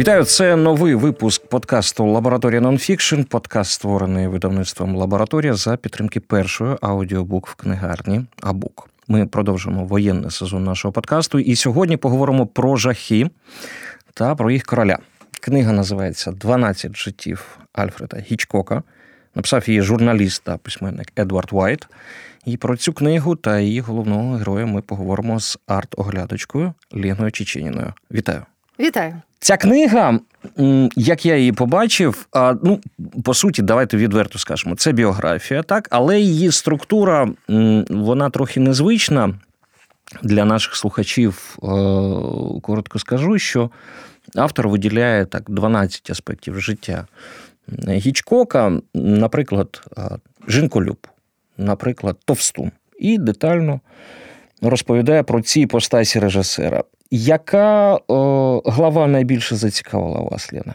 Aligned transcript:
Вітаю, 0.00 0.24
це 0.24 0.56
новий 0.56 0.94
випуск 0.94 1.46
подкасту 1.46 2.06
Лабораторія 2.06 2.60
Нонфікшн. 2.60 3.22
Подкаст 3.22 3.70
створений 3.70 4.28
видавництвом 4.28 4.96
Лабораторія 4.96 5.54
за 5.54 5.76
підтримки 5.76 6.20
першої 6.20 6.76
аудіобук-книгарні 6.80 8.24
Абук. 8.42 8.90
Ми 9.08 9.26
продовжуємо 9.26 9.84
воєнний 9.84 10.30
сезон 10.30 10.64
нашого 10.64 10.92
подкасту, 10.92 11.38
і 11.38 11.56
сьогодні 11.56 11.96
поговоримо 11.96 12.46
про 12.46 12.76
жахи 12.76 13.30
та 14.14 14.34
про 14.34 14.50
їх 14.50 14.62
короля. 14.62 14.98
Книга 15.40 15.72
називається 15.72 16.30
«12 16.30 16.96
життів 16.96 17.58
Альфреда 17.72 18.16
Гічкока. 18.30 18.82
Написав 19.34 19.68
її 19.68 19.82
журналіст 19.82 20.44
та 20.44 20.56
письменник 20.56 21.12
Едвард 21.18 21.48
Уайт. 21.52 21.88
І 22.46 22.56
про 22.56 22.76
цю 22.76 22.92
книгу 22.92 23.36
та 23.36 23.60
її 23.60 23.80
головного 23.80 24.36
героя 24.36 24.66
ми 24.66 24.82
поговоримо 24.82 25.40
з 25.40 25.58
арт-оглядочкою 25.68 26.72
Леною 26.92 27.32
Чиченіною. 27.32 27.94
Вітаю! 28.10 28.42
Вітаю! 28.80 29.14
Ця 29.38 29.56
книга, 29.56 30.20
як 30.96 31.26
я 31.26 31.36
її 31.36 31.52
побачив, 31.52 32.26
ну 32.62 32.80
по 33.24 33.34
суті, 33.34 33.62
давайте 33.62 33.96
відверто 33.96 34.38
скажемо, 34.38 34.76
це 34.76 34.92
біографія, 34.92 35.62
так, 35.62 35.88
але 35.90 36.20
її 36.20 36.52
структура 36.52 37.28
вона 37.90 38.30
трохи 38.30 38.60
незвична 38.60 39.34
для 40.22 40.44
наших 40.44 40.76
слухачів. 40.76 41.58
Е, 41.58 41.66
коротко 42.62 42.98
скажу, 42.98 43.38
що 43.38 43.70
автор 44.36 44.68
виділяє 44.68 45.26
так 45.26 45.50
12 45.50 46.10
аспектів 46.10 46.60
життя 46.60 47.06
Гічкока, 47.88 48.72
наприклад, 48.94 49.82
жінколюб, 50.48 51.06
наприклад, 51.58 52.16
товстун, 52.24 52.70
і 52.98 53.18
детально 53.18 53.80
розповідає 54.62 55.22
про 55.22 55.42
ці 55.42 55.66
постасі 55.66 56.18
режисера. 56.18 56.84
Яка 57.10 57.98
о, 58.08 58.62
глава 58.66 59.06
найбільше 59.06 59.56
зацікавила 59.56 60.20
вас, 60.20 60.52
Лена? 60.52 60.74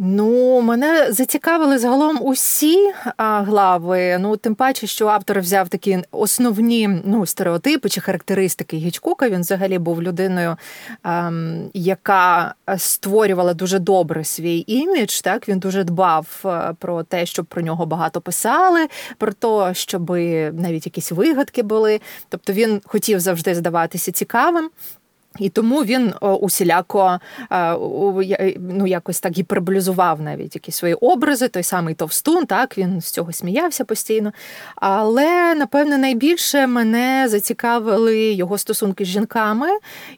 Ну, 0.00 0.60
мене 0.60 1.12
зацікавили 1.12 1.78
загалом 1.78 2.18
усі 2.22 2.92
а, 3.16 3.42
глави. 3.42 4.18
Ну, 4.20 4.36
тим 4.36 4.54
паче, 4.54 4.86
що 4.86 5.06
автор 5.06 5.40
взяв 5.40 5.68
такі 5.68 5.98
основні 6.10 6.88
ну, 7.04 7.26
стереотипи 7.26 7.88
чи 7.88 8.00
характеристики 8.00 8.76
Гічкока. 8.76 9.28
Він 9.28 9.40
взагалі 9.40 9.78
був 9.78 10.02
людиною, 10.02 10.56
а, 11.02 11.30
яка 11.74 12.54
створювала 12.76 13.54
дуже 13.54 13.78
добре 13.78 14.24
свій 14.24 14.64
імідж. 14.66 15.20
Так 15.20 15.48
він 15.48 15.58
дуже 15.58 15.84
дбав 15.84 16.44
про 16.78 17.02
те, 17.02 17.26
щоб 17.26 17.46
про 17.46 17.62
нього 17.62 17.86
багато 17.86 18.20
писали, 18.20 18.88
про 19.18 19.32
те, 19.32 19.74
щоб 19.74 20.10
навіть 20.52 20.86
якісь 20.86 21.12
вигадки 21.12 21.62
були. 21.62 22.00
Тобто 22.28 22.52
він 22.52 22.80
хотів 22.84 23.20
завжди 23.20 23.54
здаватися 23.54 24.12
цікавим. 24.12 24.70
І 25.38 25.48
тому 25.48 25.84
він 25.84 26.12
усіляко 26.20 27.20
ну, 28.58 28.86
якось 28.86 29.20
так 29.20 29.32
гіперболізував 29.32 30.22
навіть 30.22 30.54
якісь 30.54 30.76
свої 30.76 30.94
образи, 30.94 31.48
той 31.48 31.62
самий 31.62 31.94
Товстун, 31.94 32.46
так 32.46 32.78
він 32.78 33.00
з 33.00 33.10
цього 33.10 33.32
сміявся 33.32 33.84
постійно. 33.84 34.32
Але, 34.76 35.54
напевне, 35.54 35.98
найбільше 35.98 36.66
мене 36.66 37.28
зацікавили 37.28 38.32
його 38.32 38.58
стосунки 38.58 39.04
з 39.04 39.08
жінками, 39.08 39.68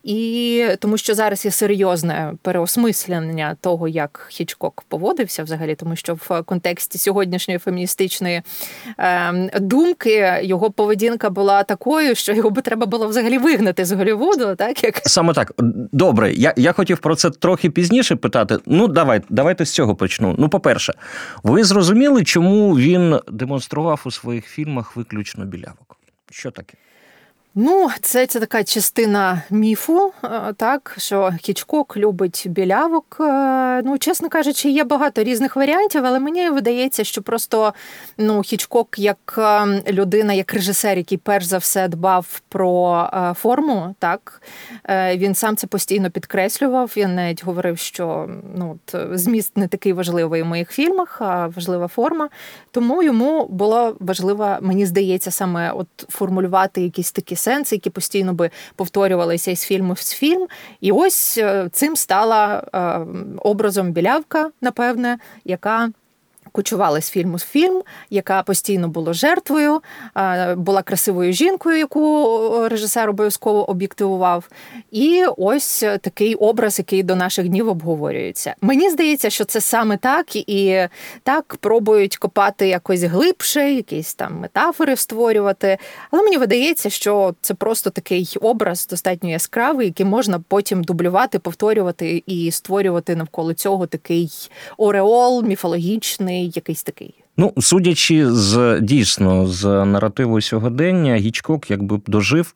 і 0.02 0.66
тому 0.78 0.96
що 0.96 1.14
зараз 1.14 1.44
є 1.44 1.50
серйозне 1.50 2.32
переосмислення 2.42 3.56
того, 3.60 3.88
як 3.88 4.26
Хічкок 4.30 4.84
поводився 4.88 5.42
взагалі, 5.42 5.74
тому 5.74 5.96
що 5.96 6.14
в 6.14 6.42
контексті 6.42 6.98
сьогоднішньої 6.98 7.58
феміністичної 7.58 8.42
ем, 8.98 9.50
думки 9.60 10.40
його 10.42 10.70
поведінка 10.70 11.30
була 11.30 11.62
такою, 11.62 12.14
що 12.14 12.32
його 12.32 12.50
би 12.50 12.62
треба 12.62 12.86
було 12.86 13.08
взагалі 13.08 13.38
вигнати 13.38 13.84
з 13.84 13.92
Голлівуду, 13.92 14.54
так 14.54 14.84
як 14.84 15.02
саме 15.10 15.32
так. 15.34 15.52
Добре, 15.92 16.32
я 16.32 16.54
я 16.56 16.72
хотів 16.72 16.98
про 16.98 17.14
це 17.14 17.30
трохи 17.30 17.70
пізніше 17.70 18.16
питати. 18.16 18.58
Ну, 18.66 18.88
давай, 18.88 19.22
давайте 19.28 19.64
з 19.64 19.70
цього 19.70 19.96
почну. 19.96 20.34
Ну, 20.38 20.48
по-перше, 20.48 20.94
ви 21.42 21.64
зрозуміли, 21.64 22.24
чому 22.24 22.76
він 22.76 23.20
демонстрував 23.28 24.02
у 24.04 24.10
своїх 24.10 24.46
фільмах 24.46 24.96
виключно 24.96 25.44
білявок? 25.44 25.96
Що 26.30 26.50
таке? 26.50 26.74
Ну, 27.54 27.88
це 28.00 28.26
це 28.26 28.40
така 28.40 28.64
частина 28.64 29.42
міфу, 29.50 30.12
е, 30.24 30.28
так 30.56 30.94
що 30.98 31.32
Хічкок 31.42 31.96
любить 31.96 32.44
білявок. 32.48 33.16
Е, 33.20 33.82
ну, 33.84 33.98
чесно 33.98 34.28
кажучи, 34.28 34.70
є 34.70 34.84
багато 34.84 35.22
різних 35.22 35.56
варіантів, 35.56 36.06
але 36.06 36.20
мені 36.20 36.50
видається, 36.50 37.04
що 37.04 37.22
просто 37.22 37.74
ну, 38.18 38.42
Хічкок 38.42 38.98
як 38.98 39.34
е, 39.38 39.82
людина, 39.92 40.32
як 40.32 40.54
режисер, 40.54 40.98
який 40.98 41.18
перш 41.18 41.44
за 41.44 41.58
все 41.58 41.88
дбав 41.88 42.40
про 42.48 43.06
форму, 43.36 43.94
так 43.98 44.42
він 45.14 45.34
сам 45.34 45.56
це 45.56 45.66
постійно 45.66 46.10
підкреслював. 46.10 46.92
Він 46.96 47.14
навіть 47.14 47.44
говорив, 47.44 47.78
що 47.78 48.28
ну, 48.56 48.78
зміст 49.12 49.56
не 49.56 49.68
такий 49.68 49.92
важливий 49.92 50.42
у 50.42 50.44
моїх 50.44 50.70
фільмах, 50.70 51.20
а 51.20 51.46
важлива 51.46 51.88
форма. 51.88 52.28
Тому 52.70 53.02
йому 53.02 53.46
було 53.46 53.96
важливо, 54.00 54.56
мені 54.60 54.86
здається, 54.86 55.30
саме 55.30 55.72
от 55.72 55.88
формулювати 56.08 56.80
якісь 56.82 57.12
такі 57.12 57.36
сенси, 57.50 57.76
які 57.76 57.90
постійно 57.90 58.32
би 58.34 58.50
повторювалися 58.76 59.50
із 59.50 59.62
фільму 59.62 59.92
в 59.92 59.96
фільм. 59.96 60.46
І 60.80 60.92
ось 60.92 61.38
е, 61.38 61.68
цим 61.72 61.96
стала 61.96 62.62
е, 62.74 63.00
образом 63.42 63.92
білявка, 63.92 64.50
напевне, 64.60 65.18
яка 65.44 65.90
кучувала 66.52 67.00
з 67.00 67.10
фільму 67.10 67.36
в 67.36 67.40
фільм, 67.40 67.82
яка 68.10 68.42
постійно 68.42 68.88
була 68.88 69.12
жертвою, 69.12 69.80
була 70.56 70.82
красивою 70.82 71.32
жінкою, 71.32 71.78
яку 71.78 72.68
режисер 72.68 73.10
обов'язково 73.10 73.70
об'єктивував. 73.70 74.48
І 74.90 75.24
ось 75.36 75.80
такий 75.80 76.34
образ, 76.34 76.78
який 76.78 77.02
до 77.02 77.16
наших 77.16 77.48
днів 77.48 77.68
обговорюється. 77.68 78.54
Мені 78.60 78.90
здається, 78.90 79.30
що 79.30 79.44
це 79.44 79.60
саме 79.60 79.96
так, 79.96 80.36
і 80.36 80.88
так 81.22 81.56
пробують 81.60 82.16
копати 82.16 82.68
якось 82.68 83.02
глибше, 83.02 83.72
якісь 83.72 84.14
там 84.14 84.38
метафори 84.40 84.96
створювати. 84.96 85.78
Але 86.10 86.22
мені 86.22 86.36
видається, 86.36 86.90
що 86.90 87.34
це 87.40 87.54
просто 87.54 87.90
такий 87.90 88.36
образ 88.40 88.86
достатньо 88.86 89.30
яскравий, 89.30 89.86
який 89.86 90.06
можна 90.06 90.40
потім 90.48 90.84
дублювати, 90.84 91.38
повторювати 91.38 92.22
і 92.26 92.50
створювати 92.50 93.16
навколо 93.16 93.52
цього 93.52 93.86
такий 93.86 94.30
ореол 94.76 95.44
міфологічний 95.44 96.39
якийсь 96.42 96.82
такий. 96.82 97.14
Ну, 97.36 97.52
судячи 97.58 98.32
з 98.32 98.80
дійсно 98.80 99.46
з 99.46 99.84
наративу 99.84 100.40
сьогодення, 100.40 101.16
Гічкок, 101.16 101.70
якби 101.70 102.00
дожив. 102.06 102.54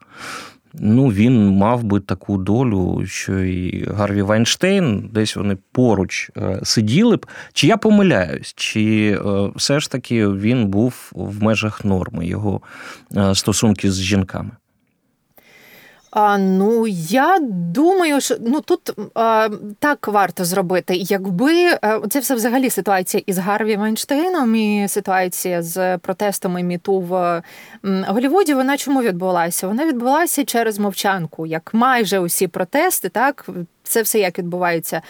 Ну, 0.78 1.08
він 1.08 1.48
мав 1.48 1.84
би 1.84 2.00
таку 2.00 2.38
долю, 2.38 3.06
що 3.06 3.40
і 3.40 3.84
Гарві 3.84 4.22
Вайнштейн, 4.22 5.10
десь 5.12 5.36
вони 5.36 5.56
поруч 5.72 6.30
е, 6.36 6.60
сиділи 6.62 7.16
б. 7.16 7.26
Чи 7.52 7.66
я 7.66 7.76
помиляюсь, 7.76 8.52
чи 8.56 9.18
е, 9.26 9.50
все 9.56 9.80
ж 9.80 9.90
таки 9.90 10.28
він 10.28 10.66
був 10.66 11.12
в 11.14 11.42
межах 11.42 11.84
норми 11.84 12.26
його 12.26 12.60
е, 13.16 13.34
стосунки 13.34 13.90
з 13.90 14.00
жінками? 14.00 14.50
А, 16.14 16.38
Ну 16.38 16.86
я 17.08 17.38
думаю, 17.50 18.20
що 18.20 18.36
ну 18.40 18.60
тут 18.60 18.92
а, 19.14 19.48
так 19.78 20.08
варто 20.08 20.44
зробити. 20.44 20.96
Якби 20.96 21.78
а, 21.82 22.00
це 22.10 22.20
все 22.20 22.34
взагалі 22.34 22.70
ситуація 22.70 23.22
із 23.26 23.38
Гарві 23.38 23.76
Вайнштейном 23.76 24.56
і 24.56 24.88
ситуація 24.88 25.62
з 25.62 25.98
протестами 25.98 26.62
міту 26.62 27.00
в 27.00 27.42
Голлівуді, 27.82 28.54
Вона 28.54 28.76
чому 28.76 29.02
відбулася? 29.02 29.68
Вона 29.68 29.86
відбулася 29.86 30.44
через 30.44 30.78
мовчанку, 30.78 31.46
як 31.46 31.74
майже 31.74 32.18
усі 32.18 32.48
протести, 32.48 33.08
так 33.08 33.46
це 33.84 34.02
все 34.02 34.18
як 34.18 34.38
відбувається. 34.38 35.02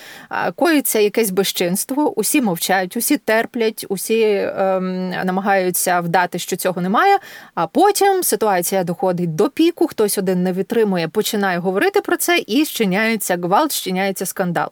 Коїться 0.56 0.98
якесь 0.98 1.30
безчинство, 1.30 2.18
усі 2.18 2.42
мовчають, 2.42 2.96
усі 2.96 3.16
терплять, 3.16 3.86
усі 3.88 4.22
ем, 4.56 5.10
намагаються 5.10 6.00
вдати, 6.00 6.38
що 6.38 6.56
цього 6.56 6.80
немає. 6.80 7.18
А 7.54 7.66
потім 7.66 8.22
ситуація 8.22 8.84
доходить 8.84 9.34
до 9.34 9.50
піку, 9.50 9.86
хтось 9.86 10.18
один 10.18 10.42
не 10.42 10.52
витримує, 10.52 11.08
починає 11.08 11.58
говорити 11.58 12.00
про 12.00 12.16
це 12.16 12.44
і 12.46 12.64
щиняється 12.64 13.36
гвалт, 13.36 13.72
щиняється 13.72 14.26
скандал. 14.26 14.68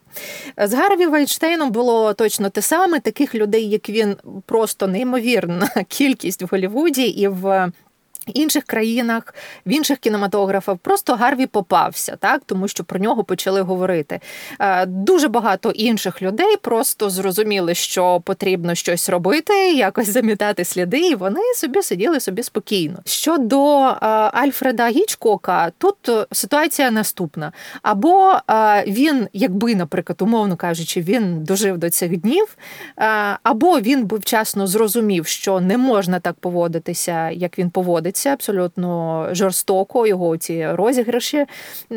З 0.57 0.73
Гарві 0.73 1.05
Вайнштейном 1.05 1.71
було 1.71 2.13
точно 2.13 2.49
те 2.49 2.61
саме. 2.61 2.99
Таких 2.99 3.35
людей, 3.35 3.69
як 3.69 3.89
він, 3.89 4.15
просто 4.45 4.87
неймовірна 4.87 5.69
кількість 5.87 6.41
в 6.41 6.47
Голлівуді 6.51 7.03
і 7.03 7.27
в 7.27 7.71
інших 8.33 8.63
країнах, 8.63 9.35
в 9.65 9.71
інших 9.71 9.97
кінематографах 9.97 10.77
просто 10.77 11.15
Гарві 11.15 11.45
попався, 11.45 12.15
так 12.19 12.41
тому 12.45 12.67
що 12.67 12.83
про 12.83 12.99
нього 12.99 13.23
почали 13.23 13.61
говорити. 13.61 14.19
Е, 14.59 14.85
дуже 14.85 15.27
багато 15.27 15.71
інших 15.71 16.21
людей 16.21 16.57
просто 16.57 17.09
зрозуміли, 17.09 17.75
що 17.75 18.21
потрібно 18.25 18.75
щось 18.75 19.09
робити, 19.09 19.73
якось 19.73 20.09
замітати 20.09 20.65
сліди, 20.65 20.99
і 20.99 21.15
вони 21.15 21.41
собі 21.55 21.81
сиділи 21.81 22.19
собі 22.19 22.43
спокійно. 22.43 22.99
Щодо 23.05 23.79
е, 23.79 23.95
Альфреда 24.33 24.89
Гічкока, 24.89 25.71
тут 25.77 25.95
ситуація 26.31 26.91
наступна: 26.91 27.51
або 27.81 28.33
е, 28.49 28.83
він, 28.87 29.27
якби, 29.33 29.75
наприклад, 29.75 30.21
умовно 30.21 30.55
кажучи, 30.55 31.01
він 31.01 31.43
дожив 31.43 31.77
до 31.77 31.89
цих 31.89 32.17
днів, 32.17 32.57
або 33.43 33.79
він 33.79 34.05
би 34.05 34.17
вчасно 34.17 34.67
зрозумів, 34.67 35.27
що 35.27 35.59
не 35.59 35.77
можна 35.77 36.19
так 36.19 36.35
поводитися, 36.35 37.29
як 37.29 37.59
він 37.59 37.69
поводиться 37.69 38.12
поводиться 38.13 38.29
абсолютно 38.29 39.27
жорстоко. 39.31 40.07
Його 40.07 40.37
ці 40.37 40.67
розіграші 40.67 41.37
е, 41.37 41.47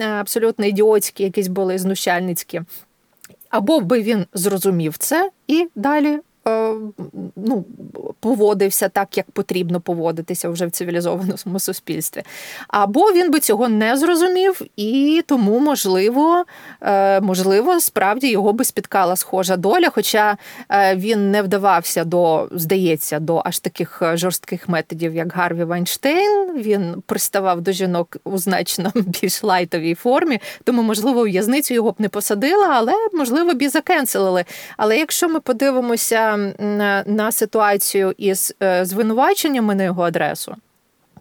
абсолютно 0.08 0.66
ідіотські, 0.66 1.24
якісь 1.24 1.48
були 1.48 1.78
знущальницькі. 1.78 2.62
Або 3.50 3.80
би 3.80 4.02
він 4.02 4.26
зрозумів 4.34 4.98
це 4.98 5.30
і 5.48 5.68
далі 5.74 6.18
ну, 7.37 7.64
поводився 8.20 8.88
так, 8.88 9.16
як 9.16 9.31
потрібно 9.31 9.81
поводитися 9.81 10.48
вже 10.48 10.66
в 10.66 10.70
цивілізованому 10.70 11.58
суспільстві. 11.60 12.22
Або 12.69 13.12
він 13.12 13.31
би 13.31 13.40
цього 13.40 13.69
не 13.69 13.96
зрозумів, 13.96 14.60
і 14.76 15.22
тому, 15.26 15.58
можливо, 15.58 16.44
е, 16.81 17.20
можливо, 17.20 17.81
справді 17.81 18.31
його 18.31 18.52
би 18.52 18.64
спіткала 18.64 19.16
схожа 19.16 19.56
доля, 19.56 19.90
хоча 19.90 20.37
е, 20.70 20.96
він 20.96 21.31
не 21.31 21.43
вдавався 21.43 22.04
до, 22.04 22.48
здається, 22.52 23.19
до 23.19 23.43
аж 23.44 23.58
таких 23.58 24.02
жорстких 24.14 24.69
методів, 24.69 25.14
як 25.14 25.32
Гарві 25.32 25.64
Вайнштейн. 25.64 26.52
Він 26.56 27.02
приставав 27.06 27.60
до 27.60 27.72
жінок 27.72 28.16
у 28.25 28.38
значно 28.38 28.93
більш 28.94 29.43
лайтовій 29.43 29.94
формі, 29.94 30.40
тому, 30.64 30.82
можливо, 30.82 31.22
в'язницю 31.22 31.75
його 31.75 31.93
б 31.93 31.94
не 31.98 32.08
посадила, 32.08 32.69
але 32.70 32.93
можливо 33.12 33.54
б 33.54 33.62
і 33.62 33.69
закенселили. 33.69 34.44
Але 34.76 34.98
якщо 34.98 35.28
ми 35.28 35.40
подивимося 35.40 36.35
на 37.06 37.32
ситуацію 37.32 38.14
із 38.18 38.54
е, 38.62 38.84
звинуваченнями 38.84 39.74
на 39.74 39.82
його 39.82 40.02
адресу. 40.02 40.54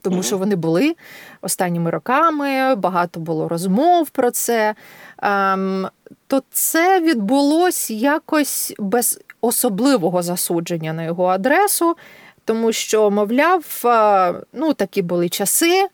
Тому 0.01 0.23
що 0.23 0.37
вони 0.37 0.55
були 0.55 0.95
останніми 1.41 1.91
роками, 1.91 2.75
багато 2.75 3.19
було 3.19 3.47
розмов 3.47 4.09
про 4.09 4.31
це. 4.31 4.75
Ем, 5.17 5.87
то 6.27 6.43
це 6.51 7.01
відбулось 7.01 7.91
якось 7.91 8.73
без 8.79 9.19
особливого 9.41 10.23
засудження 10.23 10.93
на 10.93 11.03
його 11.03 11.25
адресу, 11.25 11.97
тому 12.45 12.71
що, 12.71 13.11
мовляв, 13.11 13.81
е, 13.85 14.33
ну 14.53 14.73
такі 14.73 15.01
були 15.01 15.29
часи. 15.29 15.87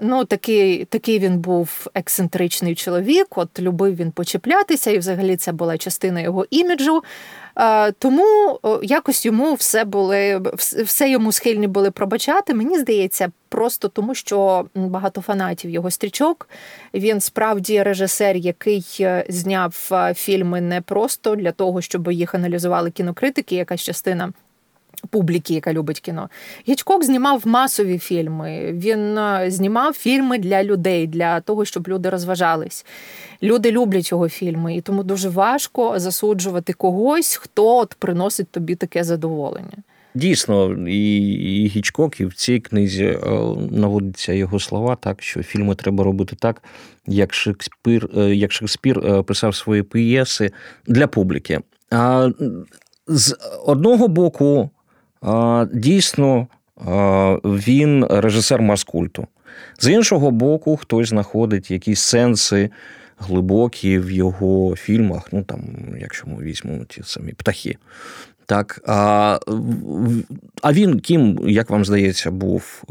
Ну, 0.00 0.24
такий 0.24 0.84
такий 0.84 1.18
він 1.18 1.38
був 1.38 1.86
ексцентричний 1.94 2.74
чоловік, 2.74 3.26
от 3.38 3.60
любив 3.60 3.96
він 3.96 4.10
почіплятися, 4.10 4.90
і 4.90 4.98
взагалі 4.98 5.36
це 5.36 5.52
була 5.52 5.78
частина 5.78 6.20
його 6.20 6.46
іміджу. 6.50 7.02
Тому 7.98 8.58
якось 8.82 9.26
йому 9.26 9.54
все 9.54 9.84
були 9.84 10.42
все 10.84 11.10
йому 11.10 11.32
схильні 11.32 11.66
були 11.66 11.90
пробачати. 11.90 12.54
Мені 12.54 12.78
здається, 12.78 13.32
просто 13.48 13.88
тому, 13.88 14.14
що 14.14 14.66
багато 14.74 15.20
фанатів 15.20 15.70
його 15.70 15.90
стрічок. 15.90 16.48
Він 16.94 17.20
справді 17.20 17.82
режисер, 17.82 18.36
який 18.36 18.86
е, 19.00 19.24
зняв 19.28 19.88
е, 19.92 20.14
фільми 20.14 20.60
не 20.60 20.80
просто 20.80 21.36
для 21.36 21.52
того, 21.52 21.80
щоб 21.80 22.12
їх 22.12 22.34
аналізували 22.34 22.90
кінокритики, 22.90 23.56
якась 23.56 23.80
частина 23.82 24.32
публіки, 25.10 25.54
яка 25.54 25.72
любить 25.72 26.00
кіно. 26.00 26.28
Гічкок 26.68 27.04
знімав 27.04 27.42
масові 27.46 27.98
фільми. 27.98 28.72
Він 28.72 29.18
е, 29.18 29.50
знімав 29.50 29.94
фільми 29.94 30.38
для 30.38 30.64
людей, 30.64 31.06
для 31.06 31.40
того, 31.40 31.64
щоб 31.64 31.88
люди 31.88 32.10
розважались. 32.10 32.86
Люди 33.42 33.70
люблять 33.70 34.10
його 34.10 34.28
фільми, 34.28 34.76
і 34.76 34.80
тому 34.80 35.02
дуже 35.02 35.28
важко 35.28 35.98
засуджувати 35.98 36.72
когось, 36.72 37.36
хто 37.36 37.76
от 37.76 37.94
приносить 37.94 38.48
тобі 38.48 38.74
таке 38.74 39.04
задоволення. 39.04 39.76
Дійсно, 40.16 40.88
і 40.88 41.32
і 41.32 41.68
Гічкок, 41.68 42.20
і 42.20 42.24
в 42.24 42.34
цій 42.34 42.60
книзі 42.60 43.04
е, 43.04 43.18
наводяться 43.70 44.32
його 44.32 44.60
слова, 44.60 44.96
так 44.96 45.22
що 45.22 45.42
фільми 45.42 45.74
треба 45.74 46.04
робити 46.04 46.36
так, 46.38 46.62
як 47.06 47.34
Шекспір, 47.34 48.10
е, 48.16 48.34
як 48.34 48.52
Шекспір 48.52 49.24
писав 49.24 49.54
свої 49.54 49.82
п'єси 49.82 50.50
для 50.86 51.06
публіки. 51.06 51.60
А 51.90 52.30
з 53.06 53.36
одного 53.66 54.08
боку, 54.08 54.70
дійсно 55.72 56.46
він 57.44 58.06
режисер 58.10 58.62
маскульту. 58.62 59.26
З 59.78 59.88
іншого 59.88 60.30
боку, 60.30 60.76
хтось 60.76 61.08
знаходить 61.08 61.70
якісь 61.70 62.00
сенси 62.00 62.70
глибокі 63.18 63.98
в 63.98 64.10
його 64.10 64.76
фільмах. 64.76 65.28
Ну 65.32 65.42
там, 65.42 65.60
якщо 66.00 66.26
ми 66.26 66.42
візьмемо 66.42 66.84
ті 66.84 67.02
самі 67.04 67.32
птахи. 67.32 67.76
Так, 68.46 68.80
а 68.86 69.38
а 70.62 70.72
він 70.72 71.00
ким, 71.00 71.38
як 71.46 71.70
вам 71.70 71.84
здається, 71.84 72.30
був 72.30 72.82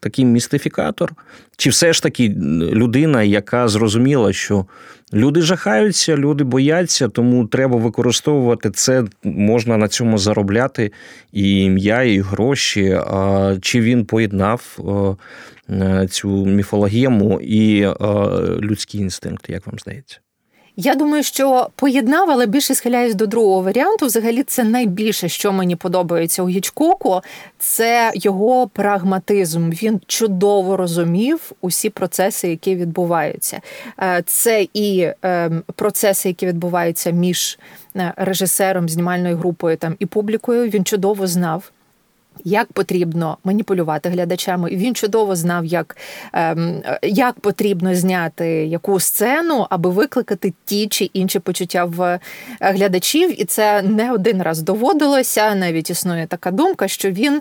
такий 0.00 0.24
містифікатор? 0.24 1.12
Чи 1.56 1.70
все 1.70 1.92
ж 1.92 2.02
таки 2.02 2.28
людина, 2.72 3.22
яка 3.22 3.68
зрозуміла, 3.68 4.32
що 4.32 4.66
люди 5.14 5.42
жахаються, 5.42 6.16
люди 6.16 6.44
бояться, 6.44 7.08
тому 7.08 7.46
треба 7.46 7.76
використовувати 7.76 8.70
це, 8.70 9.04
можна 9.24 9.76
на 9.76 9.88
цьому 9.88 10.18
заробляти 10.18 10.92
і 11.32 11.64
ім'я, 11.64 12.02
і 12.02 12.18
гроші. 12.18 13.00
А 13.06 13.54
Чи 13.60 13.80
він 13.80 14.04
поєднав 14.04 14.78
цю 16.10 16.28
міфологему 16.28 17.40
і 17.40 17.86
людський 18.60 19.00
інстинкт, 19.00 19.50
як 19.50 19.66
вам 19.66 19.78
здається? 19.78 20.20
Я 20.78 20.94
думаю, 20.94 21.22
що 21.22 21.68
поєднав, 21.76 22.30
але 22.30 22.46
більше 22.46 22.74
схиляюсь 22.74 23.14
до 23.14 23.26
другого 23.26 23.62
варіанту. 23.62 24.06
Взагалі, 24.06 24.42
це 24.42 24.64
найбільше, 24.64 25.28
що 25.28 25.52
мені 25.52 25.76
подобається 25.76 26.42
у 26.42 26.48
Гічкоку, 26.48 27.20
це 27.58 28.12
його 28.14 28.68
прагматизм. 28.68 29.70
Він 29.70 30.00
чудово 30.06 30.76
розумів 30.76 31.52
усі 31.60 31.90
процеси, 31.90 32.48
які 32.48 32.76
відбуваються. 32.76 33.60
Е, 34.00 34.22
це 34.26 34.66
і 34.74 35.08
ем, 35.22 35.62
процеси, 35.74 36.28
які 36.28 36.46
відбуваються 36.46 37.10
між 37.10 37.58
е, 37.96 38.12
режисером, 38.16 38.88
знімальною 38.88 39.36
групою 39.36 39.76
там 39.76 39.96
і 39.98 40.06
публікою. 40.06 40.70
Він 40.70 40.84
чудово 40.84 41.26
знав 41.26 41.70
як 42.44 42.72
потрібно 42.72 43.38
маніпулювати 43.44 44.08
глядачами. 44.08 44.70
Він 44.70 44.94
чудово 44.94 45.36
знав, 45.36 45.64
як 45.64 45.96
ем, 46.32 46.82
як 47.02 47.40
потрібно 47.40 47.94
зняти 47.94 48.46
яку 48.48 49.00
сцену, 49.00 49.66
аби 49.70 49.90
викликати 49.90 50.54
ті 50.64 50.88
чи 50.88 51.04
інші 51.04 51.38
почуття 51.38 51.84
в 51.84 52.02
е, 52.02 52.20
глядачів. 52.60 53.42
І 53.42 53.44
це 53.44 53.82
не 53.82 54.12
один 54.12 54.42
раз 54.42 54.62
доводилося. 54.62 55.54
Навіть 55.54 55.90
існує 55.90 56.26
така 56.26 56.50
думка, 56.50 56.88
що 56.88 57.10
він 57.10 57.40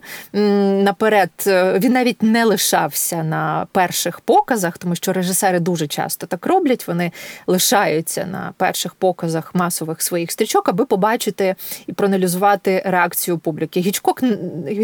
наперед 0.84 1.30
е, 1.48 1.80
він 1.80 1.94
навіть 1.94 2.24
не 2.24 2.46
лишався 2.46 3.24
на 3.24 3.68
перших 3.72 4.20
показах, 4.20 4.78
тому 4.78 4.96
що 4.96 5.14
режисери 5.14 5.60
дуже 5.60 5.88
часто 5.88 6.28
так 6.28 6.46
роблять. 6.46 6.88
Вони 6.88 7.12
лишаються 7.48 8.26
на 8.26 8.54
перших 8.58 8.94
показах 8.94 9.56
масових 9.56 10.02
своїх 10.02 10.32
стрічок, 10.32 10.70
аби 10.70 10.86
побачити 10.86 11.56
і 11.88 11.94
проаналізувати 11.94 12.84
реакцію 12.86 13.38
публіки. 13.38 13.80
Гічкок 13.80 14.22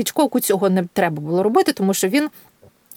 Гічкоку 0.01 0.39
цього 0.39 0.69
не 0.69 0.83
треба 0.93 1.21
було 1.21 1.43
робити, 1.43 1.73
тому 1.73 1.93
що 1.93 2.07
він. 2.07 2.29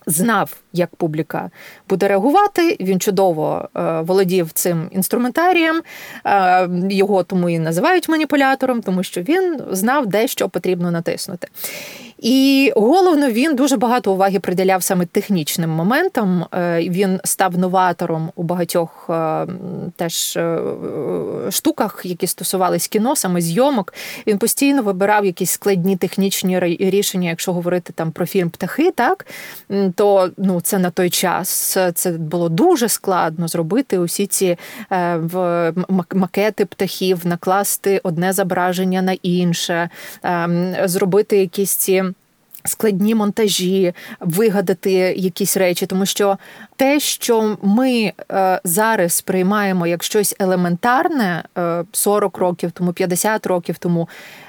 Знав, 0.06 0.56
як 0.73 0.96
публіка 0.96 1.50
буде 1.88 2.08
реагувати. 2.08 2.76
Він 2.80 3.00
чудово 3.00 3.68
е, 3.76 4.00
володів 4.00 4.52
цим 4.52 4.88
інструментарієм, 4.90 5.82
е, 6.26 6.68
його 6.90 7.23
тому 7.23 7.49
і 7.50 7.58
називають 7.58 8.08
маніпулятором, 8.08 8.82
тому 8.82 9.02
що 9.02 9.23
він 9.23 9.61
знав, 9.70 10.06
де 10.06 10.28
що 10.28 10.49
потрібно 10.49 10.90
натиснути. 10.90 11.49
І 12.25 12.73
головно 12.76 13.31
він 13.31 13.54
дуже 13.54 13.76
багато 13.76 14.12
уваги 14.12 14.40
приділяв 14.40 14.83
саме 14.83 15.07
технічним 15.07 15.71
моментам. 15.71 16.47
Е, 16.54 16.81
він 16.88 17.21
став 17.25 17.59
новатором 17.59 18.31
у 18.35 18.43
багатьох 18.43 19.07
е, 19.11 19.47
теж 19.97 20.37
е, 20.37 20.59
штуках, 21.50 22.00
які 22.04 22.26
стосувались 22.26 22.88
кіно, 22.88 23.16
саме 23.16 23.40
зйомок. 23.40 23.95
Він 24.26 24.38
постійно 24.38 24.83
вибирав 24.83 25.25
якісь 25.25 25.50
складні 25.50 25.97
технічні 25.97 26.61
рішення, 26.81 27.28
якщо 27.28 27.52
говорити 27.52 27.93
там 27.93 28.12
про 28.12 28.26
фільм 28.26 28.50
Птахи, 28.50 28.90
так 28.90 29.26
то 29.95 30.31
ну 30.37 30.61
це 30.61 30.78
на 30.78 30.90
той 30.90 31.11
час 31.11 31.78
це 31.95 32.11
було 32.11 32.49
дуже 32.49 32.88
складно 32.88 33.49
зробити 33.49 33.99
усі 33.99 34.26
ці 34.26 34.57
макети 36.12 36.64
птахів, 36.64 37.26
накласти 37.26 38.00
одне 38.02 38.33
зображення 38.33 39.02
на 39.02 39.12
інше, 39.12 39.88
ем, 40.23 40.75
зробити 40.85 41.37
якісь 41.37 41.76
ці. 41.76 42.13
Складні 42.66 43.14
монтажі, 43.14 43.92
вигадати 44.21 44.92
якісь 45.16 45.56
речі, 45.56 45.87
тому 45.87 46.06
що 46.06 46.38
те, 46.76 47.00
що 47.00 47.56
ми 47.62 48.12
е, 48.33 48.61
зараз 48.64 49.12
сприймаємо 49.12 49.87
як 49.87 50.02
щось 50.02 50.37
елементарне 50.38 51.44
е, 51.59 51.85
40 51.92 52.38
років 52.38 52.73
тому, 52.73 52.92
50 52.92 53.47
років 53.47 53.78
тому, 53.78 54.09
е, 54.11 54.43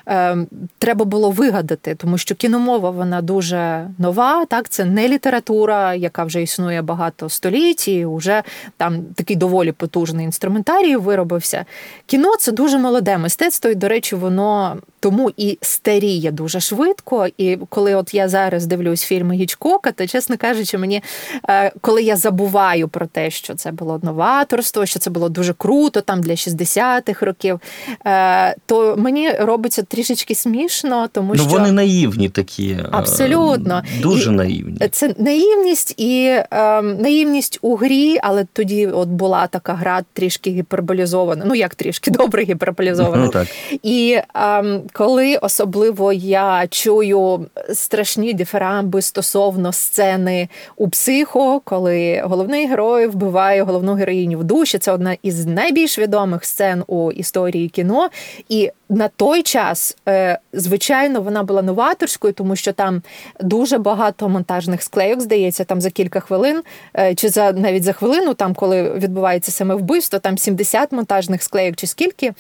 треба 0.77 1.05
було 1.05 1.31
вигадати, 1.31 1.95
тому 1.95 2.17
що 2.17 2.35
кіномова 2.35 2.89
вона 2.89 3.21
дуже 3.21 3.88
нова. 3.97 4.45
Так, 4.45 4.69
це 4.69 4.85
не 4.85 5.07
література, 5.07 5.95
яка 5.95 6.24
вже 6.24 6.41
існує 6.41 6.81
багато 6.81 7.29
століть, 7.29 7.88
і 7.88 8.05
вже 8.05 8.43
там 8.77 9.03
такий 9.15 9.35
доволі 9.35 9.71
потужний 9.71 10.25
інструментарій 10.25 10.95
виробився. 10.95 11.65
Кіно 12.05 12.38
це 12.39 12.51
дуже 12.51 12.77
молоде 12.77 13.17
мистецтво, 13.17 13.71
і, 13.71 13.75
до 13.75 13.88
речі, 13.88 14.15
воно 14.15 14.77
тому 15.05 15.31
і 15.38 15.57
старіє 15.62 16.31
дуже 16.31 16.59
швидко. 16.59 17.27
І 17.38 17.57
коли 17.69 17.95
от 17.95 18.13
я 18.13 18.29
зараз 18.29 18.65
дивлюсь 18.65 19.03
фільми 19.03 19.35
Гічкока, 19.35 19.91
то 19.91 20.07
чесно 20.07 20.38
кажучи, 20.38 20.77
мені 20.77 21.03
е, 21.50 21.71
коли 21.81 22.03
я 22.03 22.15
забуваю 22.15 22.88
про 22.88 23.05
те, 23.05 23.29
що 23.29 23.55
це 23.55 23.71
було 23.71 24.00
новаторство, 24.03 24.85
що 24.85 25.00
це 25.00 25.09
було 25.09 25.29
дуже 25.29 25.53
круто 25.53 26.01
там 26.01 26.21
для 26.21 26.31
60-х 26.31 27.25
років, 27.25 27.59
е, 28.05 28.55
то 28.65 28.95
мені 28.97 29.31
робиться 29.31 29.83
трішечки 29.95 30.35
смішно, 30.35 31.07
тому 31.11 31.33
ну, 31.35 31.43
що 31.43 31.49
вони 31.49 31.71
наївні 31.71 32.29
такі. 32.29 32.77
Абсолютно. 32.91 33.83
Дуже 34.01 34.31
і 34.31 34.33
наївні. 34.33 34.89
Це 34.91 35.15
наївність 35.17 35.93
і 35.97 36.25
е, 36.51 36.81
наївність 36.81 37.59
у 37.61 37.75
грі, 37.75 38.17
але 38.23 38.45
тоді 38.53 38.87
от 38.87 39.09
була 39.09 39.47
така 39.47 39.73
гра 39.73 40.01
трішки 40.13 40.49
гіперболізована. 40.49 41.45
Ну 41.47 41.55
як 41.55 41.75
трішки 41.75 42.11
добре 42.11 42.43
гіперболізована. 42.43 43.25
Ну, 43.25 43.29
так. 43.29 43.47
І 43.83 44.19
е, 44.35 44.63
коли 44.93 45.37
особливо 45.37 46.13
я 46.13 46.67
чую 46.69 47.45
страшні 47.73 48.33
диферамби 48.33 49.01
стосовно 49.01 49.73
сцени 49.73 50.49
у 50.75 50.89
психо, 50.89 51.61
коли 51.63 52.21
головний 52.25 52.67
герой 52.67 53.07
вбиває 53.07 53.63
головну 53.63 53.93
героїню 53.93 54.39
в 54.39 54.43
душі, 54.43 54.77
це 54.77 54.91
одна 54.91 55.17
із 55.23 55.45
найбільш 55.45 55.99
відомих 55.99 56.45
сцен 56.45 56.83
у 56.87 57.11
історії 57.11 57.69
кіно. 57.69 58.09
І 58.49 58.71
на 58.89 59.07
той 59.07 59.43
час, 59.43 59.97
е, 60.07 60.39
звичайно, 60.53 61.21
вона 61.21 61.43
була 61.43 61.61
новаторською, 61.61 62.33
тому 62.33 62.55
що 62.55 62.73
там 62.73 63.01
дуже 63.39 63.77
багато 63.77 64.29
монтажних 64.29 64.83
склейок, 64.83 65.21
здається, 65.21 65.63
там 65.63 65.81
за 65.81 65.89
кілька 65.89 66.19
хвилин, 66.19 66.63
е, 66.97 67.15
чи 67.15 67.29
за 67.29 67.51
навіть 67.51 67.83
за 67.83 67.93
хвилину, 67.93 68.33
там 68.33 68.53
коли 68.53 68.89
відбувається 68.89 69.51
саме 69.51 69.75
вбивство, 69.75 70.19
там 70.19 70.37
70 70.37 70.91
монтажних 70.91 71.43
склейок, 71.43 71.75
чи 71.75 71.87
скільки. 71.87 72.33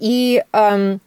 І 0.00 0.40
ем, 0.52 1.00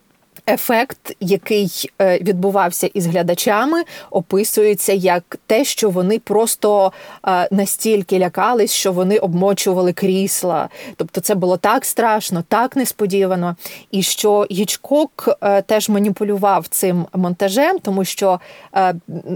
Ефект, 0.48 1.16
який 1.20 1.90
е, 2.02 2.18
відбувався 2.18 2.90
із 2.94 3.06
глядачами, 3.06 3.84
описується 4.12 4.94
як 4.94 5.38
те, 5.48 5.66
що 5.66 5.90
вони 5.90 6.20
просто 6.20 6.92
е, 7.28 7.48
настільки 7.52 8.20
лякались, 8.20 8.72
що 8.74 8.92
вони 8.92 9.18
обмочували 9.18 9.94
крісла. 9.94 10.70
Тобто, 10.96 11.22
це 11.22 11.36
було 11.36 11.58
так 11.58 11.86
страшно, 11.86 12.44
так 12.48 12.76
несподівано. 12.76 13.56
І 13.92 14.02
що 14.02 14.48
Гічкок 14.52 15.30
е, 15.42 15.62
теж 15.62 15.90
маніпулював 15.90 16.68
цим 16.68 17.06
монтажем, 17.14 17.80
тому 17.80 18.06
що, 18.06 18.40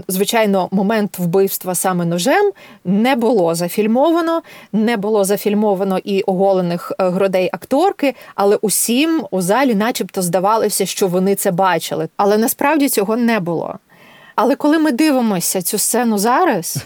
звичайно, 0.08 0.68
момент 0.70 1.18
вбивства 1.18 1.74
саме 1.74 2.04
ножем 2.04 2.52
не 2.84 3.16
було 3.16 3.54
зафільмовано, 3.54 4.42
не 4.72 4.96
було 4.96 5.24
зафільмовано 5.24 5.98
і 6.04 6.22
оголених 6.22 6.92
грудей 6.98 7.50
акторки, 7.52 8.14
але 8.34 8.56
усім 8.56 9.24
у 9.30 9.40
залі, 9.40 9.74
начебто, 9.74 10.22
здавалося, 10.22 10.86
що 10.86 10.97
що 10.98 11.08
вони 11.08 11.34
це 11.34 11.50
бачили. 11.50 12.08
Але 12.16 12.38
насправді 12.38 12.88
цього 12.88 13.16
не 13.16 13.40
було. 13.40 13.78
Але 14.34 14.56
коли 14.56 14.78
ми 14.78 14.92
дивимося 14.92 15.62
цю 15.62 15.78
сцену 15.78 16.18
зараз, 16.18 16.76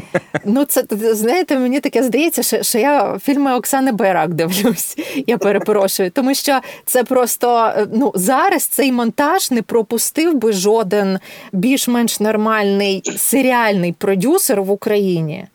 ну 0.44 0.64
це 0.64 0.84
знаєте, 0.90 1.58
мені 1.58 1.80
таке 1.80 2.02
здається, 2.02 2.42
що 2.42 2.62
що 2.62 2.78
я 2.78 3.18
фільми 3.22 3.54
Оксани 3.54 3.92
Байрак 3.92 4.34
дивлюсь. 4.34 4.96
Я 5.26 5.38
перепрошую, 5.38 6.10
тому 6.10 6.34
що 6.34 6.60
це 6.84 7.04
просто 7.04 7.72
ну 7.92 8.12
зараз 8.14 8.64
цей 8.64 8.92
монтаж 8.92 9.50
не 9.50 9.62
пропустив 9.62 10.34
би 10.34 10.52
жоден 10.52 11.18
більш-менш 11.52 12.20
нормальний 12.20 13.02
серіальний 13.16 13.92
продюсер 13.92 14.62
в 14.62 14.70
Україні. 14.70 15.46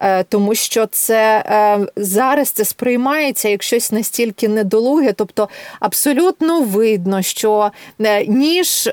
Е, 0.00 0.24
тому 0.24 0.54
що 0.54 0.86
це 0.86 1.44
е, 1.46 1.86
зараз 1.96 2.50
це 2.50 2.64
сприймається 2.64 3.48
як 3.48 3.62
щось 3.62 3.92
настільки 3.92 4.48
недолуге, 4.48 5.12
тобто 5.12 5.48
абсолютно 5.80 6.60
видно, 6.62 7.22
що 7.22 7.70
е, 8.00 8.26
ніж 8.26 8.90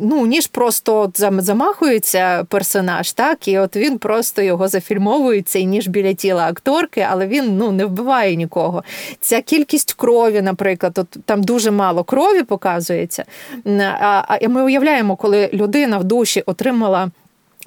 ну 0.00 0.26
ніж 0.26 0.46
просто 0.46 1.12
замахується 1.38 2.44
персонаж, 2.48 3.12
так 3.12 3.48
і 3.48 3.58
от 3.58 3.76
він 3.76 3.98
просто 3.98 4.42
його 4.42 4.68
зафільмовує, 4.68 5.42
цей 5.42 5.66
ніж 5.66 5.88
біля 5.88 6.14
тіла 6.14 6.46
акторки, 6.46 7.06
але 7.10 7.26
він 7.26 7.56
ну 7.56 7.72
не 7.72 7.84
вбиває 7.84 8.36
нікого. 8.36 8.84
Ця 9.20 9.40
кількість 9.40 9.92
крові, 9.92 10.42
наприклад, 10.42 10.98
от 10.98 11.08
там 11.24 11.42
дуже 11.42 11.70
мало 11.70 12.04
крові 12.04 12.42
показується. 12.42 13.24
А 14.00 14.38
ми 14.48 14.62
уявляємо, 14.62 15.16
коли 15.16 15.50
людина 15.52 15.98
в 15.98 16.04
душі 16.04 16.42
отримала. 16.46 17.10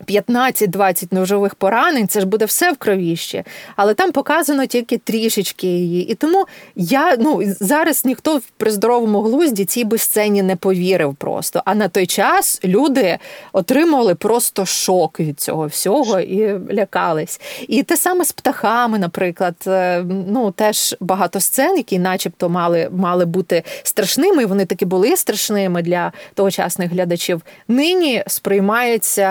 15-20 0.07 1.13
ножових 1.13 1.55
поранень, 1.55 2.07
це 2.07 2.19
ж 2.19 2.25
буде 2.25 2.45
все 2.45 2.71
в 2.71 2.77
кровіще, 2.77 3.43
але 3.75 3.93
там 3.93 4.11
показано 4.11 4.65
тільки 4.65 4.97
трішечки 4.97 5.67
її. 5.67 6.11
І 6.11 6.15
тому 6.15 6.45
я 6.75 7.15
ну 7.19 7.41
зараз 7.59 8.05
ніхто 8.05 8.41
при 8.57 8.71
здоровому 8.71 9.21
глузді 9.21 9.65
цій 9.65 9.83
би 9.83 9.97
сцені 9.97 10.43
не 10.43 10.55
повірив 10.55 11.15
просто. 11.15 11.61
А 11.65 11.75
на 11.75 11.87
той 11.87 12.05
час 12.05 12.59
люди 12.63 13.17
отримували 13.53 14.15
просто 14.15 14.65
шок 14.65 15.19
від 15.19 15.39
цього 15.39 15.67
всього 15.67 16.19
і 16.19 16.59
лякались. 16.73 17.41
І 17.67 17.83
те 17.83 17.97
саме 17.97 18.25
з 18.25 18.31
птахами, 18.31 18.99
наприклад, 18.99 19.55
е, 19.67 20.03
ну 20.27 20.51
теж 20.51 20.95
багато 20.99 21.39
сцен, 21.39 21.77
які, 21.77 21.99
начебто, 21.99 22.49
мали 22.49 22.89
мали 22.91 23.25
бути 23.25 23.63
страшними. 23.83 24.45
Вони 24.45 24.65
таки 24.65 24.85
були 24.85 25.17
страшними 25.17 25.81
для 25.81 26.11
тогочасних 26.33 26.91
глядачів. 26.91 27.41
Нині 27.67 28.23
сприймаються 28.27 29.25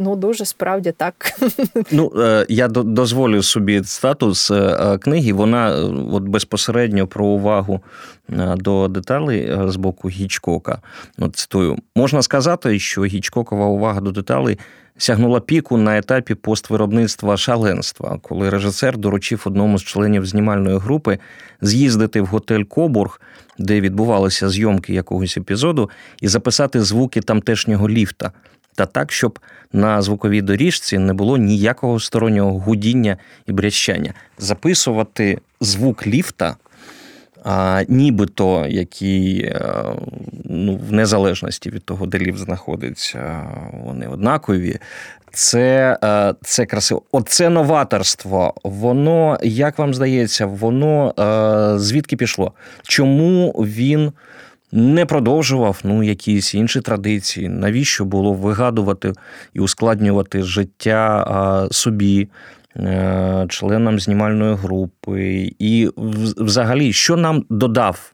ну 0.00 0.16
дуже 0.16 0.44
справді 0.44 0.92
так. 0.92 1.32
Ну 1.92 2.12
е, 2.16 2.46
я 2.48 2.68
дозволю 2.68 3.42
собі 3.42 3.84
статус 3.84 4.50
е, 4.50 4.98
книги. 4.98 5.32
Вона 5.32 5.70
е, 5.70 5.82
от 6.12 6.22
безпосередньо 6.22 7.06
про 7.06 7.26
увагу 7.26 7.80
до 8.56 8.88
деталей 8.88 9.58
з 9.66 9.76
боку 9.76 10.08
Гічкока. 10.08 10.78
От 11.18 11.36
цитую, 11.36 11.76
можна 11.96 12.22
сказати, 12.22 12.78
що 12.78 13.04
Гічкокова 13.04 13.66
увага 13.66 14.00
до 14.00 14.10
деталей. 14.10 14.58
Сягнула 14.98 15.40
піку 15.40 15.76
на 15.76 15.98
етапі 15.98 16.34
поствиробництва 16.34 17.36
шаленства, 17.36 18.18
коли 18.22 18.50
режисер 18.50 18.98
доручив 18.98 19.42
одному 19.46 19.78
з 19.78 19.82
членів 19.82 20.26
знімальної 20.26 20.78
групи 20.78 21.18
з'їздити 21.60 22.20
в 22.20 22.26
готель 22.26 22.62
Кобург, 22.62 23.20
де 23.58 23.80
відбувалися 23.80 24.48
зйомки 24.48 24.94
якогось 24.94 25.36
епізоду, 25.36 25.90
і 26.20 26.28
записати 26.28 26.82
звуки 26.82 27.20
тамтешнього 27.20 27.88
ліфта, 27.88 28.32
та 28.74 28.86
так, 28.86 29.12
щоб 29.12 29.38
на 29.72 30.02
звуковій 30.02 30.42
доріжці 30.42 30.98
не 30.98 31.12
було 31.12 31.36
ніякого 31.36 32.00
стороннього 32.00 32.58
гудіння 32.58 33.16
і 33.46 33.52
брящання. 33.52 34.14
Записувати 34.38 35.38
звук 35.60 36.06
ліфта, 36.06 36.56
а, 37.44 37.82
нібито 37.88 38.66
який 38.66 39.42
е, 39.42 39.84
ну, 40.44 40.80
в 40.88 40.92
незалежності 40.92 41.70
від 41.70 41.84
того, 41.84 42.06
де 42.06 42.18
ліфт 42.18 42.38
знаходиться, 42.38 43.46
вони 43.72 44.06
однакові. 44.06 44.78
Це 45.32 45.98
е, 46.04 46.34
це 46.42 46.66
красиво. 46.66 47.02
Оце 47.12 47.48
новаторство. 47.48 48.54
Воно, 48.64 49.38
як 49.42 49.78
вам 49.78 49.94
здається, 49.94 50.46
воно 50.46 51.14
е, 51.18 51.78
звідки 51.78 52.16
пішло? 52.16 52.52
Чому 52.82 53.50
він 53.50 54.12
не 54.72 55.06
продовжував 55.06 55.80
ну, 55.84 56.02
якісь 56.02 56.54
інші 56.54 56.80
традиції. 56.80 57.48
Навіщо 57.48 58.04
було 58.04 58.32
вигадувати 58.32 59.12
і 59.54 59.60
ускладнювати 59.60 60.42
життя 60.42 61.68
собі, 61.70 62.28
е, 62.76 63.46
членам 63.48 64.00
знімальної 64.00 64.54
групи? 64.54 65.52
І 65.58 65.90
взагалі, 66.36 66.92
що 66.92 67.16
нам 67.16 67.44
додав 67.50 68.12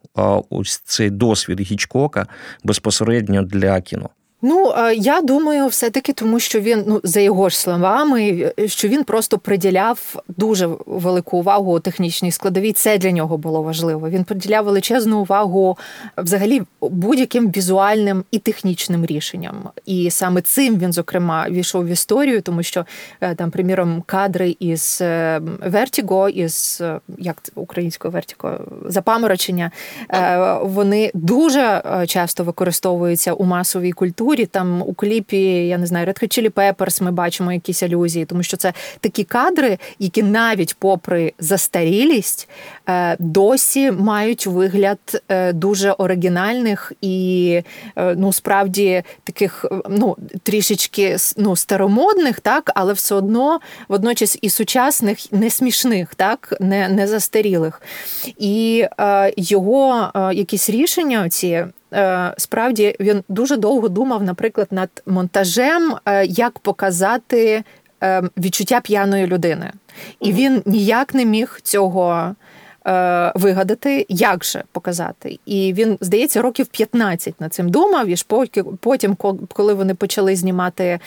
ось 0.50 0.78
цей 0.78 1.10
досвід 1.10 1.60
Гічкока 1.60 2.26
безпосередньо 2.64 3.42
для 3.42 3.80
кіно? 3.80 4.08
Ну 4.42 4.72
я 4.96 5.20
думаю, 5.20 5.66
все-таки 5.66 6.12
тому, 6.12 6.40
що 6.40 6.60
він 6.60 6.84
ну 6.86 7.00
за 7.04 7.20
його 7.20 7.48
ж 7.48 7.58
словами, 7.58 8.52
що 8.66 8.88
він 8.88 9.04
просто 9.04 9.38
приділяв 9.38 10.22
дуже 10.28 10.68
велику 10.86 11.38
увагу 11.38 11.80
технічній 11.80 12.32
складовій. 12.32 12.72
Це 12.72 12.98
для 12.98 13.10
нього 13.10 13.38
було 13.38 13.62
важливо. 13.62 14.08
Він 14.08 14.24
приділяв 14.24 14.64
величезну 14.64 15.18
увагу 15.18 15.78
взагалі 16.18 16.62
будь-яким 16.80 17.50
візуальним 17.50 18.24
і 18.30 18.38
технічним 18.38 19.06
рішенням. 19.06 19.54
І 19.86 20.10
саме 20.10 20.40
цим 20.40 20.78
він, 20.78 20.92
зокрема, 20.92 21.46
війшов 21.50 21.84
в 21.84 21.88
історію, 21.88 22.42
тому 22.42 22.62
що 22.62 22.86
е, 23.20 23.34
там, 23.34 23.50
приміром, 23.50 24.02
кадри 24.06 24.56
із 24.60 25.02
Вертіго, 25.66 26.28
із 26.28 26.78
е, 26.80 27.00
як 27.18 27.36
це 27.42 27.52
українською 27.54 28.12
Вертіго, 28.12 28.60
запаморочення, 28.86 29.70
е, 30.10 30.58
вони 30.62 31.10
дуже 31.14 31.82
часто 32.06 32.44
використовуються 32.44 33.32
у 33.32 33.44
масовій 33.44 33.92
культурі 33.92 34.25
культурі, 34.26 34.46
там 34.46 34.82
у 34.82 34.94
кліпі, 34.94 35.66
я 35.66 35.78
не 35.78 35.86
знаю, 35.86 36.06
Red 36.06 36.22
Hot 36.22 36.38
Chili 36.38 36.50
Peppers 36.50 37.02
ми 37.02 37.10
бачимо 37.10 37.52
якісь 37.52 37.82
алюзії, 37.82 38.24
тому 38.24 38.42
що 38.42 38.56
це 38.56 38.72
такі 39.00 39.24
кадри, 39.24 39.78
які 39.98 40.22
навіть 40.22 40.76
попри 40.78 41.32
застарілість 41.38 42.48
е, 42.88 43.16
досі 43.18 43.90
мають 43.90 44.46
вигляд 44.46 44.98
е, 45.28 45.52
дуже 45.52 45.92
оригінальних 45.92 46.92
і 47.00 47.60
е, 47.96 48.14
ну 48.18 48.32
справді 48.32 49.02
таких 49.24 49.64
ну 49.90 50.16
трішечки 50.42 51.16
ну 51.36 51.56
старомодних, 51.56 52.40
так, 52.40 52.70
але 52.74 52.92
все 52.92 53.14
одно 53.14 53.60
водночас 53.88 54.38
і 54.42 54.50
сучасних, 54.50 55.32
не 55.32 55.50
смішних, 55.50 56.14
так, 56.14 56.54
не, 56.60 56.88
не 56.88 57.06
застарілих. 57.06 57.82
І 58.38 58.84
його 59.36 60.10
якісь 60.32 60.70
рішення 60.70 61.28
ці 61.28 61.64
справді 62.38 62.96
він 63.00 63.24
дуже 63.28 63.56
довго 63.56 63.88
думав, 63.88 64.22
наприклад, 64.22 64.68
над 64.70 65.02
монтажем, 65.06 65.96
е, 66.06 66.26
як 66.26 66.58
показати 66.58 67.64
е, 68.02 68.22
відчуття 68.36 68.80
п'яної 68.80 69.26
людини. 69.26 69.72
І 70.20 70.32
він 70.32 70.62
ніяк 70.66 71.14
не 71.14 71.24
міг 71.24 71.60
цього 71.62 72.14
е, 72.14 72.34
вигадати, 73.34 74.06
як 74.08 74.44
же 74.44 74.64
показати. 74.72 75.38
І 75.46 75.72
він, 75.72 75.98
здається, 76.00 76.42
років 76.42 76.66
15 76.66 77.40
над 77.40 77.54
цим 77.54 77.68
думав. 77.68 78.08
І 78.08 78.16
ж 78.16 78.26
потім, 78.80 79.16
коли 79.52 79.74
вони 79.74 79.94
почали 79.94 80.36
знімати 80.36 80.98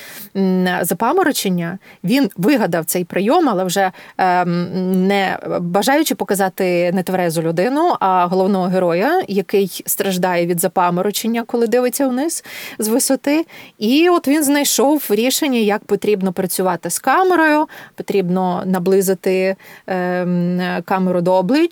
запаморочення, 0.82 1.78
він 2.04 2.30
вигадав 2.38 2.86
цей 2.86 3.04
прийом, 3.04 3.50
але 3.50 3.64
вже 3.64 3.92
е, 4.18 4.46
не 4.46 5.38
бажаючи 5.62 6.16
показати 6.16 6.92
нетверезу 6.94 7.42
людину, 7.42 7.96
а 8.00 8.26
головного 8.26 8.66
героя, 8.66 9.24
який 9.28 9.84
страждає 9.86 10.46
від 10.46 10.60
запаморочення, 10.60 11.44
коли 11.48 11.68
дивиться 11.68 12.08
вниз 12.08 12.44
з 12.80 12.88
висоти. 12.88 13.46
І 13.78 14.10
от 14.10 14.28
він 14.28 14.44
знайшов 14.44 15.06
рішення, 15.10 15.60
як 15.60 15.84
потрібно 15.84 16.34
працювати 16.34 16.90
з 16.90 17.00
камерою, 17.00 17.68
потрібно 17.96 18.64
наблизити 18.66 19.56
ем, 19.88 20.62
камеру 20.86 21.22
до 21.22 21.34
обличчя 21.34 21.69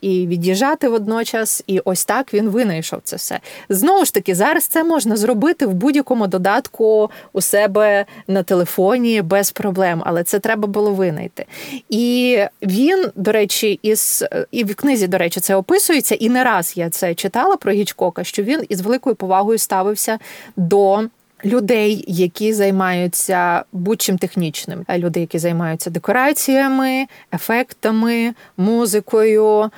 і 0.00 0.26
від'їжджати 0.26 0.88
водночас. 0.88 1.64
І 1.66 1.80
ось 1.84 2.04
так 2.04 2.34
він 2.34 2.48
винайшов 2.48 3.00
це 3.04 3.16
все. 3.16 3.40
Знову 3.68 4.04
ж 4.04 4.14
таки, 4.14 4.34
зараз 4.34 4.66
це 4.66 4.84
можна 4.84 5.16
зробити 5.16 5.66
в 5.66 5.74
будь-якому 5.74 6.26
додатку 6.26 7.10
у 7.32 7.40
себе 7.40 8.04
на 8.28 8.42
телефоні 8.42 9.22
без 9.22 9.50
проблем, 9.50 10.02
але 10.06 10.24
це 10.24 10.38
треба 10.38 10.68
було 10.68 10.90
винайти. 10.90 11.46
І 11.88 12.38
він, 12.62 13.10
до 13.14 13.32
речі, 13.32 13.80
із 13.82 14.24
і 14.50 14.64
в 14.64 14.74
книзі, 14.74 15.08
до 15.08 15.18
речі, 15.18 15.40
це 15.40 15.54
описується, 15.54 16.14
і 16.14 16.28
не 16.28 16.44
раз 16.44 16.72
я 16.76 16.90
це 16.90 17.14
читала 17.14 17.56
про 17.56 17.72
Гічкока, 17.72 18.24
що 18.24 18.42
він 18.42 18.64
із 18.68 18.80
великою 18.80 19.16
повагою 19.16 19.58
ставився 19.58 20.18
до 20.56 21.04
людей, 21.44 22.04
які 22.08 22.52
займаються 22.52 23.64
будь-чим 23.72 24.18
технічним, 24.18 24.84
людей, 24.90 25.20
які 25.20 25.38
займаються 25.38 25.90
декораціями, 25.90 27.06
ефектами, 27.34 28.34
музикою. 28.56 29.70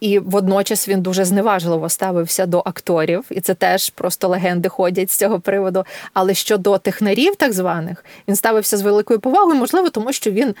І 0.00 0.18
водночас 0.18 0.88
він 0.88 1.02
дуже 1.02 1.24
зневажливо 1.24 1.88
ставився 1.88 2.46
до 2.46 2.62
акторів, 2.64 3.24
і 3.30 3.40
це 3.40 3.54
теж 3.54 3.90
просто 3.90 4.28
легенди 4.28 4.68
ходять 4.68 5.10
з 5.10 5.16
цього 5.16 5.40
приводу. 5.40 5.84
Але 6.14 6.34
щодо 6.34 6.78
технарів, 6.78 7.36
так 7.36 7.52
званих, 7.52 8.04
він 8.28 8.36
ставився 8.36 8.76
з 8.76 8.82
великою 8.82 9.20
повагою, 9.20 9.58
можливо, 9.58 9.90
тому 9.90 10.12
що 10.12 10.30
він 10.30 10.54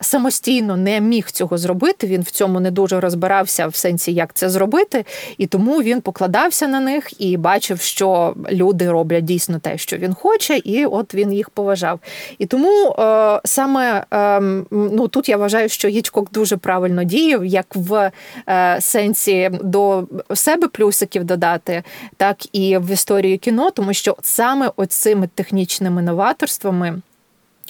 самостійно 0.00 0.76
не 0.76 1.00
міг 1.00 1.30
цього 1.30 1.58
зробити. 1.58 2.06
Він 2.06 2.22
в 2.22 2.30
цьому 2.30 2.60
не 2.60 2.70
дуже 2.70 3.00
розбирався 3.00 3.66
в 3.66 3.74
сенсі, 3.74 4.12
як 4.12 4.34
це 4.34 4.50
зробити, 4.50 5.04
і 5.38 5.46
тому 5.46 5.82
він 5.82 6.00
покладався 6.00 6.68
на 6.68 6.80
них 6.80 7.20
і 7.20 7.36
бачив, 7.36 7.80
що 7.80 8.34
люди 8.50 8.90
роблять 8.90 9.24
дійсно 9.24 9.55
дійсно 9.56 9.70
те, 9.70 9.78
що 9.78 9.96
він 9.96 10.14
хоче, 10.14 10.58
і 10.58 10.86
от 10.86 11.14
він 11.14 11.32
їх 11.32 11.50
поважав. 11.50 12.00
І 12.38 12.46
тому 12.46 12.96
е, 12.98 13.40
саме 13.44 14.04
е, 14.12 14.40
ну 14.70 15.08
тут 15.08 15.28
я 15.28 15.36
вважаю, 15.36 15.68
що 15.68 15.88
Гічкок 15.88 16.32
дуже 16.32 16.56
правильно 16.56 17.04
діяв, 17.04 17.44
як 17.44 17.66
в 17.74 18.10
е, 18.48 18.80
сенсі 18.80 19.50
до 19.62 20.06
себе 20.34 20.68
плюсиків 20.68 21.24
додати, 21.24 21.82
так 22.16 22.36
і 22.52 22.78
в 22.78 22.90
історію 22.90 23.38
кіно, 23.38 23.70
тому 23.70 23.94
що 23.94 24.16
саме 24.22 24.70
оцими 24.76 25.28
технічними 25.34 26.02
новаторствами. 26.02 27.02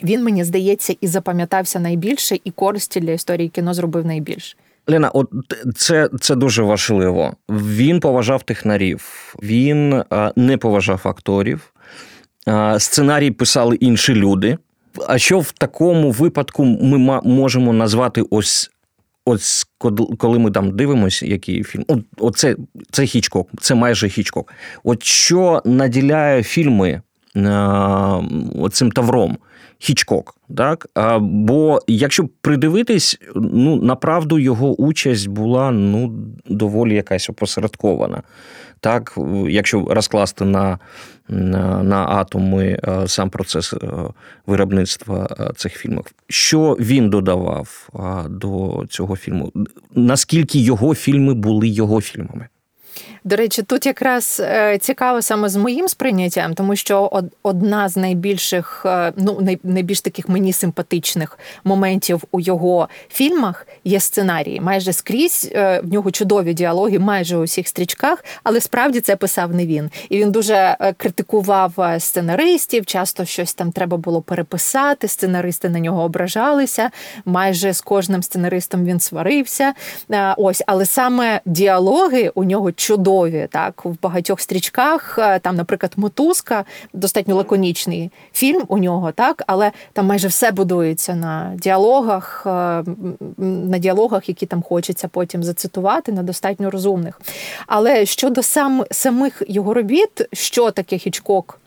Він 0.03 0.25
мені 0.25 0.45
здається 0.45 0.95
і 1.01 1.07
запам'ятався 1.07 1.81
найбільше, 1.81 2.39
і 2.45 2.51
користі 2.51 3.01
для 3.01 3.13
історії 3.13 3.49
кіно 3.49 3.75
зробив 3.75 4.07
найбільше. 4.07 4.57
Лена, 4.87 5.11
от 5.11 5.29
це 5.77 6.09
це 6.21 6.35
дуже 6.35 6.63
важливо. 6.63 7.35
Він 7.49 8.01
поважав 8.01 8.43
технарів, 8.43 9.35
він 9.43 10.05
не 10.37 10.57
поважав 10.57 11.01
акторів, 11.05 11.73
сценарій 12.79 13.31
писали 13.31 13.77
інші 13.77 14.15
люди. 14.15 14.59
А 15.09 15.19
що 15.19 15.39
в 15.39 15.53
такому 15.53 16.11
випадку 16.11 16.65
ми 16.65 17.21
можемо 17.25 17.73
назвати 17.73 18.23
ось 18.31 18.71
ось 19.25 19.67
коли 20.19 20.39
ми 20.39 20.51
там 20.51 20.77
дивимося, 20.77 21.27
який 21.27 21.63
фільм? 21.63 21.85
Оце 22.19 22.57
це 22.91 23.07
Хічкок, 23.07 23.49
це 23.61 23.75
майже 23.75 24.09
Хічкок. 24.09 24.53
От 24.85 25.03
що 25.03 25.63
наділяє 25.65 26.43
фільми 26.43 27.03
цим 28.73 28.91
тавром? 28.95 29.39
Хічкок, 29.79 30.37
так? 30.57 30.87
Бо 31.21 31.81
якщо 31.87 32.29
придивитись, 32.41 33.19
ну 33.35 33.77
направду 33.77 34.39
його 34.39 34.81
участь 34.81 35.29
була 35.29 35.71
ну 35.71 36.13
доволі 36.49 36.95
якась 36.95 37.31
опосередкована. 37.31 38.23
Так, 38.81 39.19
якщо 39.49 39.87
розкласти 39.91 40.45
на 40.45 40.79
на, 41.29 42.07
атоми 42.09 42.79
е, 42.89 43.09
сам 43.09 43.31
процес 43.31 43.73
е, 43.73 43.79
виробництва 44.47 45.29
е, 45.41 45.53
цих 45.57 45.73
фільмів, 45.73 46.05
що 46.29 46.77
він 46.81 47.11
додавав 47.11 47.89
до 48.31 48.85
цього 48.91 49.17
фільму? 49.17 49.53
Наскільки 49.95 50.59
його 50.59 50.95
фільми 50.95 51.35
були 51.35 51.69
його 51.69 52.01
фільмами? 52.01 52.49
До 53.27 53.37
речі, 53.37 53.63
тут 53.63 53.87
якраз 53.87 54.43
е, 54.45 54.79
цікаво 54.79 55.23
саме 55.23 55.49
з 55.49 55.57
моїм 55.57 55.89
сприйняттям, 55.89 56.55
тому 56.55 56.77
що 56.77 57.23
одна 57.43 57.89
з 57.89 57.97
найбільших, 57.97 58.83
е, 58.87 59.13
ну 59.17 59.59
найбільш 59.63 60.01
таких 60.01 60.29
мені 60.29 60.53
симпатичних 60.53 61.39
моментів 61.65 62.23
у 62.31 62.41
його 62.41 62.89
фільмах 63.09 63.67
є 63.85 64.01
сценарії. 64.01 64.61
Майже 64.61 64.93
скрізь 64.93 65.51
е, 65.53 65.81
в 65.81 65.93
нього 65.93 66.11
чудові 66.11 66.55
діалоги, 66.55 66.99
майже 66.99 67.37
у 67.37 67.43
всіх 67.43 67.69
стрічках, 67.69 68.25
але 68.45 68.61
справді 68.61 69.01
це 69.01 69.17
писав 69.17 69.55
не 69.55 69.67
він. 69.67 69.91
І 70.09 70.19
він 70.19 70.31
дуже 70.31 70.77
критикував 70.97 71.73
сценаристів. 71.99 72.87
Часто 72.87 73.25
щось 73.25 73.55
там 73.55 73.73
треба 73.73 73.97
було 73.97 74.23
переписати. 74.23 75.09
Сценаристи 75.09 75.69
на 75.69 75.79
нього 75.79 76.03
ображалися. 76.03 76.91
Майже 77.25 77.73
з 77.73 77.81
кожним 77.81 78.23
сценаристом 78.23 78.85
він 78.85 79.01
сварився. 79.01 79.73
Ось, 80.37 80.63
але 80.67 80.87
саме 80.87 81.41
діалоги 81.47 82.33
у 82.35 82.45
нього 82.45 82.73
чудові. 82.73 83.16
Так 83.51 83.85
в 83.85 83.97
багатьох 84.03 84.41
стрічках 84.41 85.19
е, 85.19 85.39
там, 85.39 85.57
наприклад, 85.57 85.93
мотузка 85.97 86.65
достатньо 86.93 87.35
лаконічний 87.35 88.11
фільм 88.33 88.63
у 88.69 88.79
нього, 88.79 89.13
так, 89.13 89.43
але 89.47 89.73
там 89.93 90.07
майже 90.07 90.29
все 90.29 90.51
будується 90.51 91.15
на 91.15 91.53
діалогах, 91.57 92.43
е, 92.47 92.51
на 93.39 93.79
діалогах, 93.79 94.29
які 94.29 94.47
там 94.47 94.63
хочеться 94.63 95.09
потім 95.09 95.45
зацитувати, 95.45 96.13
на 96.13 96.23
достатньо 96.23 96.71
розумних. 96.71 97.21
Але 97.67 98.07
щодо 98.07 98.43
сам 98.43 98.85
самих 98.91 99.43
його 99.49 99.75
робіт, 99.75 100.29
що 100.33 100.71
таке 100.71 100.99
Хічкок? 100.99 101.61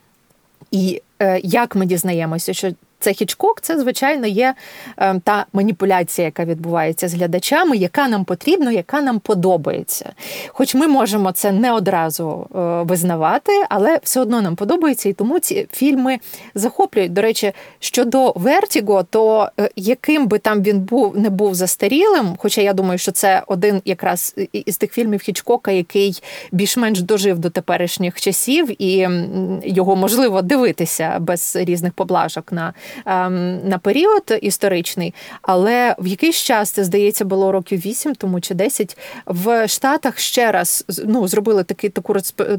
І 0.71 1.01
е, 1.21 1.39
як 1.43 1.75
ми 1.75 1.85
дізнаємося, 1.85 2.53
що 2.53 2.71
це 2.99 3.13
Хічкок, 3.13 3.61
це 3.61 3.79
звичайно 3.79 4.27
є 4.27 4.53
е, 4.97 5.19
та 5.23 5.45
маніпуляція, 5.53 6.25
яка 6.25 6.45
відбувається 6.45 7.07
з 7.07 7.13
глядачами, 7.13 7.77
яка 7.77 8.07
нам 8.07 8.25
потрібна, 8.25 8.71
яка 8.71 9.01
нам 9.01 9.19
подобається. 9.19 10.13
Хоч 10.47 10.75
ми 10.75 10.87
можемо 10.87 11.31
це 11.31 11.51
не 11.51 11.71
одразу 11.71 12.47
е, 12.55 12.59
визнавати, 12.83 13.51
але 13.69 13.99
все 14.03 14.21
одно 14.21 14.41
нам 14.41 14.55
подобається, 14.55 15.09
і 15.09 15.13
тому 15.13 15.39
ці 15.39 15.67
фільми 15.71 16.17
захоплюють. 16.55 17.13
До 17.13 17.21
речі, 17.21 17.51
щодо 17.79 18.33
Вертіго, 18.35 19.03
то 19.03 19.49
е, 19.59 19.69
яким 19.75 20.27
би 20.27 20.39
там 20.39 20.63
він 20.63 20.79
був 20.79 21.17
не 21.17 21.29
був 21.29 21.55
застарілим, 21.55 22.35
хоча 22.37 22.61
я 22.61 22.73
думаю, 22.73 22.97
що 22.97 23.11
це 23.11 23.43
один 23.47 23.81
якраз 23.85 24.35
із 24.53 24.77
тих 24.77 24.93
фільмів 24.93 25.19
Хічкока, 25.19 25.71
який 25.71 26.21
більш-менш 26.51 27.01
дожив 27.01 27.39
до 27.39 27.49
теперішніх 27.49 28.21
часів, 28.21 28.81
і 28.81 29.09
його 29.63 29.95
можливо 29.95 30.41
дивитися 30.41 31.17
без 31.19 31.55
різних 31.55 31.93
поблажок 31.93 32.51
на. 32.51 32.73
Ем, 33.05 33.67
на 33.69 33.77
період 33.77 34.39
історичний, 34.41 35.13
але 35.41 35.95
в 35.99 36.07
якийсь 36.07 36.35
час 36.35 36.71
це 36.71 36.83
здається 36.83 37.25
було 37.25 37.51
років 37.51 37.79
8 37.79 38.15
тому 38.15 38.41
чи 38.41 38.53
10, 38.53 38.97
в 39.25 39.67
Штатах 39.67 40.19
ще 40.19 40.51
раз 40.51 40.85
ну, 41.05 41.27
зробили 41.27 41.63
таки, 41.63 41.89
таку 41.89 42.13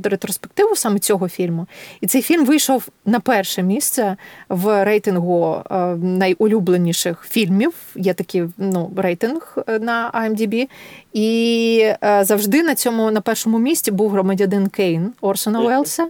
ретроспективу 0.04 0.76
саме 0.76 0.98
цього 0.98 1.28
фільму. 1.28 1.66
І 2.00 2.06
цей 2.06 2.22
фільм 2.22 2.44
вийшов 2.44 2.88
на 3.04 3.20
перше 3.20 3.62
місце 3.62 4.16
в 4.48 4.84
рейтингу 4.84 5.62
е, 5.70 5.76
найулюбленіших 5.96 7.26
фільмів. 7.30 7.72
Є 7.94 8.14
такий 8.14 8.44
ну, 8.58 8.90
рейтинг 8.96 9.58
е, 9.66 9.78
на 9.78 10.10
IMDb. 10.14 10.68
І 11.12 11.92
е, 12.04 12.24
завжди 12.24 12.62
на 12.62 12.74
цьому 12.74 13.10
на 13.10 13.20
першому 13.20 13.58
місці 13.58 13.90
був 13.90 14.10
громадянин 14.10 14.68
Кейн 14.68 15.12
Орсона 15.20 15.60
Уелса. 15.60 16.08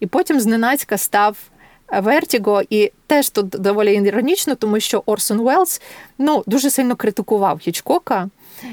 І 0.00 0.06
потім 0.06 0.40
зненацька 0.40 0.98
став 0.98 1.36
Вертіго, 1.92 2.62
і 2.70 2.92
теж 3.06 3.30
тут 3.30 3.48
доволі 3.48 3.94
іронічно, 3.94 4.54
тому 4.54 4.80
що 4.80 5.02
Орсон 5.06 5.40
Уеллс 5.40 5.80
ну 6.18 6.42
дуже 6.46 6.70
сильно 6.70 6.96
критикував 6.96 7.58
Хічкока. 7.58 8.28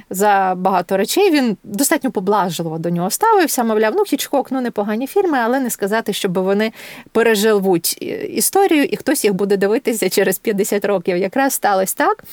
За 0.10 0.54
багато 0.58 0.98
речей 0.98 1.32
він 1.32 1.58
достатньо 1.64 2.12
поблажливо 2.12 2.78
до 2.78 2.90
нього 2.90 3.10
ставився. 3.10 3.64
Мовляв, 3.64 3.94
ну 3.96 4.04
Хічкок, 4.04 4.52
ну 4.52 4.62
непогані 4.62 5.08
фільми, 5.08 5.38
але 5.38 5.60
не 5.60 5.70
сказати, 5.70 6.14
щоб 6.14 6.34
вони 6.34 6.72
переживуть 7.12 8.02
історію, 8.30 8.84
і 8.84 8.98
хтось 8.98 9.24
їх 9.24 9.34
буде 9.34 9.58
дивитися 9.58 10.10
через 10.10 10.38
50 10.38 10.86
років. 10.86 11.18
Якраз 11.18 11.54
сталося 11.54 11.96
так. 11.98 12.24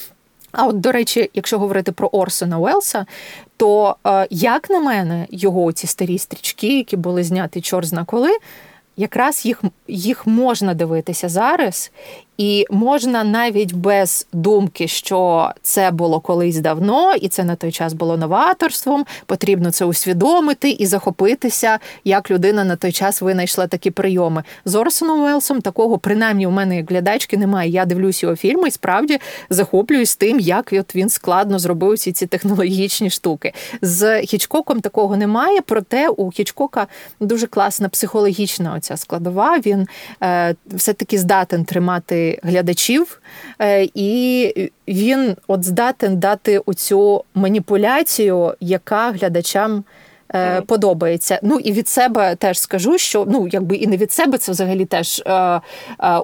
А 0.52 0.66
от, 0.66 0.80
до 0.80 0.92
речі, 0.92 1.30
якщо 1.34 1.58
говорити 1.58 1.92
про 1.92 2.08
Орсона 2.08 2.58
Уелса, 2.58 3.06
то 3.56 3.96
е, 4.06 4.26
як 4.30 4.70
на 4.70 4.80
мене, 4.80 5.26
його 5.30 5.72
ці 5.72 5.86
старі 5.86 6.18
стрічки, 6.18 6.76
які 6.76 6.96
були 6.96 7.24
зняті 7.24 7.60
чор 7.60 7.86
зна 7.86 8.04
коли 8.04 8.30
якраз 8.96 9.46
їх 9.46 9.62
їх 9.88 10.26
можна 10.26 10.74
дивитися 10.74 11.28
зараз, 11.28 11.92
І 12.38 12.66
можна 12.70 13.24
навіть 13.24 13.74
без 13.74 14.26
думки, 14.32 14.88
що 14.88 15.50
це 15.62 15.90
було 15.90 16.20
колись 16.20 16.58
давно, 16.58 17.14
і 17.14 17.28
це 17.28 17.44
на 17.44 17.56
той 17.56 17.72
час 17.72 17.92
було 17.92 18.16
новаторством. 18.16 19.04
Потрібно 19.26 19.70
це 19.70 19.84
усвідомити 19.84 20.70
і 20.70 20.86
захопитися, 20.86 21.78
як 22.04 22.30
людина 22.30 22.64
на 22.64 22.76
той 22.76 22.92
час 22.92 23.22
винайшла 23.22 23.66
такі 23.66 23.90
прийоми. 23.90 24.42
З 24.64 24.74
Орсоном 24.74 25.20
Уелсом 25.20 25.60
такого, 25.60 25.98
принаймні, 25.98 26.46
у 26.46 26.50
мене 26.50 26.76
як 26.76 26.90
глядачки 26.90 27.36
немає. 27.36 27.70
Я 27.70 27.84
дивлюсь 27.84 28.22
його 28.22 28.36
фільми 28.36 28.68
і 28.68 28.70
справді 28.70 29.18
захоплююсь 29.50 30.16
тим, 30.16 30.40
як 30.40 30.70
от 30.72 30.94
він 30.94 31.08
складно 31.08 31.58
зробив 31.58 31.90
усі 31.90 32.12
ці 32.12 32.26
технологічні 32.26 33.10
штуки. 33.10 33.52
З 33.82 34.22
Хічкоком 34.22 34.80
такого 34.80 35.16
немає, 35.16 35.60
проте 35.66 36.08
у 36.08 36.30
Хічкока 36.30 36.86
дуже 37.20 37.46
класна 37.46 37.88
психологічна 37.88 38.74
оця 38.74 38.96
складова. 38.96 39.58
Він 39.58 39.86
е, 40.22 40.54
все-таки 40.66 41.18
здатен 41.18 41.64
тримати 41.64 42.21
глядачів, 42.42 43.20
е, 43.60 43.88
і 43.94 44.70
він 44.88 45.36
от 45.48 45.64
здатен 45.64 46.18
дати 46.18 46.58
оцю 46.58 47.24
маніпуляцію, 47.34 48.54
яка 48.60 49.10
глядачам. 49.10 49.84
Е, 50.34 50.60
подобається. 50.60 51.38
Ну 51.42 51.58
і 51.58 51.72
від 51.72 51.88
себе 51.88 52.34
теж 52.34 52.60
скажу, 52.60 52.98
що 52.98 53.24
ну 53.28 53.48
якби 53.50 53.76
і 53.76 53.86
не 53.86 53.96
від 53.96 54.12
себе, 54.12 54.38
це 54.38 54.52
взагалі 54.52 54.84
теж 54.84 55.22
е, 55.26 55.32
е, 55.32 55.60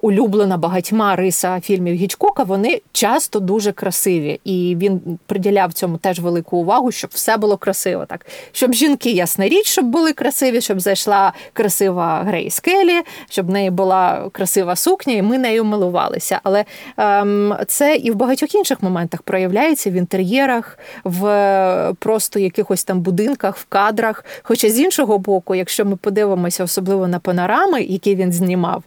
улюблена 0.03 0.57
багатьма 0.57 1.17
риса 1.17 1.61
фільмів 1.61 1.95
Гічкока. 1.95 2.43
Вони 2.43 2.81
часто 2.93 3.41
дуже 3.41 3.73
красиві, 3.73 4.41
і 4.45 4.77
він 4.81 5.19
приділяв 5.27 5.73
цьому 5.73 5.97
теж 5.97 6.21
велику 6.21 6.57
увагу, 6.57 6.93
щоб 6.93 7.11
все 7.15 7.37
було 7.37 7.57
красиво. 7.57 8.07
Так 8.07 8.27
щоб 8.53 8.73
жінки, 8.73 9.11
ясна 9.11 9.49
річ, 9.49 9.67
щоб 9.67 9.85
були 9.85 10.13
красиві, 10.13 10.61
щоб 10.61 10.81
зайшла 10.81 11.33
красива 11.53 12.23
Грейс 12.27 12.61
Келі, 12.61 13.01
щоб 13.31 13.47
в 13.47 13.51
неї 13.51 13.71
була 13.71 14.29
красива 14.33 14.77
сукня, 14.77 15.15
і 15.15 15.23
ми 15.23 15.39
нею 15.39 15.65
милувалися. 15.65 16.41
Але 16.43 16.65
е, 16.99 17.65
це 17.67 17.97
і 17.97 18.11
в 18.11 18.15
багатьох 18.15 18.55
інших 18.55 18.83
моментах 18.83 19.23
проявляється 19.23 19.91
в 19.91 19.93
інтер'єрах, 19.93 20.79
в 21.05 21.95
просто 21.99 22.39
якихось 22.39 22.85
там 22.85 23.01
будинках, 23.01 23.57
в 23.57 23.65
кадрах 23.65 23.98
кадрах. 23.99 24.25
Хоча 24.43 24.71
з 24.71 24.79
іншого 24.79 25.19
боку, 25.19 25.55
якщо 25.55 25.85
ми 25.85 25.97
подивимося, 25.97 26.65
особливо 26.65 27.09
на 27.09 27.19
панорами, 27.19 27.83
які 27.83 28.15
він 28.15 28.33
знімав. 28.33 28.83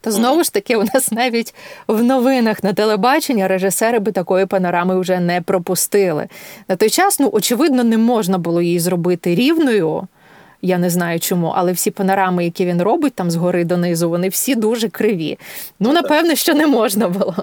То 0.00 0.10
знову 0.10 0.44
ж 0.44 0.52
таки, 0.52 0.76
у 0.76 0.84
нас 0.94 1.12
навіть 1.12 1.54
в 1.88 2.02
новинах 2.02 2.64
на 2.64 2.72
телебаченні 2.72 3.46
режисери 3.46 3.98
би 3.98 4.12
такої 4.12 4.46
панорами 4.46 5.00
вже 5.00 5.20
не 5.20 5.40
пропустили. 5.40 6.28
На 6.68 6.76
той 6.76 6.90
час, 6.90 7.20
ну, 7.20 7.30
очевидно, 7.32 7.84
не 7.84 7.98
можна 7.98 8.38
було 8.38 8.62
її 8.62 8.80
зробити 8.80 9.34
рівною. 9.34 10.08
Я 10.62 10.78
не 10.78 10.90
знаю 10.90 11.20
чому, 11.20 11.52
але 11.56 11.72
всі 11.72 11.90
панорами, 11.90 12.44
які 12.44 12.66
він 12.66 12.82
робить 12.82 13.14
там 13.14 13.30
згори 13.30 13.64
донизу, 13.64 14.10
вони 14.10 14.28
всі 14.28 14.54
дуже 14.54 14.88
криві. 14.88 15.38
Ну, 15.80 15.92
напевно, 15.92 16.34
що 16.34 16.54
не 16.54 16.66
можна 16.66 17.08
було. 17.08 17.34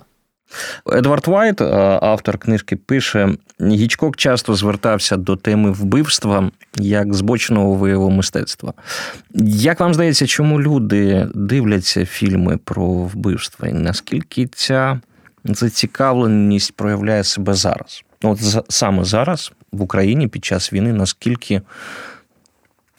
Едвард 0.94 1.28
Вайт, 1.28 1.62
е, 1.62 1.66
автор 2.02 2.38
книжки, 2.38 2.76
пише: 2.76 3.30
Гічкок 3.62 4.18
часто 4.18 4.56
звертався 4.56 5.18
до 5.18 5.36
теми 5.36 5.72
вбивства 5.72 6.52
як 6.78 7.14
збочного 7.14 7.74
вияву 7.74 8.10
мистецтва. 8.10 8.74
Як 9.46 9.80
вам 9.80 9.94
здається, 9.94 10.28
чому 10.28 10.62
люди 10.62 11.28
дивляться 11.36 12.06
фільми 12.06 12.58
про 12.58 12.86
вбивства? 12.86 13.68
І 13.68 13.74
наскільки 13.74 14.48
ця 14.48 15.02
зацікавленість 15.46 16.76
проявляє 16.76 17.24
себе 17.24 17.54
зараз? 17.54 18.04
От 18.24 18.40
саме 18.70 19.04
зараз 19.04 19.52
в 19.72 19.82
Україні 19.82 20.28
під 20.28 20.46
час 20.46 20.74
війни, 20.74 20.94
наскільки. 20.94 21.62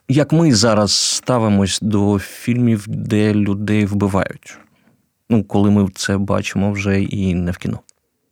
Як 0.08 0.32
ми 0.32 0.54
зараз 0.54 0.92
ставимось 0.92 1.78
до 1.82 2.18
фільмів, 2.18 2.84
де 2.88 3.34
людей 3.34 3.86
вбивають? 3.86 4.58
Ну, 5.30 5.44
коли 5.44 5.70
ми 5.70 5.88
це 5.94 6.18
бачимо 6.18 6.72
вже 6.72 7.02
і 7.02 7.34
не 7.34 7.50
в 7.50 7.58
кіно. 7.58 7.78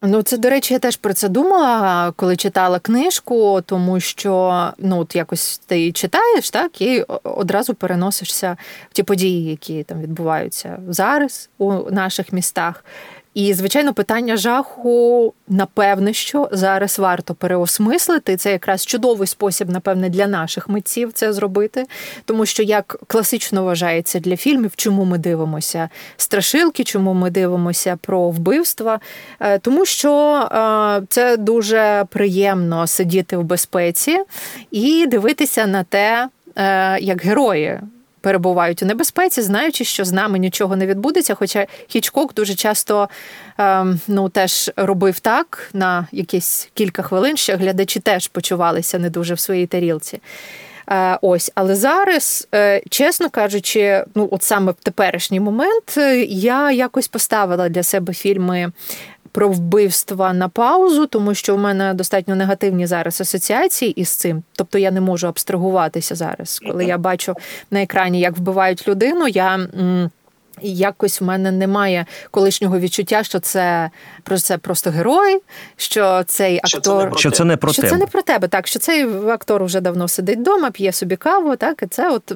Ну, 0.04 0.22
це, 0.22 0.36
до 0.36 0.50
речі, 0.50 0.74
я 0.74 0.80
теж 0.80 0.96
про 0.96 1.14
це 1.14 1.28
думала, 1.28 2.12
коли 2.16 2.36
читала 2.36 2.78
книжку, 2.78 3.60
тому 3.66 4.00
що 4.00 4.72
ну, 4.78 4.98
от 4.98 5.16
якось 5.16 5.58
ти 5.58 5.92
читаєш, 5.92 6.50
так, 6.50 6.80
і 6.80 7.02
одразу 7.22 7.74
переносишся 7.74 8.56
в 8.90 8.94
ті 8.94 9.02
події, 9.02 9.50
які 9.50 9.82
там 9.82 10.00
відбуваються 10.00 10.78
зараз 10.88 11.50
у 11.58 11.90
наших 11.90 12.32
містах. 12.32 12.84
І, 13.34 13.54
звичайно, 13.54 13.94
питання 13.94 14.36
жаху, 14.36 15.34
напевне, 15.48 16.12
що 16.12 16.48
зараз 16.52 16.98
варто 16.98 17.34
переосмислити. 17.34 18.36
Це 18.36 18.52
якраз 18.52 18.86
чудовий 18.86 19.26
спосіб, 19.26 19.70
напевне, 19.70 20.08
для 20.08 20.26
наших 20.26 20.68
митців 20.68 21.12
це 21.12 21.32
зробити. 21.32 21.84
Тому 22.24 22.46
що 22.46 22.62
як 22.62 22.96
класично 23.06 23.64
вважається 23.64 24.20
для 24.20 24.36
фільмів, 24.36 24.72
чому 24.76 25.04
ми 25.04 25.18
дивимося 25.18 25.88
страшилки, 26.16 26.84
чому 26.84 27.14
ми 27.14 27.30
дивимося 27.30 27.98
про 28.00 28.30
вбивства, 28.30 29.00
е, 29.40 29.58
тому 29.58 29.86
що 29.86 30.12
е, 30.52 31.06
це 31.08 31.36
дуже 31.36 32.04
приємно 32.10 32.86
сидіти 32.86 33.36
в 33.36 33.44
безпеці 33.44 34.18
і 34.70 35.06
дивитися 35.06 35.66
на 35.66 35.84
те, 35.84 36.28
е, 36.56 36.98
як 37.00 37.22
герої 37.22 37.80
перебувають 38.22 38.82
у 38.82 38.86
небезпеці, 38.86 39.42
знаючи, 39.42 39.84
що 39.84 40.04
з 40.04 40.12
нами 40.12 40.38
нічого 40.38 40.76
не 40.76 40.86
відбудеться. 40.86 41.34
Хоча 41.34 41.66
Хічкок 41.88 42.34
дуже 42.34 42.54
часто 42.54 43.08
ем, 43.58 44.00
ну, 44.08 44.28
теж 44.28 44.70
робив 44.76 45.20
так 45.20 45.70
на 45.72 46.06
якісь 46.12 46.70
кілька 46.74 47.02
хвилин, 47.02 47.36
що 47.36 47.56
глядачі 47.56 48.00
теж 48.00 48.28
почувалися 48.28 48.98
не 48.98 49.10
дуже 49.10 49.34
в 49.34 49.38
своїй 49.38 49.66
тарілці. 49.66 50.20
Е, 50.90 51.18
ось, 51.22 51.52
але 51.54 51.74
зараз, 51.74 52.48
е, 52.54 52.82
чесно 52.90 53.30
кажучи, 53.30 54.04
ну 54.14 54.28
от 54.30 54.42
саме 54.42 54.72
в 54.72 54.74
теперішній 54.74 55.40
момент 55.40 55.94
е, 55.98 56.24
я 56.24 56.72
якось 56.72 57.08
поставила 57.08 57.68
для 57.68 57.82
себе 57.82 58.12
фільми 58.12 58.72
про 59.32 59.48
вбивства 59.48 60.32
на 60.32 60.48
паузу, 60.48 61.06
тому 61.06 61.34
що 61.34 61.56
в 61.56 61.58
мене 61.58 61.94
достатньо 61.94 62.36
негативні 62.36 62.86
зараз 62.86 63.20
асоціації 63.20 63.90
із 63.90 64.08
цим. 64.08 64.42
Тобто 64.56 64.78
я 64.78 64.90
не 64.90 65.00
можу 65.00 65.26
абстрагуватися 65.26 66.14
зараз. 66.14 66.60
Коли 66.66 66.84
я 66.84 66.98
бачу 66.98 67.34
на 67.70 67.82
екрані, 67.82 68.20
як 68.20 68.36
вбивають 68.36 68.88
людину, 68.88 69.28
я. 69.28 69.68
І 70.60 70.74
якось 70.74 71.20
в 71.20 71.24
мене 71.24 71.50
немає 71.50 72.06
колишнього 72.30 72.78
відчуття, 72.78 73.22
що 73.22 73.40
це 73.40 73.90
про 74.22 74.38
це 74.38 74.58
просто 74.58 74.90
герой, 74.90 75.42
що 75.76 76.22
цей 76.26 76.58
актор 76.58 77.18
що 77.18 77.30
це 77.30 77.44
не 77.44 77.56
про 77.56 77.72
що 77.72 77.82
тебе. 77.82 77.92
це 77.92 77.98
не 77.98 78.06
про 78.06 78.22
тебе. 78.22 78.48
Так 78.48 78.66
що 78.66 78.78
цей 78.78 79.06
актор 79.28 79.64
вже 79.64 79.80
давно 79.80 80.08
сидить 80.08 80.38
вдома, 80.38 80.70
п'є 80.70 80.92
собі 80.92 81.16
каву. 81.16 81.56
Так 81.56 81.82
і 81.82 81.86
це 81.86 82.10
от 82.10 82.32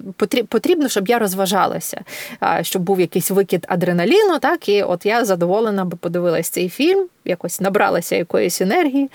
потрібно, 0.48 0.88
щоб 0.88 1.08
я 1.08 1.18
розважалася, 1.18 2.00
щоб 2.62 2.82
був 2.82 3.00
якийсь 3.00 3.30
викид 3.30 3.66
адреналіну. 3.68 4.38
Так 4.38 4.68
і 4.68 4.82
от 4.82 5.06
я 5.06 5.24
задоволена 5.24 5.84
би 5.84 5.96
подивилась 5.96 6.48
цей 6.48 6.68
фільм, 6.68 7.06
якось 7.24 7.60
набралася 7.60 8.16
якоїсь 8.16 8.60
енергії. 8.60 9.10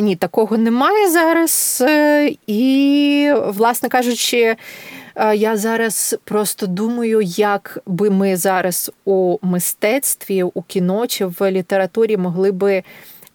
Ні, 0.00 0.16
такого 0.16 0.56
немає 0.56 1.10
зараз. 1.10 1.84
Е, 1.86 2.30
і, 2.46 3.32
власне 3.46 3.88
кажучи. 3.88 4.56
Я 5.34 5.56
зараз 5.56 6.16
просто 6.24 6.66
думаю, 6.66 7.20
як 7.22 7.78
би 7.86 8.10
ми 8.10 8.36
зараз 8.36 8.92
у 9.04 9.38
мистецтві, 9.42 10.42
у 10.42 10.62
кіно 10.62 11.06
чи 11.06 11.26
в 11.26 11.50
літературі 11.50 12.16
могли 12.16 12.52
би. 12.52 12.82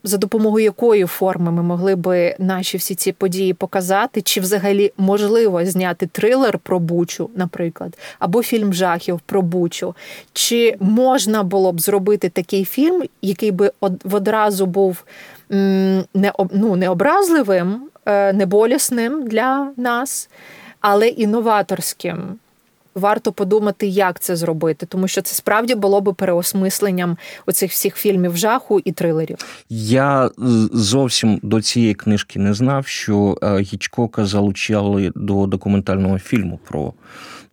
За 0.08 0.18
допомогою 0.18 0.64
якої 0.66 1.06
форми 1.06 1.52
ми 1.52 1.64
могли 1.64 1.96
би 1.96 2.36
наші 2.40 2.78
всі 2.78 2.96
ці 2.96 3.12
події 3.12 3.54
показати, 3.54 4.22
чи 4.22 4.42
взагалі 4.42 4.94
можливо 4.98 5.66
зняти 5.66 6.08
трилер 6.08 6.58
про 6.58 6.80
Бучу, 6.80 7.30
наприклад, 7.36 7.98
або 8.20 8.44
фільм 8.44 8.74
жахів 8.74 9.20
про 9.26 9.42
Бучу, 9.42 9.96
чи 10.34 10.76
можна 10.80 11.44
було 11.44 11.72
б 11.72 11.82
зробити 11.82 12.30
такий 12.30 12.66
фільм, 12.66 13.04
який 13.22 13.52
би 13.52 13.72
одразу 14.12 14.66
був 14.66 15.04
не 15.50 16.34
ну, 16.52 16.76
необразливим, 16.76 17.82
е, 18.06 18.34
неболісним 18.34 19.28
для 19.28 19.72
нас, 19.78 20.30
але 20.88 21.08
інноваторським. 21.08 22.18
Варто 22.96 23.32
подумати, 23.32 23.88
як 23.88 24.20
це 24.20 24.36
зробити, 24.36 24.86
тому 24.86 25.08
що 25.08 25.22
це 25.22 25.36
справді 25.36 25.76
було 25.76 26.02
би 26.02 26.14
переосмисленням 26.14 27.18
оцих 27.46 27.72
всіх 27.72 27.96
фільмів 27.96 28.38
жаху 28.38 28.80
і 28.80 28.92
трилерів. 28.92 29.38
Я 29.70 30.30
зовсім 30.74 31.40
до 31.44 31.62
цієї 31.62 31.94
книжки 31.94 32.40
не 32.40 32.54
знав, 32.54 32.88
що 32.88 33.38
е, 33.42 33.60
Гічкока 33.60 34.26
залучали 34.26 35.12
до 35.16 35.48
документального 35.48 36.20
фільму 36.20 36.60
про 36.68 36.94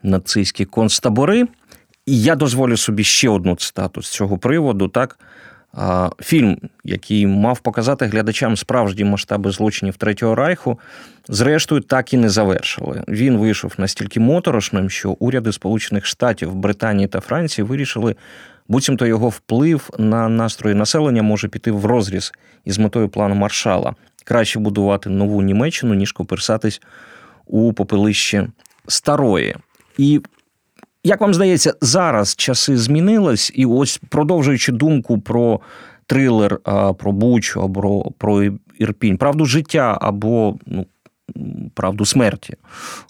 нацистські 0.02 0.64
концтабори. 0.64 1.46
І 2.06 2.22
я 2.22 2.36
дозволю 2.36 2.76
собі 2.76 3.04
ще 3.04 3.28
одну 3.28 3.56
цитату 3.56 4.02
з 4.02 4.08
цього 4.08 4.38
приводу. 4.38 4.88
Так 4.88 5.18
Фільм, 6.20 6.56
який 6.84 7.26
мав 7.26 7.60
показати 7.60 8.06
глядачам 8.06 8.56
справжні 8.56 9.04
масштаби 9.04 9.50
злочинів 9.50 9.96
Третього 9.96 10.34
Райху, 10.34 10.78
зрештою 11.28 11.80
так 11.80 12.12
і 12.12 12.16
не 12.16 12.28
завершили. 12.28 13.04
Він 13.08 13.36
вийшов 13.36 13.74
настільки 13.78 14.20
моторошним, 14.20 14.90
що 14.90 15.10
уряди 15.10 15.52
Сполучених 15.52 16.06
Штатів, 16.06 16.54
Британії 16.54 17.08
та 17.08 17.20
Франції 17.20 17.64
вирішили, 17.64 18.16
буцімто 18.68 19.06
його 19.06 19.28
вплив 19.28 19.90
на 19.98 20.28
настрої 20.28 20.74
населення 20.74 21.22
може 21.22 21.48
піти 21.48 21.70
в 21.70 21.86
розріз 21.86 22.32
із 22.64 22.78
метою 22.78 23.08
плану 23.08 23.34
маршала. 23.34 23.94
Краще 24.24 24.58
будувати 24.58 25.10
нову 25.10 25.42
Німеччину, 25.42 25.94
ніж 25.94 26.12
коперсатись 26.12 26.82
у 27.46 27.72
попелище 27.72 28.48
старої. 28.88 29.56
І 29.98 30.20
Як 31.04 31.20
вам 31.20 31.34
здається, 31.34 31.74
зараз 31.80 32.36
часи 32.36 32.76
змінились, 32.76 33.52
і 33.54 33.66
ось 33.66 34.00
продовжуючи 34.08 34.72
думку 34.72 35.20
про 35.20 35.60
трилер, 36.06 36.58
про 36.98 37.12
Бучу 37.12 37.62
або 37.62 38.10
про 38.18 38.42
Ірпінь, 38.78 39.16
правду 39.16 39.44
життя 39.44 39.98
або 40.00 40.58
ну, 40.66 40.86
правду 41.74 42.04
смерті 42.04 42.56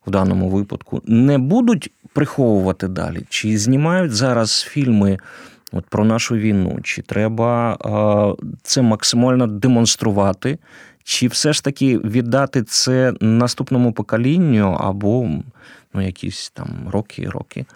в 0.06 0.10
даному 0.10 0.48
випадку, 0.48 1.02
не 1.06 1.38
будуть 1.38 1.90
приховувати 2.12 2.88
далі? 2.88 3.26
Чи 3.28 3.58
знімають 3.58 4.12
зараз 4.12 4.62
фільми 4.62 5.18
от 5.72 5.86
про 5.86 6.04
нашу 6.04 6.34
війну? 6.34 6.78
Чи 6.82 7.02
треба 7.02 7.78
це 8.62 8.82
максимально 8.82 9.46
демонструвати? 9.46 10.58
Чи 11.04 11.28
все 11.28 11.52
ж 11.52 11.64
таки 11.64 11.98
віддати 11.98 12.62
це 12.62 13.12
наступному 13.20 13.92
поколінню 13.92 14.76
або 14.80 15.30
ну, 15.92 16.02
якісь 16.02 16.50
там 16.50 16.88
роки 16.92 17.22
і 17.22 17.28
роки, 17.28 17.66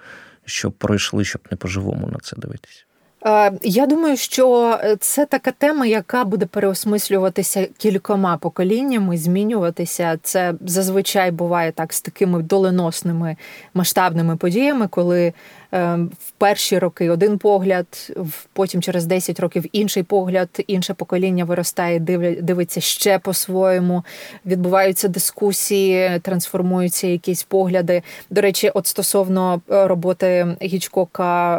щоб 0.45 0.73
пройшли, 0.73 1.25
щоб 1.25 1.43
не 1.51 1.57
по-живому 1.57 2.07
на 2.07 2.19
це 2.23 2.37
дивитися? 2.37 2.87
Е, 3.27 3.53
я 3.63 3.87
думаю, 3.87 4.17
що 4.17 4.79
це 5.01 5.27
така 5.27 5.51
тема, 5.51 5.87
яка 5.87 6.25
буде 6.25 6.47
переосмислюватися 6.47 7.69
кількома 7.79 8.37
поколіннями, 8.37 9.19
змінюватися. 9.19 10.19
Це 10.23 10.55
зазвичай 10.61 11.31
буває 11.31 11.73
так 11.73 11.93
з 11.93 12.01
такими 12.01 12.43
доленосними 12.43 13.37
масштабними 13.75 14.37
подіями, 14.37 14.89
коли 14.89 15.33
в 15.77 16.31
перші 16.39 16.79
роки 16.79 17.11
один 17.11 17.39
погляд, 17.39 18.13
потім 18.53 18.83
через 18.83 19.07
10 19.07 19.41
років 19.41 19.65
інший 19.73 20.03
погляд, 20.03 20.49
інше 20.67 20.95
покоління 20.95 21.45
виростає, 21.45 22.01
дивиться 22.41 22.81
ще 22.81 23.19
по-своєму. 23.19 24.05
Відбуваються 24.47 25.09
дискусії, 25.09 26.21
трансформуються 26.23 27.07
якісь 27.07 27.43
погляди. 27.43 28.03
До 28.31 28.41
речі, 28.41 28.71
от 28.75 28.87
стосовно 28.87 29.61
е, 29.71 29.87
роботи 29.87 30.57
Гічкока 30.63 31.57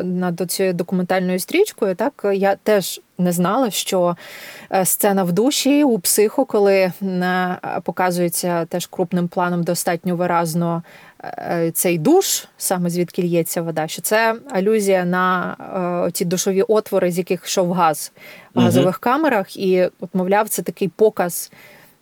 е, 0.00 0.02
над 0.02 0.50
цією 0.50 0.74
документальною 0.74 1.38
стрічкою, 1.38 1.94
так 1.94 2.26
я 2.34 2.56
теж. 2.56 3.00
Не 3.18 3.32
знала, 3.32 3.70
що 3.70 4.16
е, 4.72 4.84
сцена 4.84 5.24
в 5.24 5.32
душі 5.32 5.84
у 5.84 5.98
психу, 5.98 6.44
коли 6.44 6.92
показується 7.82 8.64
теж 8.64 8.86
крупним 8.86 9.28
планом 9.28 9.62
достатньо 9.62 10.16
виразно 10.16 10.82
цей 11.72 11.98
душ, 11.98 12.44
саме 12.58 12.90
звідки 12.90 13.22
лється 13.22 13.62
вода, 13.62 13.88
що 13.88 14.02
це 14.02 14.34
алюзія 14.50 15.04
на 15.04 15.56
е, 16.08 16.10
ті 16.10 16.24
душові 16.24 16.62
отвори, 16.62 17.10
з 17.10 17.18
яких 17.18 17.42
йшов 17.44 17.72
газ 17.72 18.12
в 18.54 18.60
газових 18.60 18.94
угу. 18.94 19.00
камерах, 19.00 19.56
і, 19.56 19.88
от, 20.00 20.14
мовляв, 20.14 20.48
це 20.48 20.62
такий 20.62 20.88
показ 20.88 21.52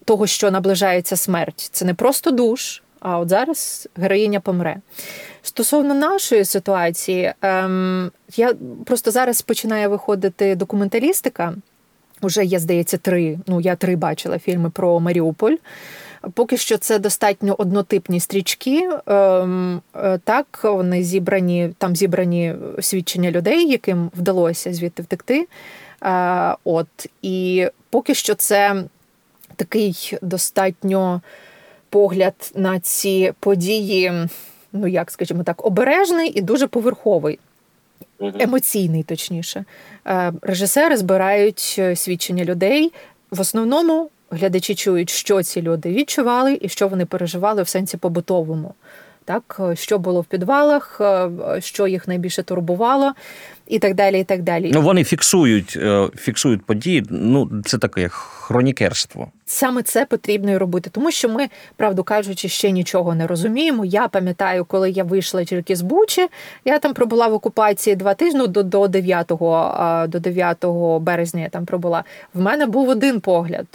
того, 0.05 0.27
що 0.27 0.51
наближається 0.51 1.17
смерть. 1.17 1.69
Це 1.73 1.85
не 1.85 1.95
просто 1.95 2.31
душ, 2.31 2.83
а 3.01 3.19
от 3.19 3.29
зараз 3.29 3.89
героїня 3.97 4.41
помре. 4.41 4.77
Стосовно 5.43 5.95
нашої 5.95 6.45
ситуації, 6.45 7.33
ем, 7.43 8.11
я 8.37 8.55
просто 8.87 9.11
зараз 9.11 9.43
починає 9.43 9.89
виходити 9.89 10.55
документалістика. 10.55 11.55
Уже 12.23 12.45
є, 12.45 12.59
здається, 12.59 12.97
три. 12.97 13.39
Ну, 13.47 13.61
я 13.61 13.77
три 13.77 13.97
бачила 13.97 14.39
фільми 14.39 14.71
про 14.71 15.01
Маріуполь. 15.01 15.55
Поки 16.35 16.57
що 16.57 16.79
це 16.79 16.99
достатньо 16.99 17.55
однотипні 17.59 18.21
стрічки. 18.21 18.91
Ем, 19.07 19.83
е, 19.97 20.19
так, 20.25 20.61
вони 20.63 21.03
зібрані, 21.03 21.71
там 21.79 21.97
зібрані 21.97 22.55
свідчення 22.81 23.31
людей, 23.31 23.71
яким 23.71 24.11
вдалося 24.17 24.75
звідти 24.75 25.03
втекти. 25.03 25.49
Е, 26.03 26.57
от 26.65 26.87
і 27.23 27.67
поки 27.91 28.15
що 28.15 28.35
це 28.35 28.85
такий 29.57 30.19
достатньо 30.23 31.21
погляд 31.91 32.53
на 32.55 32.81
ці 32.81 33.33
події, 33.41 34.13
ну 34.73 34.87
як 34.87 35.11
скажімо 35.11 35.43
так, 35.43 35.67
обережний 35.67 36.39
і 36.39 36.41
дуже 36.41 36.67
поверховий. 36.67 37.39
Емоційний, 38.21 39.03
точніше. 39.03 39.65
Е, 40.07 40.33
режисери 40.43 40.97
збирають 40.97 41.81
свідчення 41.95 42.45
людей 42.45 42.93
в 43.31 43.41
основному 43.41 44.11
глядачі 44.31 44.75
чують, 44.75 45.11
що 45.11 45.43
ці 45.43 45.63
люди 45.63 45.93
відчували 45.93 46.59
і 46.61 46.69
що 46.69 46.89
вони 46.89 47.07
переживали 47.07 47.63
в 47.63 47.69
сенсі 47.69 47.97
побутовому. 47.97 48.75
Так, 49.29 49.61
що 49.75 49.99
було 49.99 50.21
в 50.21 50.25
підвалах, 50.25 51.01
е, 51.01 51.31
що 51.61 51.87
їх 51.87 52.09
найбільше 52.09 52.43
турбувало, 52.43 53.13
і 53.67 53.79
так 53.79 53.95
далі. 53.95 54.21
і 54.21 54.25
так 54.25 54.43
далі. 54.43 54.71
Ну 54.75 54.83
вони 54.83 55.05
фіксують 55.05 55.77
е, 55.77 56.09
фіксують 56.17 56.65
події. 56.67 57.05
Ну 57.11 57.51
це 57.65 57.79
таке 57.79 58.09
хронікерство. 58.09 59.29
Саме 59.47 59.83
це 59.83 60.05
потрібно 60.05 60.51
і 60.51 60.57
робити, 60.57 60.91
тому 60.91 61.11
що 61.11 61.29
ми, 61.29 61.49
правду 61.77 62.05
кажучи, 62.05 62.49
ще 62.49 62.71
нічого 62.71 63.15
не 63.15 63.27
розуміємо. 63.27 63.85
Я 63.85 64.09
пам'ятаю, 64.09 64.65
коли 64.65 64.91
я 64.91 65.05
вийшла 65.05 65.45
тільки 65.45 65.77
з 65.77 65.81
Бучі, 65.83 66.29
я 66.65 66.79
там 66.79 66.95
пробула 66.95 67.29
в 67.29 67.35
окупації 67.35 67.97
два 67.97 68.15
тижні 68.15 68.47
до 68.47 68.63
до 68.63 68.89
9 68.89 69.27
до 70.09 70.19
9 70.21 70.65
березня. 71.01 71.43
Я 71.43 71.49
там 71.49 71.67
пробула. 71.67 72.05
В 72.35 72.41
мене 72.41 72.67
був 72.67 72.89
один 72.89 73.21
погляд. 73.21 73.67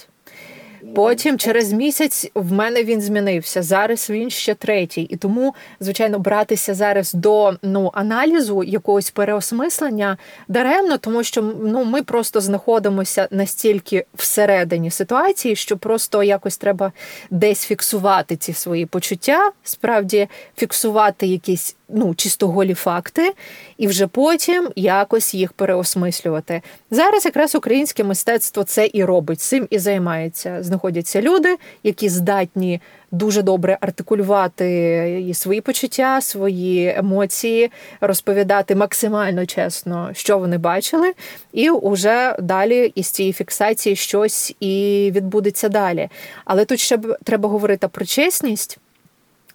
Потім 0.95 1.37
через 1.37 1.73
місяць 1.73 2.31
в 2.35 2.51
мене 2.51 2.83
він 2.83 3.01
змінився. 3.01 3.63
Зараз 3.63 4.09
він 4.09 4.29
ще 4.29 4.53
третій. 4.53 5.01
І 5.01 5.15
тому, 5.15 5.53
звичайно, 5.79 6.19
братися 6.19 6.73
зараз 6.73 7.13
до 7.13 7.53
ну 7.61 7.91
аналізу 7.93 8.63
якогось 8.63 9.11
переосмислення 9.11 10.17
даремно, 10.47 10.97
тому 10.97 11.23
що 11.23 11.41
ну 11.41 11.83
ми 11.83 12.03
просто 12.03 12.41
знаходимося 12.41 13.27
настільки 13.31 14.05
всередині 14.13 14.91
ситуації, 14.91 15.55
що 15.55 15.77
просто 15.77 16.23
якось 16.23 16.57
треба 16.57 16.91
десь 17.29 17.65
фіксувати 17.65 18.35
ці 18.35 18.53
свої 18.53 18.85
почуття, 18.85 19.51
справді 19.63 20.27
фіксувати 20.57 21.27
якісь 21.27 21.75
ну, 21.89 22.15
чисто 22.15 22.47
голі 22.47 22.73
факти, 22.73 23.33
і 23.77 23.87
вже 23.87 24.07
потім 24.07 24.69
якось 24.75 25.33
їх 25.33 25.53
переосмислювати. 25.53 26.61
Зараз 26.91 27.25
якраз 27.25 27.55
українське 27.55 28.03
мистецтво 28.03 28.63
це 28.63 28.89
і 28.93 29.03
робить, 29.03 29.41
цим 29.41 29.67
і 29.69 29.79
займається. 29.79 30.63
Знаходяться 30.63 31.21
люди, 31.21 31.57
які 31.83 32.09
здатні 32.09 32.81
дуже 33.11 33.41
добре 33.41 33.77
артикулювати 33.81 35.25
і 35.29 35.33
свої 35.33 35.61
почуття, 35.61 36.21
свої 36.21 36.93
емоції, 36.97 37.71
розповідати 38.01 38.75
максимально 38.75 39.45
чесно, 39.45 40.09
що 40.13 40.37
вони 40.37 40.57
бачили, 40.57 41.13
і 41.53 41.69
вже 41.69 42.35
далі 42.39 42.91
із 42.95 43.07
цієї 43.07 43.33
фіксації 43.33 43.95
щось 43.95 44.55
і 44.59 45.11
відбудеться 45.15 45.69
далі. 45.69 46.09
Але 46.45 46.65
тут 46.65 46.79
ще 46.79 46.99
треба 47.23 47.49
говорити 47.49 47.87
про 47.87 48.05
чесність 48.05 48.79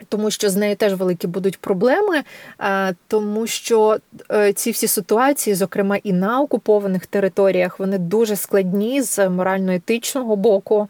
тому 0.08 0.30
що 0.30 0.50
з 0.50 0.56
нею 0.56 0.76
теж 0.76 0.94
великі 0.94 1.28
будуть 1.28 1.58
проблеми, 1.58 2.22
тому 3.08 3.46
що 3.46 3.98
е, 4.32 4.52
ці 4.52 4.70
всі 4.70 4.88
ситуації, 4.88 5.54
зокрема 5.54 5.96
і 5.96 6.12
на 6.12 6.40
окупованих 6.40 7.06
територіях, 7.06 7.78
вони 7.78 7.98
дуже 7.98 8.36
складні 8.36 9.02
з 9.02 9.28
морально-етичного 9.28 10.36
боку. 10.36 10.88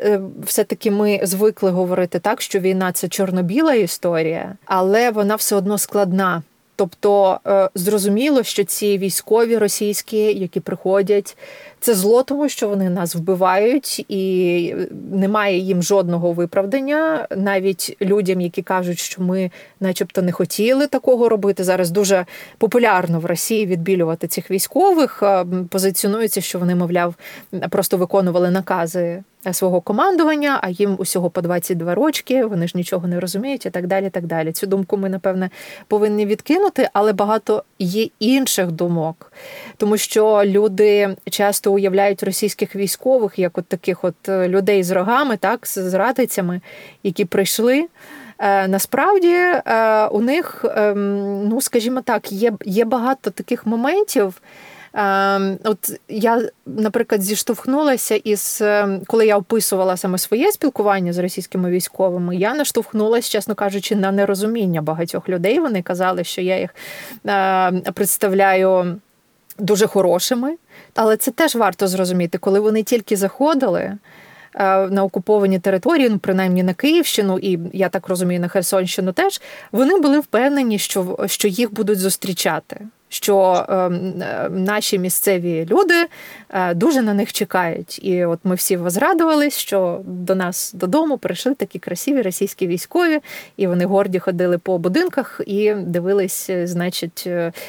Е, 0.00 0.20
все-таки 0.42 0.90
ми 0.90 1.20
звикли 1.22 1.70
говорити 1.70 2.18
так, 2.18 2.40
що 2.40 2.58
війна 2.58 2.92
це 2.92 3.08
чорно-біла 3.08 3.74
історія, 3.74 4.56
але 4.64 5.10
вона 5.10 5.34
все 5.34 5.56
одно 5.56 5.78
складна. 5.78 6.42
Тобто 6.76 7.40
е, 7.46 7.68
зрозуміло, 7.74 8.42
що 8.42 8.64
ці 8.64 8.98
військові 8.98 9.58
російські, 9.58 10.18
які 10.18 10.60
приходять, 10.60 11.36
це 11.80 11.94
зло, 11.94 12.22
тому 12.22 12.48
що 12.48 12.68
вони 12.68 12.90
нас 12.90 13.14
вбивають, 13.14 14.04
і 14.08 14.74
немає 15.12 15.58
їм 15.58 15.82
жодного 15.82 16.32
виправдання. 16.32 17.26
Навіть 17.36 17.96
людям, 18.02 18.40
які 18.40 18.62
кажуть, 18.62 18.98
що 18.98 19.22
ми, 19.22 19.50
начебто, 19.80 20.22
не 20.22 20.32
хотіли 20.32 20.86
такого 20.86 21.28
робити. 21.28 21.64
Зараз 21.64 21.90
дуже 21.90 22.26
популярно 22.58 23.20
в 23.20 23.26
Росії 23.26 23.66
відбілювати 23.66 24.26
цих 24.26 24.50
військових. 24.50 25.22
Е, 25.22 25.46
позиціонується, 25.70 26.40
що 26.40 26.58
вони, 26.58 26.74
мовляв, 26.74 27.14
просто 27.70 27.96
виконували 27.96 28.50
накази 28.50 29.22
свого 29.52 29.80
командування, 29.80 30.58
а 30.62 30.70
їм 30.70 30.94
усього 30.98 31.30
по 31.30 31.40
22 31.40 31.94
рочки, 31.94 32.44
вони 32.44 32.68
ж 32.68 32.72
нічого 32.76 33.08
не 33.08 33.20
розуміють, 33.20 33.66
і 33.66 33.70
так 33.70 33.86
далі. 33.86 34.10
так 34.10 34.26
далі. 34.26 34.52
Цю 34.52 34.66
думку 34.66 34.96
ми, 34.96 35.08
напевне, 35.08 35.50
повинні 35.88 36.26
відкинути, 36.26 36.88
але 36.92 37.12
багато 37.12 37.64
є 37.78 38.08
інших 38.18 38.70
думок, 38.70 39.32
тому 39.76 39.96
що 39.96 40.42
люди 40.44 41.16
часто 41.30 41.69
уявляють 41.70 42.22
російських 42.22 42.76
військових 42.76 43.38
як 43.38 43.58
от 43.58 43.66
таких 43.66 44.04
от 44.04 44.28
е, 44.28 44.48
людей 44.48 44.82
з 44.82 44.90
рогами, 44.90 45.36
так, 45.36 45.66
з 45.66 45.94
радицями, 45.94 46.60
які 47.02 47.24
прийшли. 47.24 47.86
Е, 48.38 48.68
насправді 48.68 49.34
е, 49.34 50.06
у 50.06 50.20
них, 50.20 50.64
ем, 50.76 51.48
ну 51.48 51.60
скажімо 51.60 52.00
так, 52.00 52.32
є, 52.32 52.52
є 52.64 52.84
багато 52.84 53.30
таких 53.30 53.66
моментів. 53.66 54.42
Ем, 54.94 55.58
от 55.64 56.00
я, 56.08 56.42
наприклад, 56.66 57.22
зіштовхнулася 57.22 58.14
із 58.14 58.58
ем, 58.62 59.00
коли 59.06 59.26
я 59.26 59.36
описувала 59.36 59.96
саме 59.96 60.18
своє 60.18 60.52
спілкування 60.52 61.12
з 61.12 61.18
російськими 61.18 61.70
військовими, 61.70 62.36
я 62.36 62.54
наштовхнулася, 62.54 63.30
чесно 63.30 63.54
кажучи, 63.54 63.96
на 63.96 64.12
нерозуміння 64.12 64.82
багатьох 64.82 65.28
людей. 65.28 65.60
Вони 65.60 65.82
казали, 65.82 66.24
що 66.24 66.40
я 66.40 66.58
їх 66.60 66.74
представляю 67.94 68.96
дуже 69.60 69.86
хорошими, 69.86 70.56
але 70.94 71.16
це 71.16 71.30
теж 71.30 71.54
варто 71.54 71.88
зрозуміти, 71.88 72.38
коли 72.38 72.60
вони 72.60 72.82
тільки 72.82 73.16
заходили. 73.16 73.98
на 74.90 75.04
окуповані 75.04 75.58
території, 75.58 76.08
ну 76.08 76.18
принаймні 76.18 76.62
на 76.62 76.74
Київщину, 76.74 77.38
і 77.38 77.58
я 77.72 77.88
так 77.88 78.08
розумію, 78.08 78.40
на 78.40 78.48
Херсонщину 78.48 79.12
теж 79.12 79.40
вони 79.72 80.00
були 80.00 80.20
впевнені, 80.20 80.78
що, 80.78 81.18
що 81.26 81.48
їх 81.48 81.74
будуть 81.74 81.98
зустрічати 81.98 82.86
що 83.12 83.66
ем, 83.68 84.12
е, 84.22 84.48
наші 84.50 84.98
місцеві 84.98 85.66
люди 85.70 86.06
е, 86.50 86.74
дуже 86.74 87.02
на 87.02 87.14
них 87.14 87.32
чекають. 87.32 88.04
І 88.04 88.24
от 88.24 88.38
ми 88.44 88.54
всі 88.54 88.76
возрадувались, 88.76 89.56
що 89.56 90.00
до 90.04 90.34
нас 90.34 90.72
додому 90.74 91.18
прийшли 91.18 91.54
такі 91.54 91.78
красиві 91.78 92.22
російські 92.22 92.66
військові, 92.66 93.20
і 93.56 93.66
вони 93.66 93.84
горді 93.84 94.18
ходили 94.18 94.58
по 94.58 94.78
будинках 94.78 95.40
і 95.46 95.74
дивились, 95.74 96.50
е, 96.50 96.66
значить, 96.66 97.28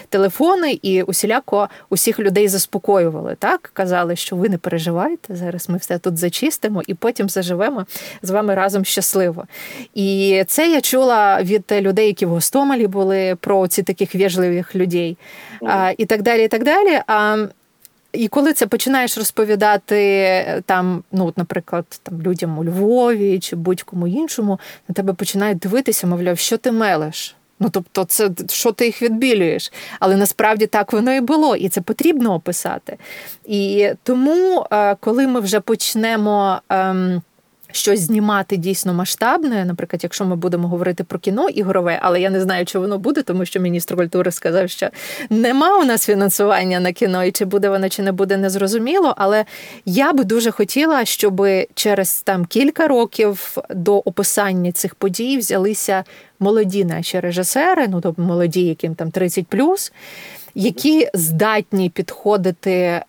телефони, 0.10 0.80
і 0.82 1.02
усіляко 1.02 1.70
усіх 1.90 2.20
людей 2.20 2.48
заспокоювали. 2.48 3.36
Так 3.40 3.72
казали, 3.74 4.16
що 4.16 4.36
ви 4.36 4.50
не 4.50 4.58
переживайте. 4.58 5.36
Зараз 5.36 5.70
ми 5.70 5.78
все 5.78 5.98
тут 5.98 6.18
зачистимо 6.18 6.82
і 6.88 6.94
потім 6.94 7.30
заживемо 7.30 7.86
з 8.22 8.30
вами 8.30 8.56
разом 8.56 8.86
щасливо. 8.86 9.46
І 9.94 10.44
це 10.48 10.72
я 10.72 10.82
чула 10.82 11.42
від 11.44 11.64
людей, 11.72 12.08
які 12.08 12.26
в 12.26 12.30
Гостомелі 12.30 12.88
були 12.88 13.36
про 13.36 13.68
ці 13.68 13.84
таких 13.84 14.16
вежливих 14.16 14.76
людей 14.76 15.18
а, 15.62 15.94
і 15.98 16.06
так 16.06 16.22
далі. 16.22 16.46
І 16.46 16.48
так 16.48 16.64
далі. 16.64 17.02
А, 17.08 17.46
і 18.14 18.28
коли 18.28 18.54
це 18.54 18.68
починаєш 18.68 19.18
розповідати 19.18 20.64
там, 20.66 21.04
ну, 21.12 21.34
наприклад, 21.36 21.86
там 22.04 22.22
людям 22.22 22.58
у 22.58 22.66
Львові 22.66 23.40
чи 23.40 23.56
будь-кому 23.56 24.08
іншому, 24.08 24.60
на 24.88 24.94
тебе 24.94 25.14
починають 25.14 25.58
дивитися, 25.58 26.08
мовляв, 26.08 26.38
що 26.38 26.58
ти 26.58 26.72
мелеш. 26.72 27.36
Ну, 27.60 27.70
тобто, 27.72 28.04
це 28.04 28.30
що 28.50 28.72
ти 28.72 28.86
їх 28.86 29.02
відбілюєш, 29.02 29.72
але 30.00 30.16
насправді 30.16 30.68
так 30.68 30.94
воно 30.94 31.14
і 31.14 31.22
було, 31.22 31.56
і 31.56 31.70
це 31.70 31.82
потрібно 31.82 32.34
описати. 32.34 32.98
І 33.46 33.90
тому, 34.04 34.66
коли 35.00 35.28
ми 35.28 35.40
вже 35.40 35.60
почнемо. 35.60 36.62
Ем, 36.70 37.22
щось 37.72 38.00
знімати 38.00 38.58
дійсно 38.58 38.94
масштабне. 38.94 39.66
Наприклад, 39.66 40.04
якщо 40.04 40.26
ми 40.26 40.36
будемо 40.36 40.68
говорити 40.68 41.04
про 41.04 41.20
кіно 41.20 41.50
ігрове, 41.50 42.00
але 42.02 42.22
я 42.22 42.30
не 42.30 42.42
знаю, 42.42 42.66
чи 42.66 42.80
воно 42.80 42.98
буде, 42.98 43.22
тому 43.22 43.46
що 43.46 43.60
міністр 43.60 43.96
культури 43.96 44.32
сказав, 44.32 44.70
що 44.70 44.90
нема 45.30 45.80
у 45.80 45.86
нас 45.86 46.06
фінансування 46.06 46.80
на 46.80 46.92
кіно, 46.92 47.24
і 47.24 47.32
чи 47.32 47.46
буде 47.46 47.70
воно, 47.70 47.90
чи 47.90 48.02
не 48.02 48.12
буде, 48.12 48.38
незрозуміло. 48.38 49.14
Але 49.18 49.46
я 49.86 50.14
би 50.14 50.24
дуже 50.24 50.52
хотіла, 50.52 51.06
щоб 51.06 51.48
через 51.74 52.22
там 52.22 52.46
кілька 52.46 52.88
років 52.88 53.58
до 53.70 53.98
описання 53.98 54.72
цих 54.72 54.96
подій 54.96 55.38
взялися 55.38 56.04
молоді 56.40 56.86
наші 56.86 57.20
режисери, 57.20 57.88
ну 57.88 58.02
тобто 58.02 58.22
молоді, 58.22 58.62
яким 58.62 58.96
там 58.96 59.10
30+, 59.10 59.92
які 60.56 61.08
здатні 61.14 61.90
підходити 61.90 63.02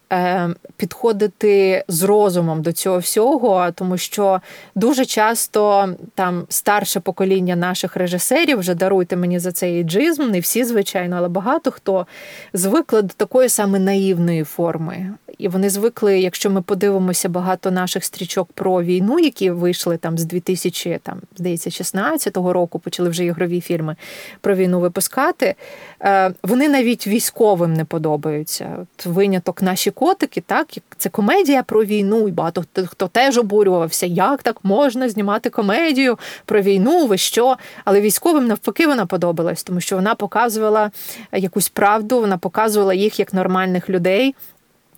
підходити 0.76 1.84
з 1.88 2.02
розумом 2.02 2.62
до 2.62 2.72
цього 2.72 2.98
всього, 2.98 3.70
тому 3.74 3.98
що 3.98 4.40
дуже 4.74 5.04
часто 5.04 5.88
там 6.14 6.46
старше 6.48 7.00
покоління 7.00 7.56
наших 7.56 7.96
режисерів 7.96 8.58
вже 8.58 8.74
даруйте 8.74 9.16
мені 9.16 9.38
за 9.38 9.52
цей 9.52 9.80
іджизм, 9.80 10.30
не 10.30 10.40
всі, 10.40 10.64
звичайно, 10.64 11.16
але 11.16 11.28
багато 11.28 11.70
хто 11.70 12.06
звикли 12.52 13.02
до 13.02 13.14
такої 13.14 13.48
саме 13.48 13.78
наївної 13.78 14.44
форми. 14.44 15.10
І 15.38 15.48
вони 15.48 15.70
звикли, 15.70 16.20
якщо 16.20 16.50
ми 16.50 16.62
подивимося 16.62 17.28
багато 17.28 17.70
наших 17.70 18.04
стрічок 18.04 18.48
про 18.54 18.82
війну, 18.82 19.18
які 19.18 19.50
вийшли 19.50 19.96
там 19.96 20.18
з 20.18 20.24
2000, 20.24 20.98
там, 21.02 21.20
здається, 21.36 21.70
16-го 21.70 22.52
року, 22.52 22.78
почали 22.78 23.08
вже 23.08 23.24
ігрові 23.24 23.60
фільми 23.60 23.96
про 24.40 24.54
війну 24.54 24.80
випускати. 24.80 25.54
Е, 26.02 26.32
вони 26.42 26.68
навіть 26.68 27.06
військовим 27.06 27.74
не 27.74 27.84
подобаються. 27.84 28.76
От 28.82 29.06
Виняток 29.06 29.62
наші 29.62 29.90
котики, 30.02 30.40
так 30.40 30.66
це 30.98 31.08
комедія 31.08 31.62
про 31.62 31.84
війну, 31.84 32.28
і 32.28 32.30
багато 32.30 32.64
хто 32.86 33.08
теж 33.08 33.38
обурювався, 33.38 34.06
як 34.06 34.42
так 34.42 34.56
можна 34.62 35.08
знімати 35.08 35.50
комедію 35.50 36.18
про 36.44 36.60
війну, 36.60 37.06
ви 37.06 37.18
що? 37.18 37.56
Але 37.84 38.00
військовим 38.00 38.46
навпаки 38.46 38.86
вона 38.86 39.06
подобалась, 39.06 39.62
тому 39.62 39.80
що 39.80 39.96
вона 39.96 40.14
показувала 40.14 40.90
якусь 41.32 41.68
правду, 41.68 42.20
вона 42.20 42.38
показувала 42.38 42.94
їх 42.94 43.18
як 43.18 43.34
нормальних 43.34 43.90
людей. 43.90 44.34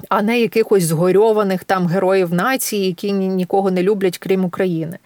А 0.09 0.23
не 0.23 0.41
якихось 0.41 0.85
згорьованих 0.85 1.65
там 1.65 1.87
героїв 1.87 2.35
нації, 2.35 2.87
які 2.87 3.13
нікого 3.13 3.71
не 3.71 3.83
люблять, 3.83 4.19
крім 4.19 4.45
України. 4.45 4.99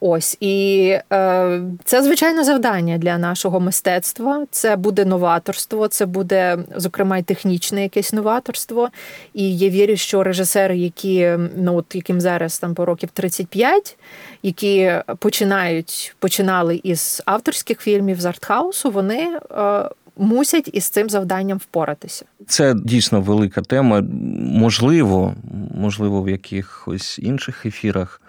Ось 0.00 0.36
і 0.40 0.96
е, 1.12 1.60
це 1.84 2.02
звичайно 2.02 2.44
завдання 2.44 2.98
для 2.98 3.18
нашого 3.18 3.60
мистецтва. 3.60 4.46
Це 4.50 4.76
буде 4.76 5.04
новаторство, 5.04 5.88
це 5.88 6.06
буде 6.06 6.58
зокрема 6.76 7.18
й 7.18 7.22
технічне 7.22 7.82
якесь 7.82 8.12
новаторство. 8.12 8.88
І 9.34 9.58
я 9.58 9.68
вірю, 9.68 9.96
що 9.96 10.22
режисери, 10.22 10.78
які 10.78 11.30
ну 11.56 11.76
от 11.76 11.94
яким 11.94 12.20
зараз 12.20 12.58
там 12.58 12.74
по 12.74 12.84
років 12.84 13.08
35, 13.12 13.96
які 14.42 14.92
починають 15.18 16.14
починали 16.18 16.80
із 16.82 17.22
авторських 17.24 17.80
фільмів 17.80 18.20
з 18.20 18.24
артхаусу, 18.24 18.90
вони. 18.90 19.38
Е, 19.50 19.88
мусять 20.16 20.70
із 20.72 20.84
цим 20.84 21.10
завданням 21.10 21.58
впоратися. 21.58 22.24
Це 22.46 22.74
дійсно 22.84 23.20
велика 23.20 23.62
тема. 23.62 24.02
Можливо, 24.40 25.34
можливо, 25.74 26.22
в 26.22 26.28
якихось 26.28 27.18
інших 27.18 27.66
ефірах 27.66 28.20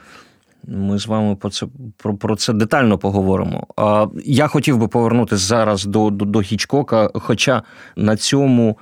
ми 0.67 0.99
з 0.99 1.07
вами 1.07 1.35
про 1.35 1.49
це 1.49 1.67
про, 1.97 2.15
про 2.15 2.35
це 2.35 2.53
детально 2.53 2.97
поговоримо. 2.97 3.67
А 3.77 4.07
я 4.25 4.47
хотів 4.47 4.77
би 4.77 4.87
повернутися 4.87 5.45
зараз 5.45 5.85
до 5.85 6.09
до, 6.09 6.25
до 6.25 6.41
Хічкока, 6.41 7.09
хоча 7.13 7.63
на 7.95 8.17
цьому. 8.17 8.77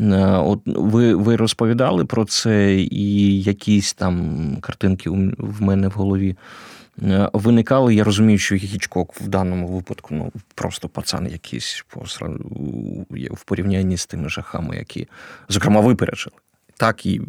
Е, 0.00 0.24
от 0.24 0.60
ви 0.66 1.14
ви 1.14 1.36
розповідали 1.36 2.04
про 2.04 2.24
це, 2.24 2.74
і 2.74 3.42
якісь 3.42 3.92
там 3.92 4.56
картинки 4.60 5.10
в 5.38 5.62
мене 5.62 5.88
в 5.88 5.92
голові 5.92 6.36
е, 7.02 7.30
виникали. 7.32 7.94
Я 7.94 8.04
розумію, 8.04 8.38
що 8.38 8.56
Хічкок 8.56 9.20
в 9.20 9.28
даному 9.28 9.68
випадку 9.68 10.14
ну 10.14 10.32
просто 10.54 10.88
пацан 10.88 11.28
якийсь 11.30 11.84
в 13.30 13.44
порівнянні 13.44 13.96
з 13.96 14.06
тими 14.06 14.28
жахами, 14.28 14.76
які, 14.76 15.08
зокрема, 15.48 15.80
випереджили 15.80 16.36
так 16.80 17.06
і 17.06 17.20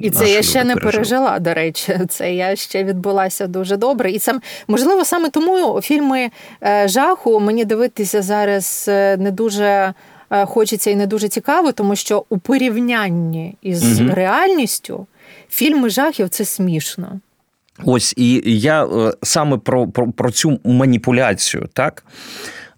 і 0.00 0.10
це 0.10 0.30
я 0.30 0.42
ще 0.42 0.64
не 0.64 0.76
пережила. 0.76 1.38
До 1.38 1.54
речі, 1.54 2.00
це 2.08 2.34
я 2.34 2.56
ще 2.56 2.84
відбулася 2.84 3.46
дуже 3.46 3.76
добре. 3.76 4.10
І 4.10 4.18
сам 4.18 4.40
можливо 4.68 5.04
саме 5.04 5.30
тому 5.30 5.80
фільми 5.80 6.30
е, 6.64 6.88
жаху 6.88 7.40
мені 7.40 7.64
дивитися 7.64 8.22
зараз 8.22 8.86
е, 8.88 9.16
не 9.16 9.30
дуже. 9.30 9.94
Е, 10.30 10.46
хочеться 10.46 10.90
і 10.90 10.96
не 10.96 11.06
дуже 11.06 11.28
цікаво, 11.28 11.72
тому 11.72 11.96
що 11.96 12.24
у 12.28 12.38
порівнянні 12.38 13.54
із 13.62 14.00
угу. 14.00 14.10
реальністю 14.14 15.06
фільми 15.50 15.90
жахів 15.90 16.28
це 16.28 16.44
смішно. 16.44 17.20
Ось 17.84 18.14
і 18.16 18.42
я 18.60 18.88
саме 19.22 19.56
про 19.58 19.88
про, 19.88 20.12
про 20.12 20.30
цю 20.30 20.60
маніпуляцію, 20.64 21.68
так? 21.72 22.04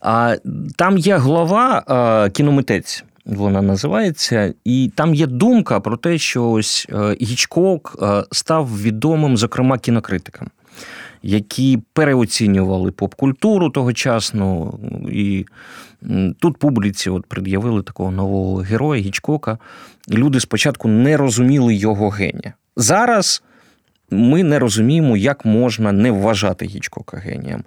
А 0.00 0.36
там 0.76 0.98
є 0.98 1.16
глава 1.16 2.30
кіномитець 2.32 3.04
вона 3.26 3.62
називається, 3.62 4.54
і 4.64 4.92
там 4.94 5.14
є 5.14 5.26
думка 5.26 5.80
про 5.80 5.96
те, 5.96 6.18
що 6.18 6.50
ось 6.50 6.86
е, 6.92 7.16
Гічкок 7.22 7.98
е, 8.02 8.24
став 8.32 8.82
відомим, 8.82 9.36
зокрема, 9.36 9.78
кінокритикам, 9.78 10.48
які 11.22 11.78
переоцінювали 11.92 12.90
поп-культуру 12.90 13.70
тогочасну. 13.70 14.78
І 15.12 15.46
тут 16.38 16.56
публіці 16.56 17.10
от 17.10 17.26
пред'явили 17.26 17.82
такого 17.82 18.10
нового 18.10 18.56
героя 18.56 19.00
Гічкока. 19.02 19.58
Люди 20.08 20.40
спочатку 20.40 20.88
не 20.88 21.16
розуміли 21.16 21.74
його 21.74 22.08
генія. 22.08 22.52
Зараз 22.76 23.42
ми 24.10 24.42
не 24.42 24.58
розуміємо, 24.58 25.16
як 25.16 25.44
можна 25.44 25.92
не 25.92 26.10
вважати 26.10 26.66
Гічкока 26.66 27.16
генієм. 27.16 27.64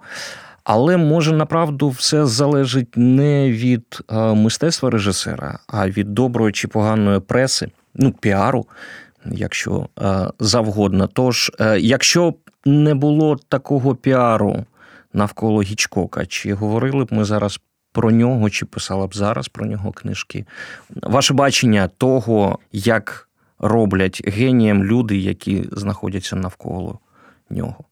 Але 0.64 0.96
може 0.96 1.32
направду 1.32 1.88
все 1.88 2.26
залежить 2.26 2.96
не 2.96 3.50
від 3.50 4.00
е, 4.10 4.34
мистецтва 4.34 4.90
режисера, 4.90 5.58
а 5.66 5.88
від 5.88 6.14
доброї 6.14 6.52
чи 6.52 6.68
поганої 6.68 7.20
преси, 7.20 7.68
ну 7.94 8.12
піару, 8.12 8.66
якщо 9.26 9.88
е, 10.02 10.28
завгодно. 10.38 11.06
Тож, 11.06 11.52
е, 11.60 11.80
якщо 11.80 12.34
не 12.64 12.94
було 12.94 13.36
такого 13.48 13.94
піару 13.94 14.64
навколо 15.12 15.62
Гічкока, 15.62 16.26
чи 16.26 16.54
говорили 16.54 17.04
б 17.04 17.12
ми 17.12 17.24
зараз 17.24 17.60
про 17.92 18.10
нього, 18.10 18.50
чи 18.50 18.66
писала 18.66 19.06
б 19.06 19.14
зараз 19.14 19.48
про 19.48 19.66
нього 19.66 19.92
книжки? 19.92 20.44
Ваше 21.02 21.34
бачення 21.34 21.88
того, 21.98 22.58
як 22.72 23.28
роблять 23.58 24.22
генієм 24.26 24.84
люди, 24.84 25.18
які 25.18 25.68
знаходяться 25.72 26.36
навколо 26.36 26.98
нього. 27.50 27.84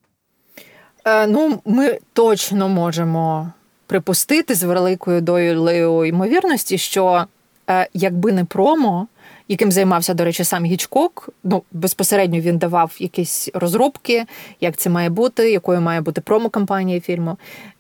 Е, 1.05 1.27
ну, 1.27 1.61
ми 1.65 1.99
точно 2.13 2.69
можемо 2.69 3.53
припустити 3.87 4.55
з 4.55 4.63
великою 4.63 5.21
долею 5.21 6.05
ймовірності, 6.05 6.79
що 6.79 7.25
е, 7.71 7.89
якби 7.95 8.33
не 8.33 8.45
промо, 8.45 9.07
яким 9.49 9.73
займався, 9.73 10.15
до 10.15 10.25
речі, 10.25 10.45
сам 10.45 10.65
Гічкок, 10.65 11.29
ну 11.45 11.63
безпосередньо 11.73 12.41
він 12.41 12.59
давав 12.59 12.97
якісь 12.99 13.49
розробки, 13.55 14.25
як 14.61 14.77
це 14.77 14.91
має 14.91 15.11
бути, 15.11 15.51
якою 15.51 15.81
має 15.81 16.01
бути 16.01 16.21
промо-кампанія 16.21 17.01
фільму. 17.01 17.37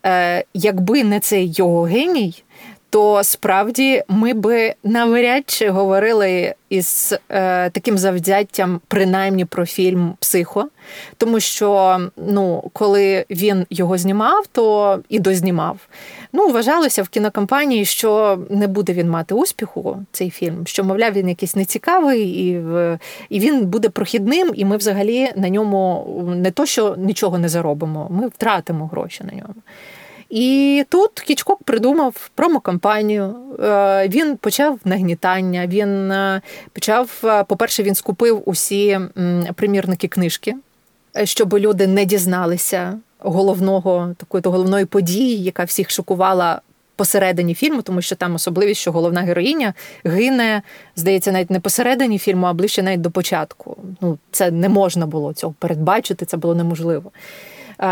Е, 0.06 0.44
якби 0.54 1.04
не 1.04 1.20
цей 1.20 1.52
його 1.56 1.82
геній, 1.82 2.42
то 2.92 3.24
справді 3.24 4.02
ми 4.08 4.34
би 4.34 4.74
навряд 4.84 5.42
чи 5.46 5.70
говорили 5.70 6.54
із 6.68 7.14
е, 7.28 7.70
таким 7.70 7.98
завзяттям, 7.98 8.80
принаймні 8.88 9.44
про 9.44 9.66
фільм 9.66 10.14
Психо. 10.20 10.68
Тому 11.16 11.40
що 11.40 12.00
ну, 12.16 12.70
коли 12.72 13.24
він 13.30 13.66
його 13.70 13.98
знімав, 13.98 14.46
то 14.52 14.98
і 15.08 15.18
дознімав. 15.18 15.78
Ну, 16.32 16.48
вважалося 16.48 17.02
в 17.02 17.08
кінокомпанії, 17.08 17.84
що 17.84 18.38
не 18.50 18.66
буде 18.66 18.92
він 18.92 19.10
мати 19.10 19.34
успіху, 19.34 20.06
цей 20.12 20.30
фільм, 20.30 20.66
що, 20.66 20.84
мовляв, 20.84 21.12
він 21.12 21.28
якийсь 21.28 21.56
нецікавий, 21.56 22.22
і 22.22 22.62
і 23.28 23.40
він 23.40 23.66
буде 23.66 23.88
прохідним, 23.88 24.52
і 24.54 24.64
ми 24.64 24.76
взагалі 24.76 25.30
на 25.36 25.48
ньому 25.48 26.06
не 26.36 26.50
то, 26.50 26.66
що 26.66 26.94
нічого 26.98 27.38
не 27.38 27.48
заробимо, 27.48 28.08
ми 28.10 28.28
втратимо 28.28 28.86
гроші 28.86 29.24
на 29.24 29.32
ньому. 29.32 29.54
І 30.32 30.84
тут 30.88 31.20
Кічкок 31.20 31.62
придумав 31.62 32.30
промокампанію. 32.34 33.34
Е, 33.62 34.08
він 34.08 34.36
почав 34.36 34.78
нагнітання. 34.84 35.66
Він 35.66 36.12
е, 36.12 36.40
почав, 36.72 37.20
е, 37.24 37.44
по-перше, 37.44 37.82
він 37.82 37.94
скупив 37.94 38.42
усі 38.44 39.00
примірники 39.54 40.08
книжки, 40.08 40.54
щоб 41.24 41.54
люди 41.54 41.86
не 41.86 42.04
дізналися 42.04 42.98
головного 43.18 44.14
такої 44.18 44.42
головної 44.44 44.84
події, 44.84 45.42
яка 45.42 45.64
всіх 45.64 45.90
шокувала. 45.90 46.60
Посередині 46.96 47.54
фільму, 47.54 47.82
тому 47.82 48.02
що 48.02 48.16
там 48.16 48.34
особливість, 48.34 48.80
що 48.80 48.92
головна 48.92 49.20
героїня 49.20 49.74
гине, 50.04 50.62
здається, 50.96 51.32
навіть 51.32 51.50
не 51.50 51.60
посередині 51.60 52.18
фільму, 52.18 52.46
а 52.46 52.52
ближче 52.52 52.82
навіть 52.82 53.00
до 53.00 53.10
початку. 53.10 53.76
Ну, 54.00 54.18
це 54.30 54.50
не 54.50 54.68
можна 54.68 55.06
було 55.06 55.32
цього 55.32 55.54
передбачити, 55.58 56.24
це 56.24 56.36
було 56.36 56.54
неможливо. 56.54 57.10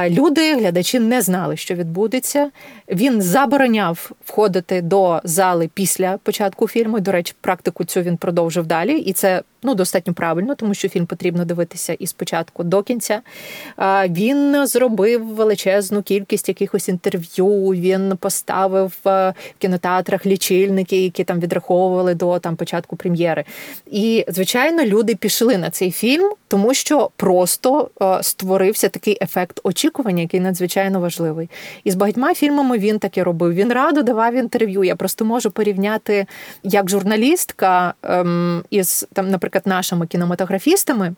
Люди, 0.09 0.57
глядачі 0.57 1.01
не 1.01 1.23
знали, 1.23 1.57
що 1.57 1.75
відбудеться. 1.75 2.51
Він 2.89 3.23
забороняв 3.23 4.11
входити 4.25 4.83
до 4.83 5.21
зали 5.25 5.71
після 5.75 6.19
початку 6.23 6.69
фільму. 6.69 7.01
До 7.01 7.13
речі, 7.13 7.35
практику 7.41 7.85
цю 7.85 8.01
він 8.01 8.17
продовжив 8.17 8.67
далі, 8.67 8.99
і 8.99 9.13
це 9.13 9.43
ну 9.63 9.75
достатньо 9.75 10.15
правильно, 10.15 10.55
тому 10.55 10.75
що 10.75 10.89
фільм 10.89 11.07
потрібно 11.07 11.45
дивитися 11.45 11.93
із 11.93 12.13
початку 12.13 12.65
до 12.65 12.83
кінця. 12.83 13.21
Він 14.09 14.67
зробив 14.67 15.27
величезну 15.27 16.03
кількість 16.03 16.49
якихось 16.49 16.89
інтерв'ю. 16.89 17.47
Він 17.69 18.17
поставив 18.17 18.93
в 19.05 19.35
кінотеатрах 19.59 20.27
лічильники, 20.27 21.03
які 21.03 21.25
там 21.25 21.41
відраховували 21.41 22.15
до 22.15 22.39
там 22.39 22.57
початку 22.57 22.97
прем'єри. 22.97 23.45
І 23.87 24.25
звичайно, 24.29 24.85
люди 24.85 25.15
пішли 25.15 25.59
на 25.59 25.71
цей 25.71 25.91
фільм, 25.91 26.33
тому 26.49 26.75
що 26.75 27.11
просто 27.17 27.91
створився 28.23 28.89
такий 28.89 29.19
ефект 29.21 29.61
очікування, 29.65 30.23
який 30.23 30.41
надзвичайно 30.41 31.01
важливий. 31.01 31.51
І 31.85 31.91
з 31.91 31.95
багатьма 31.95 32.35
фільмами 32.35 32.79
він 32.79 32.99
таке 32.99 33.25
робив. 33.25 33.55
Він 33.55 33.73
радо 33.73 34.03
давав 34.03 34.35
інтерв'ю. 34.35 34.85
Я 34.85 34.97
просто 34.97 35.25
можу 35.25 35.51
порівняти 35.51 36.27
як 36.63 36.91
журналістка 36.91 37.95
ем, 38.03 38.63
із 38.71 39.07
там, 39.13 39.31
наприклад 39.31 39.50
наприклад, 39.51 39.77
нашими 39.77 40.07
кінематографістами. 40.07 41.15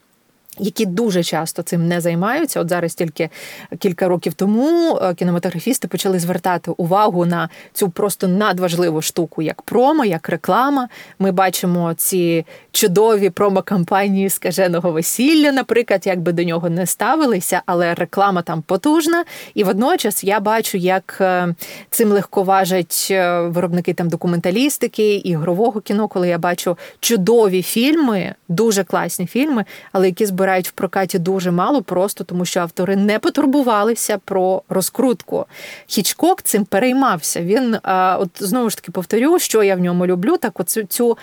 Які 0.59 0.87
дуже 0.87 1.23
часто 1.23 1.63
цим 1.63 1.89
не 1.89 2.01
займаються. 2.01 2.61
От 2.61 2.69
зараз 2.69 2.95
тільки 2.95 3.31
кілька 3.79 4.09
років 4.09 4.35
тому 4.35 4.99
е, 5.03 5.15
кінематографісти 5.15 5.89
почали 5.89 6.19
звертати 6.19 6.71
увагу 6.71 7.27
на 7.27 7.49
цю 7.73 7.89
просто 7.89 8.29
надважливу 8.29 9.03
штуку, 9.03 9.43
як 9.43 9.63
промо, 9.63 10.05
як 10.05 10.29
реклама. 10.29 10.89
Ми 11.19 11.33
бачимо 11.33 11.95
ці 11.97 12.47
чудові 12.73 13.31
промо-кампанії 13.31 14.31
скаженого 14.31 14.93
весілля, 14.93 15.53
наприклад, 15.53 16.07
як 16.07 16.21
би 16.21 16.33
до 16.33 16.43
нього 16.43 16.71
не 16.71 16.87
ставилися, 16.87 17.63
але 17.67 17.95
реклама 17.95 18.43
там 18.43 18.63
потужна. 18.63 19.25
І 19.55 19.65
водночас 19.65 20.25
я 20.25 20.41
бачу, 20.41 20.79
як 20.79 21.19
е, 21.21 21.55
цим 21.91 22.13
легковажать 22.13 23.09
е, 23.11 23.41
виробники 23.41 23.95
там 23.95 24.09
документалістики, 24.09 25.15
ігрового 25.15 25.81
кіно, 25.81 26.09
коли 26.09 26.29
я 26.29 26.39
бачу 26.39 26.79
чудові 27.01 27.63
фільми, 27.63 28.35
дуже 28.49 28.85
класні 28.85 29.27
фільми, 29.27 29.65
але 29.93 30.07
які 30.07 30.27
збирають 30.27 30.42
збирають 30.43 30.69
в 30.69 30.73
прокаті 30.73 31.19
дуже 31.19 31.51
мало, 31.51 31.83
просто 31.83 32.25
тому 32.25 32.45
що 32.45 32.61
автори 32.61 32.97
не 32.97 33.19
потурбувалися 33.19 34.19
про 34.19 34.63
розкрутку. 34.69 35.47
Хічкок 35.87 36.43
цим 36.43 36.65
переймався. 36.65 37.41
Він, 37.41 37.77
от 38.19 38.31
знову 38.39 38.71
ж 38.71 38.77
таки 38.77 38.93
повторю, 38.93 39.39
що 39.39 39.63
я 39.63 39.77
в 39.77 39.81
ньому 39.81 40.07
люблю, 40.07 40.37
так 40.37 40.61
оцю 40.61 40.83
цю 40.83 41.19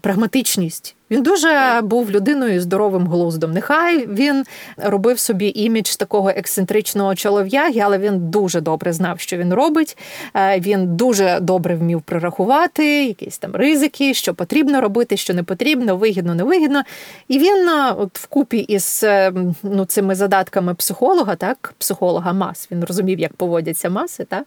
прагматичність. 0.00 0.96
Він 1.10 1.22
дуже 1.22 1.80
був 1.82 2.10
людиною 2.10 2.60
здоровим 2.60 3.06
глуздом. 3.06 3.52
Нехай 3.52 4.06
він 4.06 4.44
робив 4.76 5.18
собі 5.18 5.52
імідж 5.54 5.96
такого 5.96 6.28
ексцентричного 6.28 7.14
чолов'яги, 7.14 7.80
але 7.80 7.98
він 7.98 8.30
дуже 8.30 8.60
добре 8.60 8.92
знав, 8.92 9.20
що 9.20 9.36
він 9.36 9.54
робить. 9.54 9.98
Е, 10.34 10.60
він 10.60 10.96
дуже 10.96 11.38
добре 11.40 11.76
вмів 11.76 12.02
прорахувати 12.02 13.04
якісь 13.06 13.38
там 13.38 13.50
ризики, 13.54 14.14
що 14.14 14.34
потрібно 14.34 14.80
робити, 14.80 15.16
що 15.16 15.34
не 15.34 15.42
потрібно, 15.42 15.96
вигідно, 15.96 16.34
невигідно. 16.34 16.82
І 17.28 17.38
він, 17.38 17.68
е, 17.68 17.92
от 17.98 18.18
вкупі 18.18 18.58
із 18.58 19.00
е, 19.04 19.32
ну, 19.62 19.84
цими 19.84 20.14
задатками 20.14 20.74
психолога, 20.74 21.36
так, 21.36 21.74
психолога 21.78 22.32
мас, 22.32 22.68
він 22.70 22.84
розумів, 22.84 23.18
як 23.18 23.32
поводяться 23.32 23.90
маси. 23.90 24.24
Так, 24.24 24.44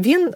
він 0.00 0.30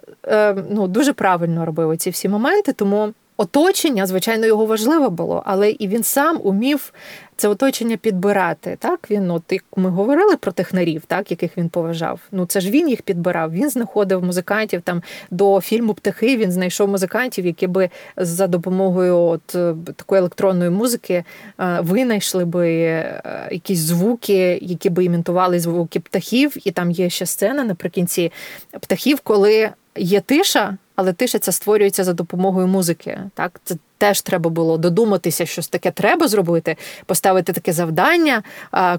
ну, 0.69 0.87
дуже 0.87 1.13
правильно 1.13 1.65
робив 1.65 1.97
ці 1.97 2.09
всі 2.09 2.29
моменти, 2.29 2.73
тому. 2.73 3.13
Оточення, 3.37 4.05
звичайно, 4.05 4.45
його 4.45 4.65
важливо 4.65 5.09
було, 5.09 5.43
але 5.45 5.71
і 5.71 5.87
він 5.87 6.03
сам 6.03 6.39
умів 6.43 6.93
це 7.37 7.47
оточення 7.47 7.97
підбирати. 7.97 8.77
Так 8.79 9.11
він, 9.11 9.31
от 9.31 9.43
як 9.49 9.63
ми 9.75 9.89
говорили 9.89 10.37
про 10.37 10.51
технарів, 10.51 11.03
так 11.07 11.31
яких 11.31 11.57
він 11.57 11.69
поважав. 11.69 12.19
Ну 12.31 12.45
це 12.45 12.61
ж 12.61 12.69
він 12.69 12.89
їх 12.89 13.01
підбирав. 13.01 13.51
Він 13.51 13.69
знаходив 13.69 14.23
музикантів 14.23 14.81
там 14.81 15.01
до 15.31 15.61
фільму 15.61 15.93
Птахи. 15.93 16.37
Він 16.37 16.51
знайшов 16.51 16.89
музикантів, 16.89 17.45
які 17.45 17.67
би 17.67 17.89
за 18.17 18.47
допомогою 18.47 19.17
от 19.17 19.55
е, 19.55 19.75
такої 19.95 20.19
електронної 20.19 20.69
музики 20.69 21.13
е, 21.59 21.79
винайшли 21.81 22.45
би 22.45 22.71
е, 22.71 23.21
якісь 23.51 23.79
звуки, 23.79 24.59
які 24.61 24.89
би 24.89 25.05
імітували 25.05 25.59
звуки 25.59 25.99
птахів. 25.99 26.55
І 26.67 26.71
там 26.71 26.91
є 26.91 27.09
ще 27.09 27.25
сцена 27.25 27.63
наприкінці 27.63 28.31
птахів, 28.79 29.19
коли 29.19 29.69
є 29.95 30.21
тиша 30.21 30.77
але 30.95 31.13
тиша 31.13 31.39
ця 31.39 31.51
створюється 31.51 32.03
за 32.03 32.13
допомогою 32.13 32.67
музики. 32.67 33.19
Так, 33.33 33.61
це 33.63 33.75
теж 34.05 34.21
треба 34.21 34.49
було 34.49 34.77
додуматися, 34.77 35.45
щось 35.45 35.67
таке 35.67 35.91
треба 35.91 36.27
зробити, 36.27 36.75
поставити 37.05 37.53
таке 37.53 37.73
завдання 37.73 38.43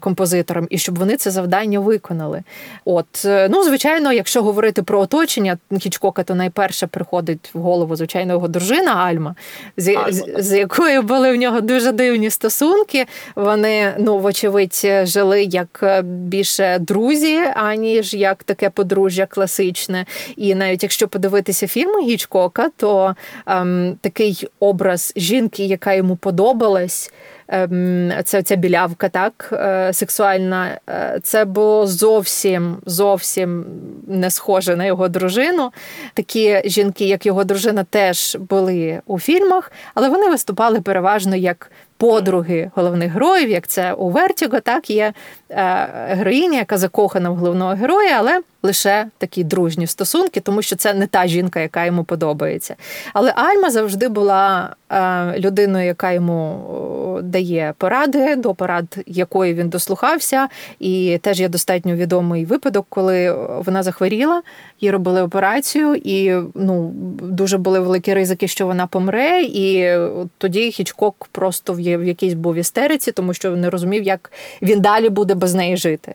композиторам, 0.00 0.66
і 0.70 0.78
щоб 0.78 0.98
вони 0.98 1.16
це 1.16 1.30
завдання 1.30 1.80
виконали. 1.80 2.42
От, 2.84 3.24
е, 3.24 3.48
ну, 3.50 3.64
звичайно, 3.64 4.12
якщо 4.12 4.42
говорити 4.42 4.82
про 4.82 5.00
оточення 5.00 5.58
Хічкока, 5.78 6.22
то 6.22 6.34
найперше 6.34 6.86
приходить 6.86 7.50
в 7.54 7.58
голову, 7.58 7.96
звичайно, 7.96 8.32
його 8.32 8.48
дружина 8.48 8.94
Альма, 8.94 9.34
з, 9.76 9.88
Альма. 9.88 10.12
з, 10.12 10.24
з 10.38 10.58
якою 10.58 11.02
були 11.02 11.32
в 11.32 11.36
нього 11.36 11.60
дуже 11.60 11.92
дивні 11.92 12.30
стосунки. 12.30 13.06
Вони, 13.36 13.94
ну, 13.98 14.18
вочевидь, 14.18 14.86
жили 15.02 15.42
як 15.44 15.80
е, 15.82 16.02
більше 16.02 16.78
друзі, 16.78 17.40
аніж 17.54 18.14
як 18.14 18.44
таке 18.44 18.70
подружжя 18.70 19.26
класичне. 19.26 20.06
І 20.36 20.54
навіть 20.54 20.82
якщо 20.82 21.08
подивитися 21.08 21.66
фільми 21.66 22.02
Гічкока, 22.02 22.70
то 22.76 23.16
ем, 23.46 23.96
такий 24.00 24.48
образ 24.60 24.95
образ 24.96 25.12
жінки, 25.16 25.64
яка 25.64 25.92
йому 25.92 26.16
подобалась. 26.16 27.12
Ем, 27.48 28.12
це 28.24 28.42
ця 28.42 28.56
білявка, 28.56 29.08
так 29.08 29.48
е, 29.52 29.92
сексуальна. 29.92 30.78
Е, 30.88 31.20
це 31.22 31.44
було 31.44 31.86
зовсім 31.86 32.76
зовсім 32.86 33.64
не 34.06 34.30
схоже 34.30 34.76
на 34.76 34.84
його 34.84 35.08
дружину. 35.08 35.72
Такі 36.14 36.62
жінки, 36.64 37.04
як 37.04 37.26
його 37.26 37.44
дружина, 37.44 37.84
теж 37.84 38.36
були 38.36 39.00
у 39.06 39.18
фільмах, 39.18 39.72
але 39.94 40.08
вони 40.08 40.28
виступали 40.28 40.80
переважно 40.80 41.36
як 41.36 41.70
подруги 41.96 42.70
головних 42.74 43.12
героїв, 43.12 43.50
як 43.50 43.66
це 43.66 43.92
у 43.92 44.10
Вертіго, 44.10 44.60
так 44.60 44.90
є 44.90 45.12
е, 45.50 45.88
героїня, 46.08 46.58
яка 46.58 46.78
закохана 46.78 47.30
в 47.30 47.36
головного 47.36 47.74
героя, 47.74 48.16
але 48.18 48.40
лише 48.62 49.06
такі 49.18 49.44
дружні 49.44 49.86
стосунки, 49.86 50.40
тому 50.40 50.62
що 50.62 50.76
це 50.76 50.94
не 50.94 51.06
та 51.06 51.26
жінка, 51.26 51.60
яка 51.60 51.84
йому 51.84 52.04
подобається. 52.04 52.76
Але 53.12 53.30
Альма 53.30 53.70
завжди 53.70 54.08
була 54.08 54.76
е, 54.90 55.38
людиною, 55.38 55.86
яка 55.86 56.12
йому 56.12 57.20
дає 57.22 57.74
поради, 57.78 58.36
до 58.36 58.54
порад 58.54 58.98
якої 59.06 59.54
він 59.54 59.68
дослухався. 59.68 60.48
І 60.78 61.18
теж 61.22 61.40
є 61.40 61.48
достатньо 61.48 61.94
відомий 61.94 62.44
випадок, 62.44 62.86
коли 62.88 63.32
вона 63.64 63.82
захворіла, 63.82 64.42
їй 64.80 64.90
робили 64.90 65.22
операцію, 65.22 65.94
і 65.94 66.34
ну 66.54 66.92
дуже 67.22 67.58
були 67.58 67.80
великі 67.80 68.14
ризики, 68.14 68.48
що 68.48 68.66
вона 68.66 68.86
помре. 68.86 69.42
І 69.42 69.96
тоді 70.38 70.70
Хічкок 70.70 71.28
просто 71.32 71.72
в 71.72 71.80
якійсь 71.80 72.34
був 72.34 72.54
істериці, 72.54 73.12
тому 73.12 73.34
що 73.34 73.50
не 73.50 73.70
розумів, 73.70 74.02
як 74.02 74.32
він 74.62 74.80
далі 74.80 75.08
буде 75.08 75.34
без 75.34 75.54
неї 75.54 75.76
жити. 75.76 76.14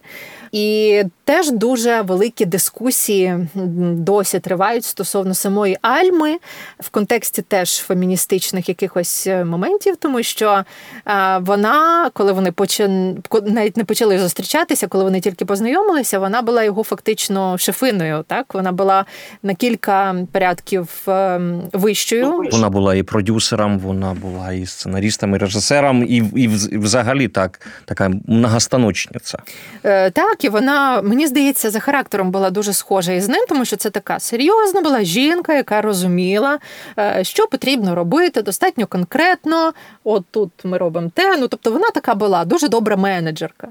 І 0.52 1.04
теж 1.24 1.52
дуже 1.52 2.02
великі 2.02 2.45
дискусії 2.45 3.47
досі 3.95 4.39
тривають 4.39 4.86
стосовно 4.86 5.34
самої 5.34 5.78
Альми 5.82 6.38
в 6.80 6.89
контексті 6.89 7.41
теж 7.41 7.78
феміністичних 7.78 8.70
якихось 8.70 9.28
е, 9.28 9.45
моментів, 9.45 9.95
тому 9.95 10.24
що 10.24 10.64
е, 11.08 11.38
вона, 11.38 12.10
коли 12.14 12.32
вони 12.32 12.52
почали 12.52 13.18
навіть 13.45 13.78
не 13.78 13.84
почали 13.84 14.20
зустрічатися, 14.20 14.88
коли 14.88 15.04
вони 15.04 15.22
тільки 15.22 15.45
познайомилися, 15.45 16.20
вона 16.20 16.41
була 16.41 16.64
його 16.64 16.84
фактично 16.84 17.58
шефиною. 17.58 18.24
Так 18.28 18.54
вона 18.54 18.72
була 18.72 19.06
на 19.43 19.56
кілька 19.56 20.16
порядків 20.32 20.89
ем, 21.08 21.62
вищою. 21.74 22.49
Вона 22.52 22.70
була 22.70 22.95
і 22.95 23.04
продюсером, 23.04 23.80
вона 23.80 24.14
була 24.14 24.52
і 24.52 24.66
сценаристом, 24.66 25.36
і 25.36 25.38
режисером, 25.38 26.04
і 26.04 26.24
і 26.36 26.47
взагалі 26.78 27.28
так 27.28 27.68
така 27.86 28.12
многостаночниця. 28.28 29.39
Е, 29.84 30.10
так, 30.10 30.40
і 30.43 30.49
вона 30.49 31.01
мені 31.01 31.27
здається 31.27 31.69
за 31.69 31.79
характером 31.79 32.31
була 32.31 32.49
дуже 32.49 32.73
схожа 32.73 33.11
із 33.11 33.29
ним, 33.29 33.45
тому 33.49 33.65
що 33.65 33.75
це 33.75 33.89
така 33.89 34.19
серйозна 34.19 34.81
була 34.81 35.03
жінка, 35.03 35.53
яка 35.53 35.81
розуміла, 35.81 36.59
е, 36.99 37.23
що 37.23 37.47
потрібно 37.47 37.95
робити 37.95 38.41
достатньо 38.41 38.87
конкретно. 38.87 39.73
От 40.03 40.25
тут 40.31 40.51
ми 40.63 40.77
робимо 40.77 41.11
те. 41.13 41.37
Ну 41.37 41.47
тобто 41.47 41.71
вона 41.71 41.89
така 41.89 42.15
була 42.15 42.45
дуже 42.45 42.67
добра 42.67 42.95
менеджерка. 42.95 43.67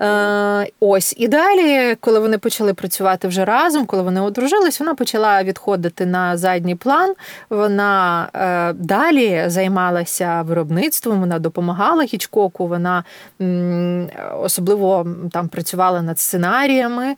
Е, 0.00 0.66
ось 0.80 1.14
і 1.16 1.28
далі, 1.28 1.96
коли 2.00 2.18
вони 2.18 2.38
почали 2.38 2.74
працювати 2.74 3.28
вже 3.28 3.44
разом, 3.44 3.86
коли 3.86 4.02
вони 4.02 4.20
одружились, 4.20 4.80
вона 4.80 4.94
почала 4.94 5.42
відходити 5.42 6.06
на 6.06 6.36
задній 6.36 6.74
план. 6.74 7.14
Вона 7.50 8.28
е, 8.34 8.72
далі 8.72 9.44
займалася 9.46 10.42
виробництвом, 10.42 11.20
вона 11.20 11.38
допомагала 11.38 12.04
Хічкоку, 12.04 12.66
вона 12.66 13.04
особливо 14.42 15.06
там 15.32 15.48
працювала 15.48 16.02
над 16.02 16.18
сценаріями, 16.18 17.06
е, 17.06 17.16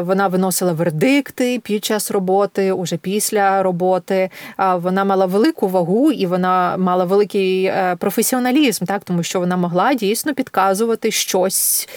вона 0.00 0.28
виносила 0.28 0.72
вердикти 0.72 1.60
під 1.64 1.84
час 1.84 2.10
роботи, 2.10 2.72
уже 2.72 2.96
після 2.96 3.62
роботи. 3.62 4.30
Вона 4.74 5.04
мала 5.04 5.26
велику 5.26 5.68
вагу 5.68 6.12
і 6.12 6.26
вона 6.26 6.76
мала 6.76 7.04
великий 7.04 7.72
професіоналізм, 7.98 8.84
так 8.84 9.04
тому 9.04 9.22
що 9.22 9.40
вона 9.40 9.56
могла 9.56 9.94
дійсно 9.94 10.34
підказувати 10.34 11.10
щось 11.10 11.88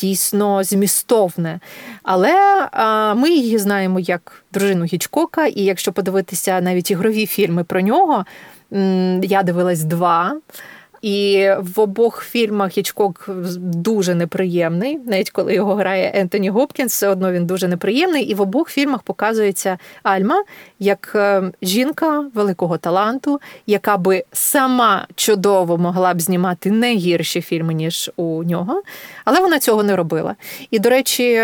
дійсно 0.00 0.64
змістовне. 0.64 1.60
Але 2.02 2.34
ми 3.14 3.30
її 3.30 3.58
знаємо 3.58 4.00
як 4.00 4.44
дружину 4.52 4.84
Гічкока, 4.84 5.46
і 5.46 5.60
якщо 5.60 5.92
подивитися 5.92 6.60
навіть 6.60 6.90
ігрові 6.90 7.26
фільми 7.26 7.64
про 7.64 7.80
нього, 7.80 8.24
я 9.22 9.42
дивилась 9.42 9.84
два. 9.84 10.36
І 11.04 11.50
в 11.58 11.80
обох 11.80 12.24
фільмах 12.24 12.72
Хічкок 12.72 13.28
дуже 13.58 14.14
неприємний, 14.14 14.98
навіть 15.06 15.30
коли 15.30 15.54
його 15.54 15.74
грає 15.74 16.12
Ентоні 16.14 16.50
Гопкінс, 16.50 16.92
все 16.92 17.08
одно 17.08 17.32
він 17.32 17.46
дуже 17.46 17.68
неприємний. 17.68 18.24
І 18.24 18.34
в 18.34 18.40
обох 18.40 18.70
фільмах 18.70 19.02
показується 19.02 19.78
Альма 20.02 20.44
як 20.78 21.12
е, 21.14 21.42
жінка 21.62 22.24
великого 22.34 22.78
таланту, 22.78 23.40
яка 23.66 23.96
би 23.96 24.24
сама 24.32 25.06
чудово 25.14 25.78
могла 25.78 26.14
б 26.14 26.20
знімати 26.20 26.70
не 26.70 26.94
гірші 26.94 27.40
фільми, 27.40 27.74
ніж 27.74 28.10
у 28.16 28.44
нього, 28.44 28.82
але 29.24 29.40
вона 29.40 29.58
цього 29.58 29.82
не 29.82 29.96
робила. 29.96 30.34
І, 30.70 30.78
до 30.78 30.90
речі, 30.90 31.42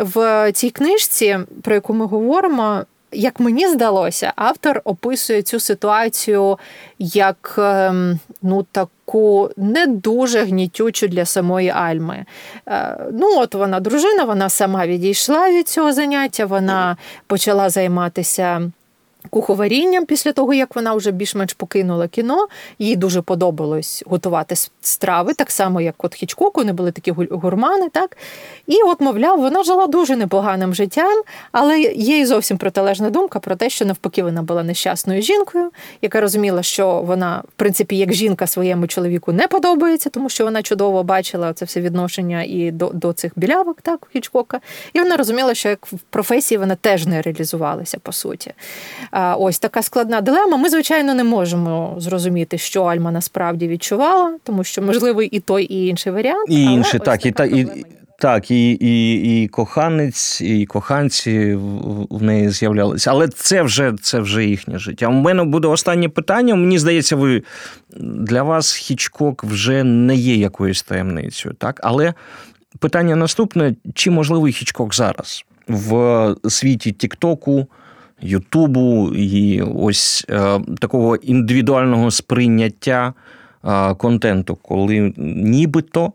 в 0.00 0.52
цій 0.52 0.70
книжці, 0.70 1.38
про 1.62 1.74
яку 1.74 1.94
ми 1.94 2.06
говоримо, 2.06 2.84
як 3.14 3.40
мені 3.40 3.68
здалося, 3.68 4.32
автор 4.36 4.80
описує 4.84 5.42
цю 5.42 5.60
ситуацію 5.60 6.58
як 6.98 7.54
ем, 7.58 8.18
ну 8.42 8.66
таку 8.72 9.50
не 9.56 9.86
дуже 9.86 10.44
гнітючу 10.44 11.08
для 11.08 11.24
самої 11.24 11.68
Альми. 11.70 12.24
Е, 12.68 12.96
ну, 13.12 13.38
от 13.38 13.54
вона 13.54 13.80
дружина, 13.80 14.24
вона 14.24 14.48
сама 14.48 14.86
відійшла 14.86 15.50
від 15.50 15.68
цього 15.68 15.92
заняття, 15.92 16.46
вона 16.46 16.96
почала 17.26 17.70
займатися 17.70 18.70
куховарінням 19.30 20.06
після 20.06 20.32
того, 20.32 20.54
як 20.54 20.76
вона 20.76 20.94
вже 20.94 21.10
більш-менш 21.10 21.52
покинула 21.52 22.08
кіно. 22.08 22.46
Їй 22.78 22.96
дуже 22.96 23.22
подобалось 23.22 24.04
готувати 24.06 24.54
страви, 24.80 25.34
так 25.34 25.50
само, 25.50 25.80
як 25.80 26.04
от 26.04 26.14
Хічкоку, 26.14 26.60
вони 26.60 26.72
були 26.72 26.92
такі 26.92 27.10
гурмани. 27.10 27.88
так? 27.88 28.16
І, 28.66 28.76
от, 28.86 29.00
мовляв, 29.00 29.40
вона 29.40 29.62
жила 29.62 29.86
дуже 29.86 30.16
непоганим 30.16 30.74
життям, 30.74 31.22
але 31.52 31.80
є 31.80 32.18
і 32.18 32.26
зовсім 32.26 32.56
протилежна 32.56 33.10
думка 33.10 33.38
про 33.38 33.56
те, 33.56 33.70
що 33.70 33.84
навпаки 33.84 34.22
вона 34.22 34.42
була 34.42 34.62
нещасною 34.62 35.22
жінкою, 35.22 35.70
яка 36.02 36.20
розуміла, 36.20 36.62
що 36.62 37.02
вона, 37.02 37.42
в 37.48 37.52
принципі, 37.56 37.96
як 37.96 38.12
жінка 38.12 38.46
своєму 38.46 38.86
чоловіку 38.86 39.32
не 39.32 39.48
подобається, 39.48 40.10
тому 40.10 40.28
що 40.28 40.44
вона 40.44 40.62
чудово 40.62 41.02
бачила 41.02 41.52
це 41.52 41.64
все 41.64 41.80
відношення 41.80 42.42
і 42.42 42.70
до 42.70 42.90
до 42.94 43.12
цих 43.12 43.32
білявок, 43.36 43.82
так, 43.82 44.08
Хічкока. 44.12 44.60
І 44.92 45.00
вона 45.00 45.16
розуміла, 45.16 45.54
що 45.54 45.68
як 45.68 45.86
в 45.86 45.98
професії 45.98 46.58
вона 46.58 46.74
теж 46.74 47.06
не 47.06 47.22
реалізувалася 47.22 47.98
по 47.98 48.12
суті. 48.12 48.52
Ось 49.38 49.58
така 49.58 49.82
складна 49.82 50.20
дилема. 50.20 50.56
Ми, 50.56 50.70
звичайно, 50.70 51.14
не 51.14 51.24
можемо 51.24 51.94
зрозуміти, 51.98 52.58
що 52.58 52.82
Альма 52.82 53.10
насправді 53.10 53.68
відчувала, 53.68 54.36
тому 54.42 54.64
що 54.64 54.82
можливий 54.82 55.28
і 55.28 55.40
той, 55.40 55.64
і 55.64 55.86
інший 55.86 56.12
варіант. 56.12 56.46
І 56.48 56.62
інший, 56.62 57.00
так, 57.00 57.26
і 57.26 57.32
та 57.32 57.44
і. 57.44 57.84
Так, 58.18 58.50
і 58.50 58.70
і, 58.80 59.42
і 59.42 59.48
коханець, 59.48 60.40
і 60.40 60.66
коханці 60.66 61.54
в 62.10 62.22
неї 62.22 62.50
з'являлися. 62.50 63.10
Але 63.10 63.28
це 63.28 63.62
вже 63.62 63.92
це 64.02 64.20
вже 64.20 64.44
їхнє 64.44 64.78
життя. 64.78 65.08
У 65.08 65.12
мене 65.12 65.44
буде 65.44 65.68
останнє 65.68 66.08
питання. 66.08 66.54
Мені 66.54 66.78
здається, 66.78 67.16
ви 67.16 67.42
для 68.00 68.42
вас 68.42 68.74
Хічкок 68.74 69.44
вже 69.44 69.84
не 69.84 70.16
є 70.16 70.34
якоюсь 70.34 70.82
таємницею. 70.82 71.54
так? 71.54 71.80
Але 71.82 72.14
питання 72.78 73.16
наступне: 73.16 73.74
чи 73.94 74.10
можливий 74.10 74.52
Хічкок 74.52 74.94
зараз 74.94 75.44
в 75.68 76.34
світі 76.48 76.92
Тіктоку? 76.92 77.66
Ютубу 78.24 79.14
і 79.14 79.62
ось 79.62 80.26
е, 80.30 80.60
такого 80.78 81.16
індивідуального 81.16 82.10
сприйняття 82.10 83.14
е, 83.64 83.94
контенту, 83.94 84.56
коли 84.56 85.12
нібито 85.16 86.12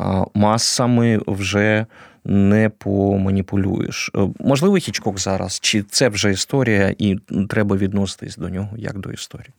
е, 0.00 0.04
масами 0.34 1.20
вже 1.26 1.86
не 2.24 2.68
поманіпулюєш. 2.68 4.10
Можливо, 4.38 4.76
Хічкок 4.76 5.18
зараз, 5.18 5.60
чи 5.60 5.82
це 5.82 6.08
вже 6.08 6.30
історія, 6.30 6.94
і 6.98 7.16
треба 7.48 7.76
відноситись 7.76 8.36
до 8.36 8.48
нього 8.48 8.68
як 8.76 8.98
до 8.98 9.10
історії? 9.10 9.50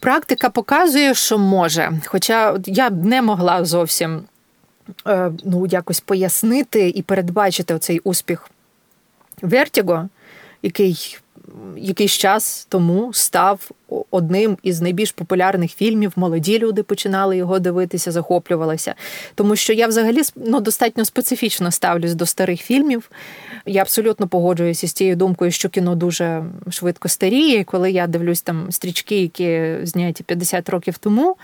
Практика 0.00 0.50
показує, 0.50 1.14
що 1.14 1.38
може. 1.38 1.92
Хоча 2.06 2.58
я 2.66 2.90
б 2.90 3.04
не 3.04 3.22
могла 3.22 3.64
зовсім 3.64 4.20
ну, 5.44 5.66
якось 5.70 6.00
пояснити 6.00 6.88
і 6.88 7.02
передбачити 7.02 7.74
оцей 7.74 7.98
успіх 7.98 8.50
Вертіго 9.42 10.08
який 10.62 11.18
якийсь 11.76 12.12
час 12.12 12.66
тому 12.68 13.12
став 13.12 13.70
одним 14.10 14.58
із 14.62 14.80
найбільш 14.80 15.12
популярних 15.12 15.72
фільмів. 15.72 16.12
Молоді 16.16 16.58
люди 16.58 16.82
починали 16.82 17.36
його 17.36 17.58
дивитися, 17.58 18.12
захоплювалися. 18.12 18.94
Тому 19.34 19.56
що 19.56 19.72
я 19.72 19.86
взагалі 19.86 20.22
ну, 20.36 20.60
достатньо 20.60 21.04
специфічно 21.04 21.70
ставлюсь 21.70 22.14
до 22.14 22.26
старих 22.26 22.60
фільмів. 22.60 23.10
Я 23.66 23.82
абсолютно 23.82 24.28
погоджуюся 24.28 24.88
з 24.88 24.92
тією 24.92 25.16
думкою, 25.16 25.50
що 25.50 25.68
кіно 25.68 25.94
дуже 25.94 26.44
швидко 26.70 27.08
старіє. 27.08 27.64
Коли 27.64 27.90
я 27.90 28.06
дивлюсь 28.06 28.42
там 28.42 28.72
стрічки, 28.72 29.22
які 29.22 29.76
зняті 29.82 30.22
50 30.22 30.68
років 30.68 30.98
тому. 30.98 31.36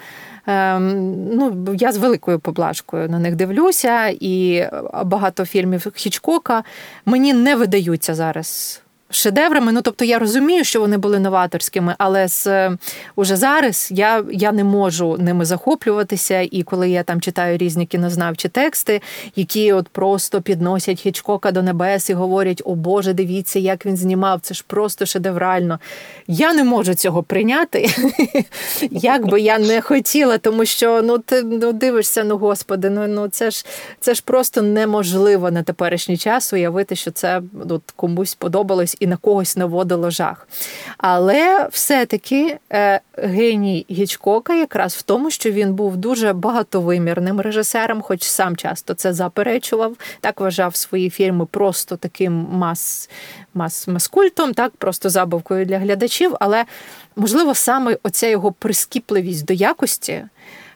Ем, 0.47 1.15
ну, 1.37 1.75
Я 1.79 1.93
з 1.93 1.97
великою 1.97 2.39
поблажкою 2.39 3.09
на 3.09 3.19
них 3.19 3.37
дивлюся, 3.37 4.09
і 4.21 4.67
багато 5.05 5.45
фільмів 5.45 5.87
Хічкока 5.95 6.65
мені 7.05 7.33
не 7.33 7.57
видаються 7.57 8.15
зараз 8.15 8.81
шедеврами. 9.15 9.73
Ну 9.73 9.83
тобто 9.83 10.05
я 10.05 10.19
розумію, 10.19 10.65
що 10.65 10.81
вони 10.81 10.99
були 10.99 11.19
новаторськими, 11.19 11.95
але 11.99 12.29
з 12.29 12.47
е, 12.47 12.77
уже 13.17 13.37
зараз 13.37 13.89
я 13.93 14.25
я 14.33 14.53
не 14.53 14.65
можу 14.65 15.17
ними 15.19 15.45
захоплюватися. 15.45 16.41
І 16.41 16.63
коли 16.63 16.91
я 16.91 17.03
там 17.03 17.21
читаю 17.21 17.59
різні 17.59 17.87
кінознавчі 17.87 18.49
тексти, 18.49 19.03
які 19.37 19.73
от 19.73 19.89
просто 19.89 20.43
підносять 20.43 21.01
Хічкока 21.01 21.51
до 21.53 21.63
небес 21.63 22.11
і 22.11 22.15
говорять: 22.15 22.63
О 22.65 22.75
Боже, 22.75 23.13
дивіться, 23.13 23.59
як 23.59 23.87
він 23.87 23.97
знімав, 23.97 24.41
це 24.41 24.55
ж 24.55 24.65
просто 24.67 25.07
шедеврально. 25.07 25.81
Я 26.27 26.55
не 26.55 26.65
можу 26.65 26.95
цього 26.95 27.23
прийняти, 27.23 27.91
як 28.91 29.27
би 29.27 29.41
я 29.41 29.59
не 29.59 29.81
хотіла, 29.81 30.39
тому 30.39 30.65
що 30.65 31.03
ну 31.03 31.19
ти 31.19 31.43
ну 31.43 31.73
дивишся, 31.73 32.25
ну 32.25 32.39
господи, 32.39 32.91
ну 32.91 33.07
ну 33.09 33.29
це 33.29 33.51
ж 33.51 33.65
це 34.01 34.15
ж 34.15 34.23
просто 34.25 34.63
неможливо 34.63 35.51
на 35.51 35.63
теперішній 35.63 36.17
час 36.17 36.53
уявити, 36.53 36.97
що 36.97 37.11
це 37.11 37.43
от, 37.69 37.83
комусь 37.97 38.35
подобалось 38.35 38.97
і 39.05 39.07
на 39.07 39.17
когось 39.17 39.57
наводило 39.57 40.11
жах. 40.11 40.49
Але 40.99 41.69
все-таки 41.73 42.59
е, 42.73 43.01
геній 43.17 43.87
Гічкока 43.91 44.55
якраз 44.55 44.95
в 44.95 45.03
тому, 45.03 45.31
що 45.31 45.51
він 45.51 45.75
був 45.75 45.97
дуже 45.97 46.33
багатовимірним 46.33 47.41
режисером, 47.41 48.03
хоч 48.03 48.23
сам 48.23 48.57
часто 48.57 48.95
це 48.95 49.13
заперечував, 49.13 49.97
так 50.21 50.41
вважав 50.41 50.77
свої 50.77 51.11
фільми 51.11 51.47
просто 51.47 51.97
таким 51.97 52.33
мас, 52.51 53.11
мас, 53.55 53.89
маскультом, 53.89 54.55
так 54.55 54.73
просто 54.77 55.11
забавкою 55.11 55.67
для 55.67 55.79
глядачів. 55.79 56.37
Але 56.41 56.65
можливо 57.17 57.55
саме 57.55 57.99
оця 58.03 58.29
його 58.29 58.53
прискіпливість 58.53 59.45
до 59.45 59.55
якості. 59.55 60.25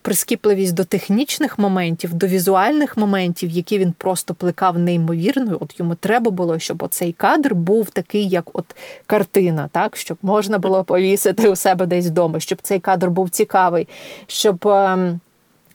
Прискіпливість 0.02 0.74
до 0.74 0.84
технічних 0.84 1.58
моментів, 1.58 2.14
до 2.14 2.26
візуальних 2.26 2.96
моментів, 2.96 3.50
які 3.50 3.78
він 3.78 3.92
просто 3.98 4.34
плекав 4.34 4.78
неймовірно. 4.78 5.58
От 5.60 5.80
йому 5.80 5.94
треба 5.94 6.30
було, 6.30 6.58
щоб 6.58 6.82
оцей 6.82 7.12
кадр 7.12 7.54
був 7.54 7.90
такий, 7.90 8.28
як 8.28 8.50
от 8.52 8.76
картина, 9.06 9.68
так 9.72 9.96
щоб 9.96 10.18
можна 10.22 10.58
було 10.58 10.84
повісити 10.84 11.48
у 11.48 11.56
себе 11.56 11.86
десь 11.86 12.06
вдома, 12.06 12.40
щоб 12.40 12.58
цей 12.62 12.80
кадр 12.80 13.10
був 13.10 13.30
цікавий, 13.30 13.88
щоб 14.26 14.66
ем, 14.68 15.20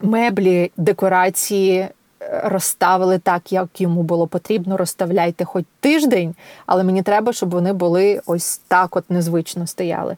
меблі, 0.02 0.72
декорації 0.78 1.88
розставили 2.44 3.20
так, 3.20 3.52
як 3.52 3.82
йому 3.82 4.04
було 4.04 4.28
потрібно. 4.28 4.78
Розставляйте 4.78 5.46
хоч 5.46 5.66
тиждень, 5.80 6.36
але 6.66 6.84
мені 6.84 7.02
треба, 7.02 7.34
щоб 7.34 7.50
вони 7.50 7.74
були 7.74 8.22
ось 8.26 8.58
так, 8.68 8.96
от 8.96 9.10
незвично 9.10 9.68
стояли. 9.68 10.16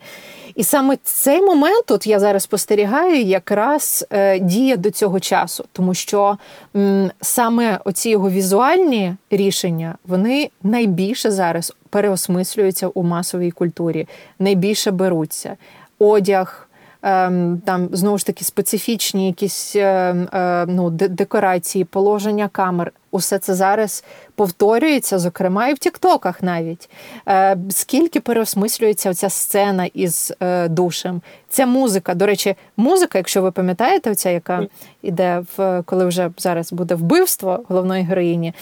І 0.56 0.64
саме 0.64 0.98
цей 1.04 1.42
момент, 1.42 1.92
от 1.92 2.08
я 2.08 2.20
зараз 2.20 2.44
спостерігаю, 2.44 3.22
якраз 3.22 4.06
е, 4.12 4.40
діє 4.40 4.78
до 4.78 4.92
цього 4.92 5.20
часу, 5.20 5.66
тому 5.72 5.94
що 5.94 6.38
м, 6.76 7.12
саме 7.22 7.80
оці 7.86 8.10
його 8.10 8.30
візуальні 8.30 9.16
рішення, 9.30 9.96
вони 10.08 10.50
найбільше 10.64 11.32
зараз 11.32 11.74
переосмислюються 11.90 12.88
у 12.88 13.04
масовій 13.04 13.52
культурі, 13.52 14.08
найбільше 14.40 14.92
беруться. 14.92 15.58
Одяг. 16.00 16.65
Ем, 17.08 17.62
там 17.66 17.90
знову 17.92 18.18
ж 18.18 18.26
таки 18.26 18.46
специфічні 18.46 19.28
якісь 19.28 19.76
ем, 19.76 20.30
е, 20.34 20.66
ну, 20.68 20.90
декорації, 20.90 21.86
положення 21.86 22.50
камер. 22.52 22.92
Усе 23.12 23.40
це 23.40 23.54
зараз 23.54 24.04
повторюється, 24.36 25.20
зокрема, 25.20 25.68
і 25.68 25.74
в 25.74 25.78
Тіктоках 25.78 26.44
навіть. 26.44 26.90
Е, 27.28 27.58
скільки 27.70 28.20
переосмислюється 28.20 29.14
ця 29.14 29.30
сцена 29.30 29.86
із 29.86 30.34
е, 30.40 30.68
душем. 30.68 31.22
Ця 31.50 31.66
музика, 31.66 32.14
до 32.14 32.26
речі, 32.26 32.56
музика, 32.78 33.18
якщо 33.18 33.42
ви 33.42 33.52
пам'ятаєте, 33.52 34.12
оця, 34.12 34.30
яка 34.30 34.68
іде 35.02 35.44
в 35.58 35.84
коли 35.86 36.06
вже 36.06 36.30
зараз 36.38 36.74
буде 36.74 36.96
вбивство 36.96 37.64
головної 37.68 38.04
героїні. 38.04 38.54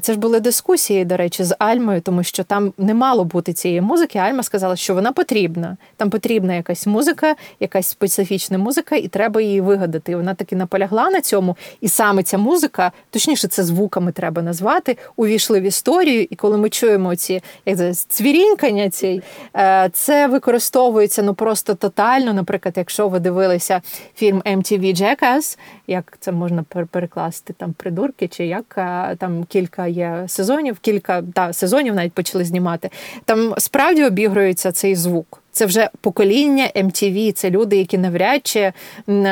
Це 0.00 0.12
ж 0.12 0.18
були 0.18 0.40
дискусії, 0.40 1.04
до 1.04 1.16
речі, 1.16 1.44
з 1.44 1.54
Альмою, 1.58 2.00
тому 2.00 2.22
що 2.22 2.44
там 2.44 2.72
не 2.78 2.94
мало 2.94 3.24
бути 3.24 3.52
цієї 3.52 3.80
музики. 3.80 4.18
Альма 4.18 4.42
сказала, 4.42 4.76
що 4.76 4.94
вона 4.94 5.12
потрібна. 5.12 5.76
Там 5.96 6.10
потрібна 6.10 6.54
якась 6.54 6.86
музика, 6.86 7.34
якась 7.60 7.88
специфічна 7.88 8.58
музика, 8.58 8.96
і 8.96 9.08
треба 9.08 9.40
її 9.40 9.60
вигадати. 9.60 10.16
Вона 10.16 10.34
таки 10.34 10.56
наполягла 10.56 11.10
на 11.10 11.20
цьому. 11.20 11.56
І 11.80 11.88
саме 11.88 12.22
ця 12.22 12.38
музика, 12.38 12.92
точніше, 13.10 13.48
це 13.48 13.64
звуками 13.64 14.12
треба 14.12 14.42
назвати, 14.42 14.96
увійшли 15.16 15.60
в 15.60 15.62
історію. 15.62 16.26
І 16.30 16.36
коли 16.36 16.58
ми 16.58 16.70
чуємо 16.70 17.16
ці 17.16 17.42
як 17.66 17.78
це, 17.78 17.94
цвірінькання, 17.94 18.90
ці, 18.90 19.22
е, 19.56 19.90
це 19.92 20.26
використовується 20.26 21.22
ну 21.22 21.34
просто 21.34 21.74
тотально. 21.74 22.32
Наприклад, 22.32 22.74
якщо 22.76 23.08
ви 23.08 23.18
дивилися 23.18 23.82
фільм 24.14 24.42
MTV 24.46 25.02
Jackass, 25.02 25.58
як 25.86 26.16
це 26.20 26.32
можна 26.32 26.64
перекласти 26.90 27.52
там 27.52 27.72
придурки, 27.72 28.28
чи 28.28 28.46
як 28.46 28.74
там 29.18 29.44
кілька 29.48 29.86
є 29.86 30.24
сезонів, 30.28 30.78
кілька 30.78 31.22
та, 31.34 31.52
сезонів 31.52 31.94
навіть 31.94 32.12
почали 32.12 32.44
знімати. 32.44 32.90
Там 33.24 33.54
справді 33.58 34.04
обігрується 34.04 34.72
цей 34.72 34.94
звук. 34.94 35.42
Це 35.52 35.66
вже 35.66 35.90
покоління 36.00 36.70
MTV, 36.76 37.32
це 37.32 37.50
люди, 37.50 37.76
які 37.76 37.98
навряд 37.98 38.46
чи 38.46 38.72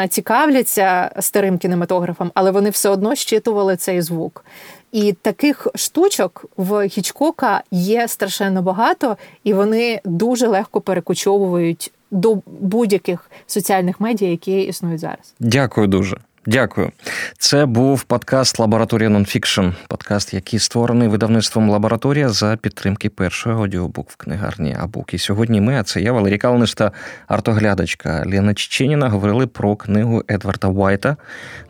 цікавляться 0.09 1.11
старим 1.21 1.59
кінематографом, 1.59 2.31
але 2.35 2.51
вони 2.51 2.71
все 2.71 2.89
одно 2.89 3.15
щитували 3.15 3.77
цей 3.77 4.03
звук. 4.03 4.45
І 4.93 5.13
таких 5.13 5.67
штучок 5.75 6.45
в 6.57 6.89
Хічкока 6.89 7.63
є 7.71 8.09
страшенно 8.09 8.63
багато, 8.63 9.17
і 9.45 9.55
вони 9.55 10.01
дуже 10.05 10.47
легко 10.47 10.81
перекочовують 10.81 11.93
до 12.11 12.39
будь-яких 12.47 13.31
соціальних 13.47 14.01
медіа, 14.01 14.31
які 14.31 14.61
існують 14.61 15.01
зараз. 15.01 15.35
Дякую 15.41 15.87
дуже. 15.87 16.17
Дякую. 16.47 16.91
Це 17.39 17.67
був 17.67 18.03
подкаст 18.03 18.59
Лабораторія 18.59 19.09
Нонфікшн, 19.09 19.67
подкаст, 19.89 20.35
який 20.35 20.59
створений 20.59 21.09
видавництвом 21.09 21.71
лабораторія 21.71 22.29
за 22.29 22.57
підтримки 22.57 23.09
першої 23.09 23.57
аудіобук 23.57 24.11
в 24.11 24.17
книгарні 24.17 24.77
Абук. 24.81 25.15
І 25.15 25.19
сьогодні 25.19 25.61
ми, 25.61 25.81
а 25.81 25.83
це 25.83 26.01
я, 26.01 26.13
Валерій 26.13 26.39
Калниш 26.39 26.75
та 26.75 26.93
артоглядачка 27.27 28.25
Лена 28.27 28.55
Чеченіна, 28.55 29.09
говорили 29.09 29.47
про 29.47 29.77
книгу 29.77 30.23
Едварда 30.31 30.69
Уайта 30.69 31.17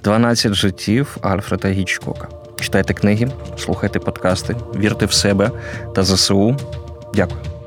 «12 0.05 0.55
життів 0.55 1.17
Альфреда 1.23 1.69
Гічкока. 1.69 2.29
Читайте 2.61 2.95
книги, 2.95 3.29
слухайте 3.59 3.99
подкасти, 3.99 4.57
вірте 4.77 5.07
в 5.07 5.13
себе 5.13 5.51
та 5.95 6.05
ЗСУ. 6.05 6.57
Дякую. 7.15 7.58